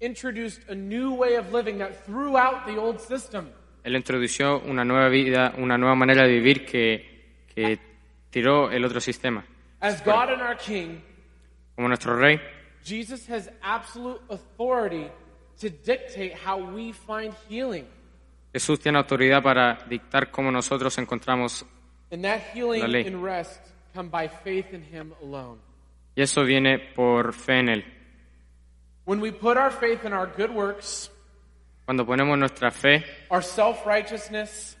introduced 0.00 0.68
a 0.68 0.74
new 0.74 1.14
way 1.14 1.36
of 1.36 1.52
living 1.52 1.78
that 1.78 2.04
threw 2.04 2.36
out 2.36 2.66
the 2.66 2.78
old 2.78 3.00
system. 3.00 3.50
Él 3.84 3.94
introdució 3.94 4.62
una 4.64 4.84
nueva 4.84 5.08
vida, 5.08 5.54
una 5.58 5.78
nueva 5.78 5.94
manera 5.94 6.26
de 6.26 6.32
vivir 6.32 6.66
que, 6.66 7.44
que 7.54 7.78
tiró 8.30 8.70
el 8.70 8.84
otro 8.84 9.00
sistema. 9.00 9.44
As 9.80 10.02
God 10.02 10.30
and 10.30 10.42
our 10.42 10.56
King, 10.56 11.02
Como 11.76 11.88
nuestro 11.88 12.16
rey, 12.16 12.40
Jesus 12.82 13.26
has 13.26 13.50
absolute 13.62 14.20
authority 14.30 15.10
to 15.60 15.68
dictate 15.68 16.32
how 16.32 16.58
we 16.58 16.92
find 16.92 17.34
healing. 17.48 17.86
Jesús 18.56 18.80
tiene 18.80 18.96
autoridad 18.96 19.42
para 19.42 19.84
dictar 19.86 20.30
cómo 20.30 20.50
nosotros 20.50 20.96
encontramos, 20.96 21.66
And 22.10 22.22
that 22.24 22.40
healing 22.54 22.80
La 22.80 22.88
ley. 22.88 23.06
and 23.06 23.22
rest 23.22 23.60
come 23.94 24.08
by 24.08 24.28
faith 24.30 24.72
in 24.72 24.82
Him 24.82 25.12
alone. 25.22 25.58
y 26.14 26.22
eso 26.22 26.42
viene 26.42 26.78
por 26.78 27.34
fe 27.34 27.58
en 27.58 27.68
Él. 27.68 27.84
When 29.04 29.20
we 29.20 29.30
put 29.30 29.58
our 29.58 29.70
faith 29.70 30.06
in 30.06 30.14
our 30.14 30.26
good 30.34 30.50
works, 30.50 31.10
Cuando 31.84 32.06
ponemos 32.06 32.38
nuestra 32.38 32.70
fe, 32.70 33.04
our 33.30 33.42
self 33.42 33.84
righteousness, 33.84 34.78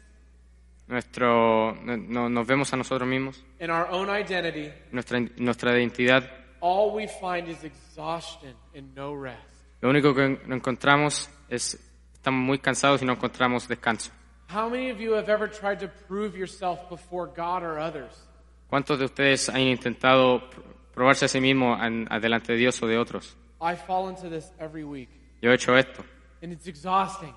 nuestro, 0.88 1.74
no- 1.74 1.96
no- 1.98 2.28
nos 2.30 2.46
vemos 2.46 2.72
a 2.72 2.76
nosotros 2.78 3.06
mismos, 3.06 3.44
and 3.60 3.70
our 3.70 3.88
own 3.90 4.08
identity, 4.08 4.72
nuestra, 4.90 5.20
nuestra 5.36 5.72
identidad, 5.72 6.24
all 6.60 6.94
we 6.94 7.06
find 7.20 7.46
is 7.48 7.62
exhaustion 7.62 8.54
and 8.74 8.94
no 8.94 9.14
rest. 9.14 9.42
lo 9.82 9.90
único 9.90 10.14
que 10.14 10.24
encontramos 10.48 11.28
es, 11.50 11.78
estamos 12.26 12.44
muy 12.44 12.58
cansados 12.58 13.00
y 13.02 13.04
no 13.04 13.12
encontramos 13.12 13.68
descanso. 13.68 14.10
How 14.52 14.68
many 14.68 14.90
of 14.90 14.98
you 14.98 15.14
have 15.14 15.28
ever 15.30 15.48
tried 15.48 15.78
to 15.78 15.88
prove 16.08 16.36
yourself 16.36 16.80
before 16.90 17.28
God 17.28 17.62
or 17.62 17.78
others? 17.78 18.26
¿Cuántos 18.68 18.98
de 18.98 19.04
ustedes 19.04 19.48
han 19.48 19.60
intentado 19.60 20.40
pr- 20.50 20.60
probarse 20.92 21.26
a 21.26 21.28
sí 21.28 21.40
mismos 21.40 21.78
an- 21.80 22.08
adelante 22.10 22.52
de 22.52 22.58
Dios 22.58 22.82
o 22.82 22.88
de 22.88 22.98
otros? 22.98 23.36
I 23.60 23.76
fall 23.76 24.08
into 24.10 24.28
this 24.28 24.50
every 24.58 24.82
week. 24.82 25.08
yo 25.40 25.50
he 25.50 25.54
hecho 25.54 25.76
esto, 25.76 26.04
and 26.42 26.52
it's 26.52 26.66
exhausting 26.66 27.32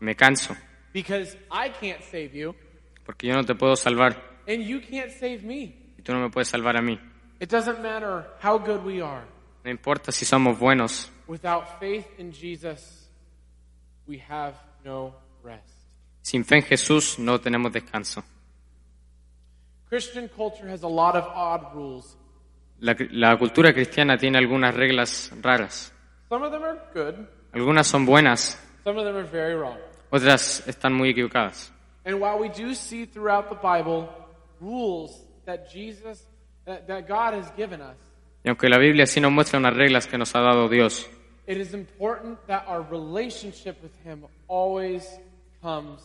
me 0.00 0.12
canso, 0.16 0.56
because 0.92 1.36
I 1.48 1.68
can't 1.70 2.02
save 2.02 2.34
you 2.34 2.56
porque 3.04 3.28
yo 3.28 3.34
no 3.34 3.44
te 3.44 3.54
puedo 3.54 3.76
salvar 3.76 4.16
and 4.48 4.60
you 4.64 4.80
can't 4.80 5.10
save 5.12 5.44
me. 5.44 5.94
y 5.96 6.02
tú 6.02 6.12
no 6.12 6.18
me 6.20 6.30
puedes 6.30 6.48
salvar 6.48 6.76
a 6.76 6.82
mí. 6.82 6.98
It 7.38 7.48
doesn't 7.48 7.80
matter 7.80 8.24
how 8.42 8.58
good 8.58 8.84
we 8.84 9.00
are. 9.00 9.22
No 9.64 9.70
importa 9.70 10.10
si 10.10 10.24
somos 10.24 10.58
buenos, 10.58 11.12
Without 11.28 11.78
faith 11.78 12.06
in 12.18 12.32
Jesus, 12.32 13.01
we 14.06 14.22
have 14.28 14.54
no 14.84 15.14
rest. 15.42 15.68
sin 16.22 16.44
fe 16.44 16.56
en 16.56 16.62
Jesús 16.62 17.18
no 17.18 17.40
tenemos 17.40 17.72
descanso. 17.72 18.22
Christian 19.88 20.28
culture 20.28 20.68
has 20.70 20.82
a 20.82 20.88
lot 20.88 21.14
of 21.16 21.24
odd 21.34 21.74
rules. 21.74 22.16
La, 22.80 22.94
la 23.10 23.36
cultura 23.38 23.72
cristiana 23.72 24.16
tiene 24.16 24.38
algunas 24.38 24.74
reglas 24.74 25.30
raras. 25.42 25.92
Some 26.28 26.44
of 26.46 26.50
them 26.52 26.62
are 26.64 26.78
good, 26.94 27.26
Algunas 27.52 27.86
son 27.86 28.06
buenas, 28.06 28.58
some 28.82 28.98
of 28.98 29.04
them 29.04 29.16
are 29.16 29.28
very 29.30 29.54
wrong. 29.54 29.76
otras 30.10 30.66
están 30.66 30.94
muy 30.94 31.10
equivocadas. 31.10 31.70
And 32.04 32.20
while 32.20 32.38
we 32.40 32.48
do 32.48 32.74
see 32.74 33.04
throughout 33.06 33.48
the 33.50 33.56
Bible 33.62 34.08
rules 34.60 35.10
that 35.44 35.68
Jesus, 35.72 36.26
that, 36.64 36.86
that 36.88 37.06
God 37.06 37.34
has 37.34 37.50
given 37.56 37.80
us, 37.80 37.96
Y 38.44 38.48
aunque 38.48 38.68
la 38.68 38.78
Biblia 38.78 39.06
sí 39.06 39.20
nos 39.20 39.30
muestra 39.30 39.58
unas 39.60 39.74
reglas 39.76 40.06
que 40.08 40.18
nos 40.18 40.34
ha 40.34 40.40
dado 40.40 40.68
Dios, 40.68 41.08
it 41.46 41.56
is 41.58 41.74
important 41.74 42.38
that 42.46 42.64
our 42.66 42.82
relationship 42.82 43.82
with 43.82 43.92
Him 44.04 44.24
always 44.48 45.06
comes 45.60 46.00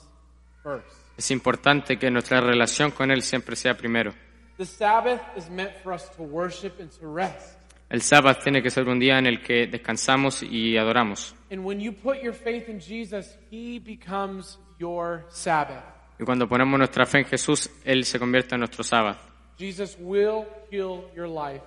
first. 0.63 0.88
es 1.17 1.31
importante 1.31 1.97
que 1.97 2.11
nuestra 2.11 2.41
relación 2.41 2.91
con 2.91 3.11
Él 3.11 3.21
siempre 3.23 3.55
sea 3.55 3.75
primero. 3.75 4.13
The 4.57 4.65
Sabbath 4.65 5.21
is 5.35 5.49
meant 5.49 5.75
for 5.83 5.93
us 5.93 6.09
to 6.15 6.23
worship 6.23 6.79
and 6.79 6.89
to 6.99 7.07
rest. 7.07 7.57
El 7.89 8.01
sábado 8.01 8.38
tiene 8.43 8.61
que 8.61 8.69
ser 8.69 8.88
un 8.89 8.99
día 8.99 9.17
en 9.17 9.27
el 9.27 9.41
que 9.41 9.65
descansamos 9.67 10.43
y 10.43 10.77
adoramos. 10.77 11.33
And 11.49 11.63
when 11.63 11.79
you 11.79 11.93
put 11.93 12.21
your 12.21 12.33
faith 12.33 12.67
in 12.67 12.79
Jesus, 12.79 13.38
He 13.49 13.79
becomes 13.79 14.59
your 14.77 15.25
Sabbath. 15.29 15.83
Y 16.19 16.25
cuando 16.25 16.47
ponemos 16.47 16.77
nuestra 16.77 17.05
fe 17.05 17.19
en 17.19 17.25
Jesús, 17.25 17.69
Él 17.85 18.03
se 18.03 18.19
convierte 18.19 18.55
en 18.55 18.59
nuestro 18.59 18.83
sábado. 18.83 19.17
Jesus 19.57 19.95
will 19.99 20.45
heal 20.71 21.05
your 21.15 21.27
life, 21.27 21.63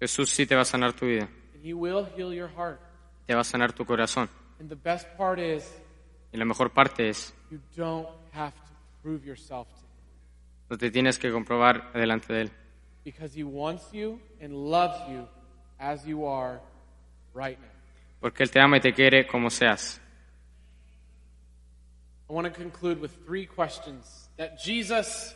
Jesús 0.00 0.30
sí 0.30 0.46
te 0.46 0.54
va 0.56 0.62
a 0.62 0.64
sanar 0.64 0.94
tu 0.94 1.06
vida, 1.06 1.28
He 1.64 1.72
will 1.72 2.06
heal 2.14 2.34
your 2.34 2.50
heart. 2.54 2.78
te 3.26 3.34
va 3.34 3.40
a 3.40 3.44
sanar 3.44 3.72
tu 3.72 3.86
corazón. 3.86 4.28
And 4.60 4.68
the 4.68 4.76
best 4.76 5.06
part 5.16 5.38
is, 5.38 5.64
Y 6.30 6.36
la 6.38 6.44
mejor 6.44 6.70
parte 6.70 7.08
es, 7.08 7.32
you 7.50 7.58
don't 7.74 8.06
have 8.32 8.52
to 8.52 8.72
prove 9.02 9.24
yourself 9.24 9.66
to 9.68 9.78
Him 9.78 9.84
no 10.70 10.76
te 10.76 10.90
tienes 10.90 11.18
que 11.18 11.30
comprobar 11.32 11.90
delante 11.94 12.32
de 12.34 12.40
Él, 12.42 12.50
because 13.02 13.34
He 13.34 13.44
wants 13.44 13.90
you 13.92 14.20
and 14.42 14.52
loves 14.52 14.98
you 15.08 15.26
as 15.78 16.04
you 16.06 16.26
are 16.26 16.60
right 17.32 17.58
now. 17.58 17.68
porque 18.20 18.42
Él 18.42 18.50
te 18.50 18.60
ama 18.60 18.76
y 18.76 18.80
te 18.80 18.92
quiere 18.92 19.26
como 19.26 19.48
seas. 19.48 20.00
I 22.28 22.32
want 22.32 22.46
to 22.46 22.52
conclude 22.52 23.00
with 23.00 23.12
three 23.24 23.46
questions 23.46 24.28
that 24.36 24.58
Jesus 24.62 25.34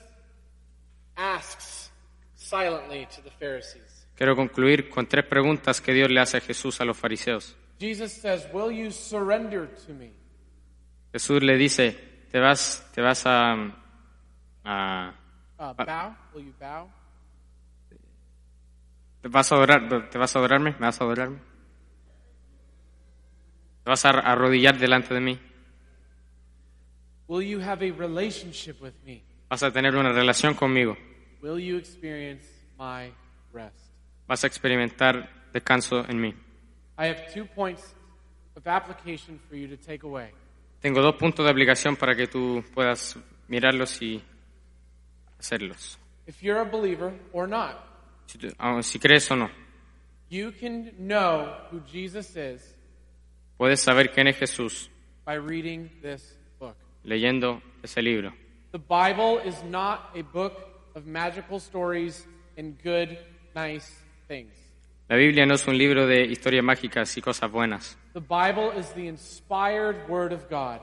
asks 1.16 1.90
silently 2.36 3.06
to 3.14 3.22
the 3.22 3.30
Pharisees. 3.30 3.87
Quiero 4.18 4.34
concluir 4.34 4.90
con 4.90 5.06
tres 5.06 5.24
preguntas 5.24 5.80
que 5.80 5.92
Dios 5.92 6.10
le 6.10 6.18
hace 6.20 6.38
a 6.38 6.40
Jesús 6.40 6.80
a 6.80 6.84
los 6.84 6.96
fariseos. 6.98 7.56
Jesus 7.78 8.10
says, 8.12 8.48
Will 8.52 8.76
you 8.76 8.90
surrender 8.90 9.68
to 9.86 9.94
me? 9.94 10.10
Jesús 11.12 11.40
le 11.40 11.56
dice, 11.56 11.92
te 12.32 12.40
vas, 12.40 12.84
te 12.92 13.00
vas 13.00 13.24
a, 13.26 13.54
a- 14.64 15.14
Uh, 15.60 15.72
bow? 15.74 16.16
Will 16.34 16.44
you 16.46 16.54
bow? 16.60 16.88
te 19.22 19.28
vas 19.28 19.50
a 19.50 19.54
adorar, 19.56 20.08
te 20.10 20.18
vas 20.18 20.34
a 20.34 20.38
adorarme, 20.40 20.70
me 20.72 20.86
vas 20.86 21.00
a 21.00 21.04
adorarme. 21.04 21.38
Te 23.84 23.90
vas 23.90 24.04
a 24.04 24.10
arrodillar 24.10 24.78
delante 24.78 25.14
de 25.14 25.20
mí, 25.20 25.38
Will 27.28 27.46
you 27.46 27.60
have 27.60 27.82
a 27.88 27.92
relationship 27.92 28.80
with 28.80 28.94
me? 29.04 29.22
vas 29.48 29.62
a 29.62 29.72
tener 29.72 29.94
una 29.96 30.12
relación 30.12 30.54
conmigo, 30.54 30.96
Will 31.40 31.58
you 31.60 31.76
experience 31.76 32.44
my 32.78 33.12
rest? 33.52 33.87
Vas 34.28 34.44
a 34.44 34.46
experimentar 34.46 35.28
descanso 35.52 36.04
en 36.08 36.20
mí. 36.20 36.34
I 36.98 37.06
have 37.08 37.32
two 37.32 37.46
points 37.46 37.94
of 38.56 38.66
application 38.66 39.40
for 39.48 39.56
you 39.56 39.66
to 39.68 39.76
take 39.76 40.04
away. 40.04 40.30
Tengo 40.80 41.00
dos 41.02 41.16
puntos 41.16 41.44
de 41.44 41.50
aplicación 41.50 41.96
para 41.96 42.14
que 42.14 42.26
tú 42.28 42.62
puedas 42.74 43.16
mirarlos 43.48 44.00
y 44.02 44.22
hacerlos. 45.38 45.98
If 46.26 46.42
you're 46.42 46.60
a 46.60 46.64
believer 46.64 47.12
or 47.32 47.48
not, 47.48 47.76
Si, 48.26 48.38
tú- 48.38 48.52
aun 48.58 48.82
si 48.82 48.98
crees 48.98 49.30
o 49.30 49.36
no, 49.36 49.48
you 50.28 50.52
can 50.52 50.92
know 50.98 51.54
who 51.70 51.80
Jesus 51.90 52.36
is 52.36 52.74
puedes 53.56 53.80
saber 53.80 54.10
quién 54.12 54.28
es 54.28 54.36
Jesús 54.36 54.90
by 55.24 55.34
reading 55.36 55.88
this 56.02 56.38
book. 56.58 56.76
leyendo 57.04 57.62
ese 57.82 58.02
libro. 58.02 58.32
The 58.72 58.78
Bible 58.78 59.40
is 59.48 59.62
not 59.64 60.10
a 60.14 60.22
book 60.22 60.54
of 60.94 61.06
magical 61.06 61.58
stories 61.58 62.26
and 62.58 62.76
good, 62.82 63.18
nice. 63.54 63.88
La 65.08 65.16
Biblia 65.16 65.46
no 65.46 65.54
es 65.54 65.66
un 65.66 65.78
libro 65.78 66.06
de 66.06 66.24
historias 66.26 66.62
mágicas 66.64 67.16
y 67.16 67.22
cosas 67.22 67.50
buenas. 67.50 67.96
The 68.12 68.20
Bible 68.20 68.78
is 68.78 68.92
the 68.94 69.06
inspired 69.06 69.96
Word 70.08 70.32
of 70.32 70.48
God. 70.50 70.80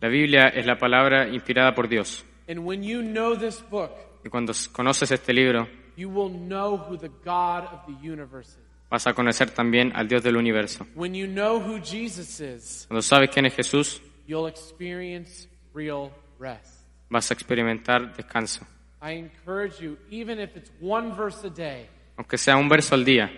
La 0.00 0.08
Biblia 0.08 0.48
es 0.48 0.66
la 0.66 0.76
palabra 0.78 1.26
inspirada 1.28 1.74
por 1.74 1.88
Dios. 1.88 2.24
And 2.48 2.60
when 2.60 2.82
you 2.84 3.02
know 3.02 3.36
this 3.36 3.60
book, 3.70 3.90
Y 4.24 4.28
cuando 4.28 4.52
conoces 4.72 5.10
este 5.10 5.32
libro, 5.32 5.66
you 5.96 6.08
will 6.08 6.30
know 6.30 6.76
who 6.76 6.96
the 6.96 7.10
God 7.24 7.64
of 7.72 7.86
the 7.86 8.08
universe 8.08 8.50
is. 8.50 8.58
vas 8.88 9.06
a 9.08 9.14
conocer 9.14 9.50
también 9.50 9.90
al 9.96 10.06
Dios 10.06 10.22
del 10.22 10.36
universo. 10.36 10.86
When 10.94 11.14
you 11.14 11.26
know 11.26 11.58
who 11.60 11.78
Jesus 11.80 12.38
is, 12.40 12.84
Cuando 12.88 13.02
sabes 13.02 13.30
quién 13.30 13.46
es 13.46 13.54
Jesús, 13.54 14.00
you'll 14.28 14.48
experience 14.48 15.48
real 15.74 16.12
rest. 16.38 16.84
vas 17.10 17.30
a 17.30 17.34
experimentar 17.34 18.14
descanso. 18.14 18.64
I 19.02 19.12
encourage 19.12 19.80
you, 19.80 19.96
even 20.10 20.38
if 20.38 20.56
it's 20.56 20.70
one 20.80 21.14
verse 21.16 21.44
a 21.44 21.50
day, 21.50 21.88
Aunque 22.16 22.38
sea 22.38 22.56
un 22.56 22.68
verso 22.68 22.94
al 22.94 23.04
día, 23.04 23.30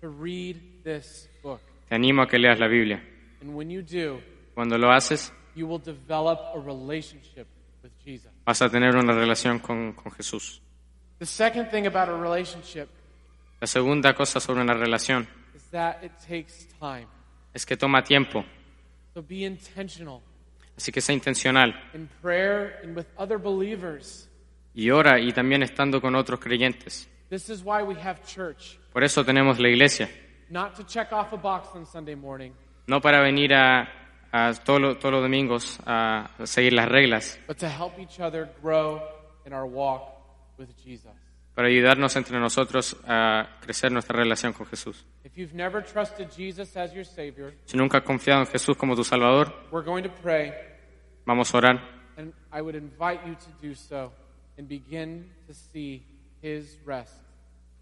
to 0.00 0.08
read 0.08 0.56
this 0.84 1.28
book. 1.42 1.60
te 1.88 1.94
animo 1.94 2.22
a 2.22 2.28
que 2.28 2.38
leas 2.38 2.58
la 2.58 2.68
Biblia. 2.68 3.02
And 3.40 3.54
when 3.54 3.68
you 3.70 3.82
do, 3.82 4.20
Cuando 4.54 4.76
lo 4.78 4.92
haces, 4.92 5.32
you 5.54 5.66
will 5.66 5.80
develop 5.82 6.38
a 6.54 6.60
relationship 6.60 7.46
with 7.82 7.90
Jesus. 8.04 8.30
vas 8.44 8.62
a 8.62 8.68
tener 8.68 8.94
una 8.96 9.12
relación 9.12 9.58
con, 9.58 9.92
con 9.92 10.12
Jesús. 10.12 10.60
The 11.18 11.26
second 11.26 11.70
thing 11.70 11.86
about 11.86 12.08
a 12.08 12.16
relationship 12.16 12.88
La 13.60 13.66
segunda 13.66 14.14
cosa 14.14 14.40
sobre 14.40 14.60
una 14.62 14.74
relación 14.74 15.26
is 15.54 15.62
that 15.70 16.02
it 16.02 16.12
takes 16.28 16.66
time. 16.80 17.06
es 17.54 17.64
que 17.66 17.76
toma 17.76 18.02
tiempo, 18.02 18.44
So 19.14 19.22
be 19.22 19.44
intentional 19.46 20.20
así 20.76 20.90
que 20.90 21.00
sea 21.00 21.14
intencional. 21.14 21.74
in 21.94 22.08
prayer 22.22 22.80
and 22.82 22.96
with 22.96 23.06
other 23.18 23.38
believers. 23.38 24.28
Y 24.74 24.90
ora 24.90 25.20
y 25.20 25.32
también 25.32 25.62
estando 25.62 26.00
con 26.00 26.14
otros 26.14 26.40
creyentes. 26.40 27.08
This 27.32 27.48
is 27.48 27.62
why 27.64 27.82
we 27.82 27.94
have 27.94 28.20
church, 28.26 28.78
Por 28.92 29.02
eso 29.02 29.24
tenemos 29.24 29.58
la 29.58 29.68
iglesia. 29.70 30.06
not 30.50 30.74
to 30.76 30.84
check 30.84 31.12
off 31.12 31.32
a 31.32 31.38
box 31.38 31.68
on 31.74 31.86
Sunday 31.86 32.14
morning, 32.14 32.52
No 32.86 33.00
para 33.00 33.22
venir 33.22 33.54
a, 33.54 33.88
a 34.30 34.52
todos 34.62 34.78
los- 34.82 34.98
todos 34.98 35.12
los 35.14 35.22
domingos 35.22 35.78
a 35.86 36.28
seguir 36.44 36.74
las 36.74 36.86
reglas, 36.90 37.38
but 37.48 37.56
to 37.56 37.66
help 37.70 37.98
each 37.98 38.20
other 38.20 38.50
grow 38.60 39.00
in 39.46 39.54
our 39.54 39.64
walk 39.64 40.02
with 40.58 40.68
Jesus. 40.84 41.10
para 41.54 41.68
ayudarnos 41.68 42.14
entre 42.16 42.38
nosotros 42.38 42.94
a 43.06 43.48
crecer 43.62 43.90
nuestra 43.92 44.14
relación 44.18 44.52
con 44.52 44.66
Jesús. 44.66 45.06
If 45.24 45.32
you've 45.38 45.54
never 45.54 45.82
trusted 45.82 46.28
Jesus 46.36 46.76
as 46.76 46.92
your 46.92 47.06
Savior, 47.06 47.54
Si 47.64 47.78
nunca 47.78 47.96
has 47.98 48.04
confiado 48.04 48.40
en 48.42 48.46
Jesús 48.46 48.76
como 48.76 48.94
tu 48.94 49.04
Salvador, 49.04 49.54
we're 49.70 49.86
going 49.86 50.02
to 50.02 50.12
pray, 50.22 50.52
vamos 51.24 51.54
a 51.54 51.56
orar 51.56 51.80
and 52.18 52.34
I 52.52 52.60
would 52.60 52.74
invite 52.76 53.26
you 53.26 53.34
to 53.36 53.66
do 53.66 53.74
so 53.74 54.12
and 54.58 54.68
begin 54.68 55.30
to 55.46 55.54
see 55.54 56.02
His 56.42 56.78
rest, 56.84 57.14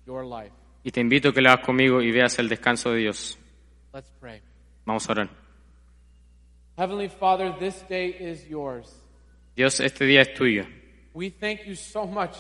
your 0.07 0.25
life. 0.25 0.53
y 0.83 0.91
te 0.91 1.01
invito 1.01 1.31
a 1.31 1.33
que 1.35 1.41
lo 1.41 1.51
hagas 1.51 1.65
conmigo 1.65 2.01
y 2.03 2.11
veas 2.11 2.39
el 2.39 2.49
descanso 2.49 2.91
de 2.93 2.99
Dios. 2.99 3.39
Let's 3.93 4.11
pray. 4.21 4.41
Vamos 4.87 5.09
a 5.09 5.13
orar. 5.13 5.31
Heavenly 6.77 7.09
Father, 7.09 7.53
this 7.59 7.83
day 7.89 8.17
is 8.19 8.49
yours. 8.49 8.95
Dios, 9.57 9.81
este 9.81 10.07
día 10.07 10.23
es 10.23 10.33
tuyo. 10.35 10.65
We 11.13 11.31
thank 11.31 11.67
you 11.67 11.75
so 11.75 12.07
much 12.07 12.37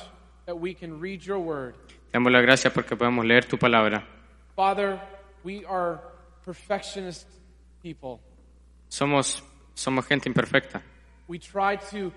that 0.46 0.54
we 0.54 0.74
can 0.74 1.00
read 1.00 1.20
your 1.22 1.38
word. 1.38 1.74
Te 1.88 2.12
damos 2.14 2.32
las 2.32 2.42
gracias 2.42 2.72
porque 2.72 2.96
podemos 2.96 3.24
leer 3.26 3.44
tu 3.44 3.58
palabra. 3.58 4.06
Father, 4.56 5.00
we 5.44 5.64
are 5.66 6.00
perfectionist 6.44 7.26
people. 7.82 8.20
Somos, 8.88 9.42
somos 9.74 10.06
gente 10.06 10.28
imperfecta. 10.28 10.82
We 11.28 11.38
try 11.38 11.76
to 11.90 12.12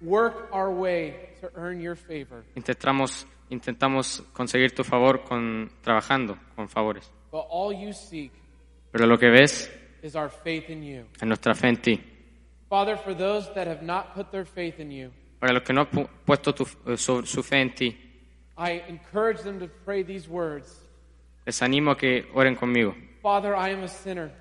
work 0.00 0.48
our 0.52 0.70
way 0.70 1.30
to 1.40 1.50
earn 1.54 1.80
your 1.80 1.96
favor. 1.96 2.44
Intentamos, 2.54 3.26
intentamos 3.50 4.22
conseguir 4.32 4.74
tu 4.74 4.84
favor 4.84 5.24
con, 5.24 5.70
trabajando 5.82 6.38
con 6.54 6.68
favores. 6.68 7.10
But 7.30 7.46
all 7.50 7.72
you 7.72 7.92
seek 7.92 8.32
Pero 8.92 9.06
lo 9.06 9.18
que 9.18 9.28
ves 9.30 9.70
is 10.02 10.14
our 10.16 10.30
faith 10.30 10.68
in 10.70 10.82
you. 10.82 11.04
es 11.20 11.26
nuestra 11.26 11.54
fe 11.54 11.68
en 11.68 11.76
ti. 11.76 12.00
Father, 12.68 12.96
for 12.96 13.14
those 13.14 13.48
that 13.54 13.66
have 13.68 13.82
not 13.82 14.14
put 14.14 14.30
their 14.30 14.44
faith 14.46 14.78
in 14.80 14.90
you, 14.90 15.10
Para 15.38 15.52
los 15.52 15.62
que 15.62 15.72
no 15.74 15.82
han 15.82 15.90
pu- 15.90 16.08
puesto 16.24 16.52
tu- 16.54 16.66
eh, 16.86 16.96
su, 16.96 17.24
su 17.26 17.42
fe 17.42 17.60
en 17.60 17.74
ti, 17.74 17.96
I 18.58 18.82
encourage 18.88 19.42
them 19.42 19.58
to 19.60 19.68
pray 19.84 20.02
these 20.02 20.28
words 20.28 20.82
les 21.44 21.60
animo 21.62 21.92
a 21.92 21.96
que 21.96 22.26
oren 22.34 22.56
conmigo. 22.56 22.94
Father, 23.22 23.54
I 23.54 23.70
am 23.72 23.84
a 23.84 23.88
sinner. 23.88 24.32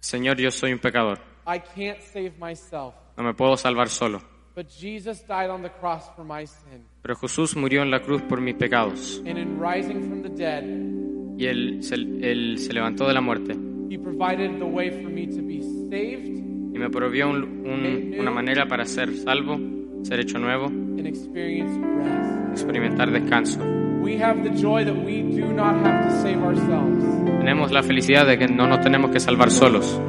Señor, 0.00 0.38
yo 0.40 0.50
soy 0.50 0.72
un 0.72 0.78
pecador. 0.78 1.20
I 1.46 1.58
can't 1.60 2.00
save 2.00 2.32
myself. 2.38 2.94
No 3.16 3.22
me 3.24 3.34
puedo 3.34 3.56
salvar 3.56 3.88
solo. 3.90 4.20
But 4.54 4.66
Jesus 4.68 5.24
died 5.26 5.48
on 5.48 5.62
the 5.62 5.70
cross 5.70 6.10
for 6.16 6.24
my 6.24 6.44
sin. 6.46 6.82
Pero 7.02 7.14
Jesús 7.16 7.56
murió 7.56 7.82
en 7.82 7.90
la 7.90 8.00
cruz 8.00 8.20
por 8.22 8.40
mis 8.40 8.54
pecados. 8.54 9.22
And 9.26 9.38
in 9.38 9.58
rising 9.60 10.00
from 10.08 10.22
the 10.22 10.28
dead, 10.28 10.64
Y 11.38 11.46
él 11.46 11.82
se, 11.82 11.94
él 11.94 12.58
se 12.58 12.72
levantó 12.72 13.06
de 13.06 13.14
la 13.14 13.20
muerte. 13.20 13.54
he 13.88 13.98
provided 13.98 14.58
the 14.58 14.64
way 14.64 14.90
for 14.90 15.10
me 15.10 15.26
to 15.26 15.42
be 15.42 15.60
saved 15.90 16.38
Y 16.74 16.78
me 16.78 16.88
provió 16.90 17.28
un- 17.30 17.42
un- 17.66 18.14
una 18.20 18.30
manera 18.30 18.66
para 18.68 18.84
ser 18.84 19.12
salvo, 19.16 19.58
ser 20.02 20.20
hecho 20.20 20.38
nuevo, 20.38 20.66
and 20.66 21.06
experience 21.06 21.72
rest. 21.96 22.50
experimentar 22.52 23.10
descanso. 23.10 23.60
We 24.02 24.16
have 24.22 24.42
the 24.42 24.50
joy 24.56 24.84
that 24.84 24.94
we 24.96 25.22
do 25.22 25.52
not 25.52 25.74
have 25.84 26.08
to 26.08 26.16
save 26.22 26.42
ourselves. 26.42 27.04
Tenemos 27.38 27.70
la 27.72 27.82
felicidad 27.82 28.26
de 28.26 28.38
que 28.38 28.48
no 28.48 28.66
nos 28.66 28.80
tenemos 28.80 29.10
que 29.10 29.20
salvar 29.20 29.50
solos. 29.50 30.00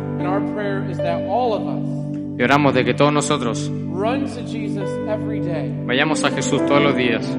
Y 2.37 2.43
oramos 2.43 2.73
de 2.73 2.83
que 2.85 2.93
todos 2.93 3.13
nosotros 3.13 3.71
vayamos 5.85 6.23
a 6.23 6.31
Jesús 6.31 6.65
todos 6.65 6.81
los 6.81 6.95
días, 6.95 7.37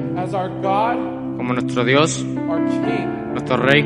como 1.37 1.53
nuestro 1.53 1.83
Dios, 1.83 2.23
nuestro 2.23 3.57
Rey 3.57 3.83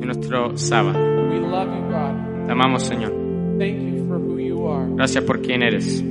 y 0.00 0.06
nuestro 0.06 0.56
sábado. 0.56 0.98
We 1.30 1.40
love 1.40 1.68
you, 1.68 1.82
God. 1.90 2.46
Te 2.46 2.52
amamos, 2.52 2.82
Señor. 2.84 3.12
Gracias 4.96 5.24
por 5.24 5.42
quien 5.42 5.62
eres 5.62 6.02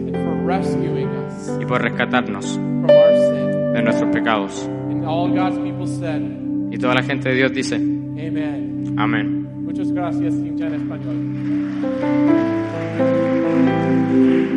y 1.59 1.65
por 1.65 1.81
rescatarnos 1.81 2.57
de 2.57 3.81
nuestros 3.81 4.11
pecados. 4.11 4.69
Y 6.71 6.77
toda 6.77 6.93
la 6.93 7.03
gente 7.03 7.29
de 7.29 7.35
Dios 7.35 7.53
dice, 7.53 7.75
amén. 8.97 9.63
Muchas 9.63 9.91
gracias, 9.91 10.33
en 10.35 10.73
español. 10.73 12.57
Amen. 14.10 14.57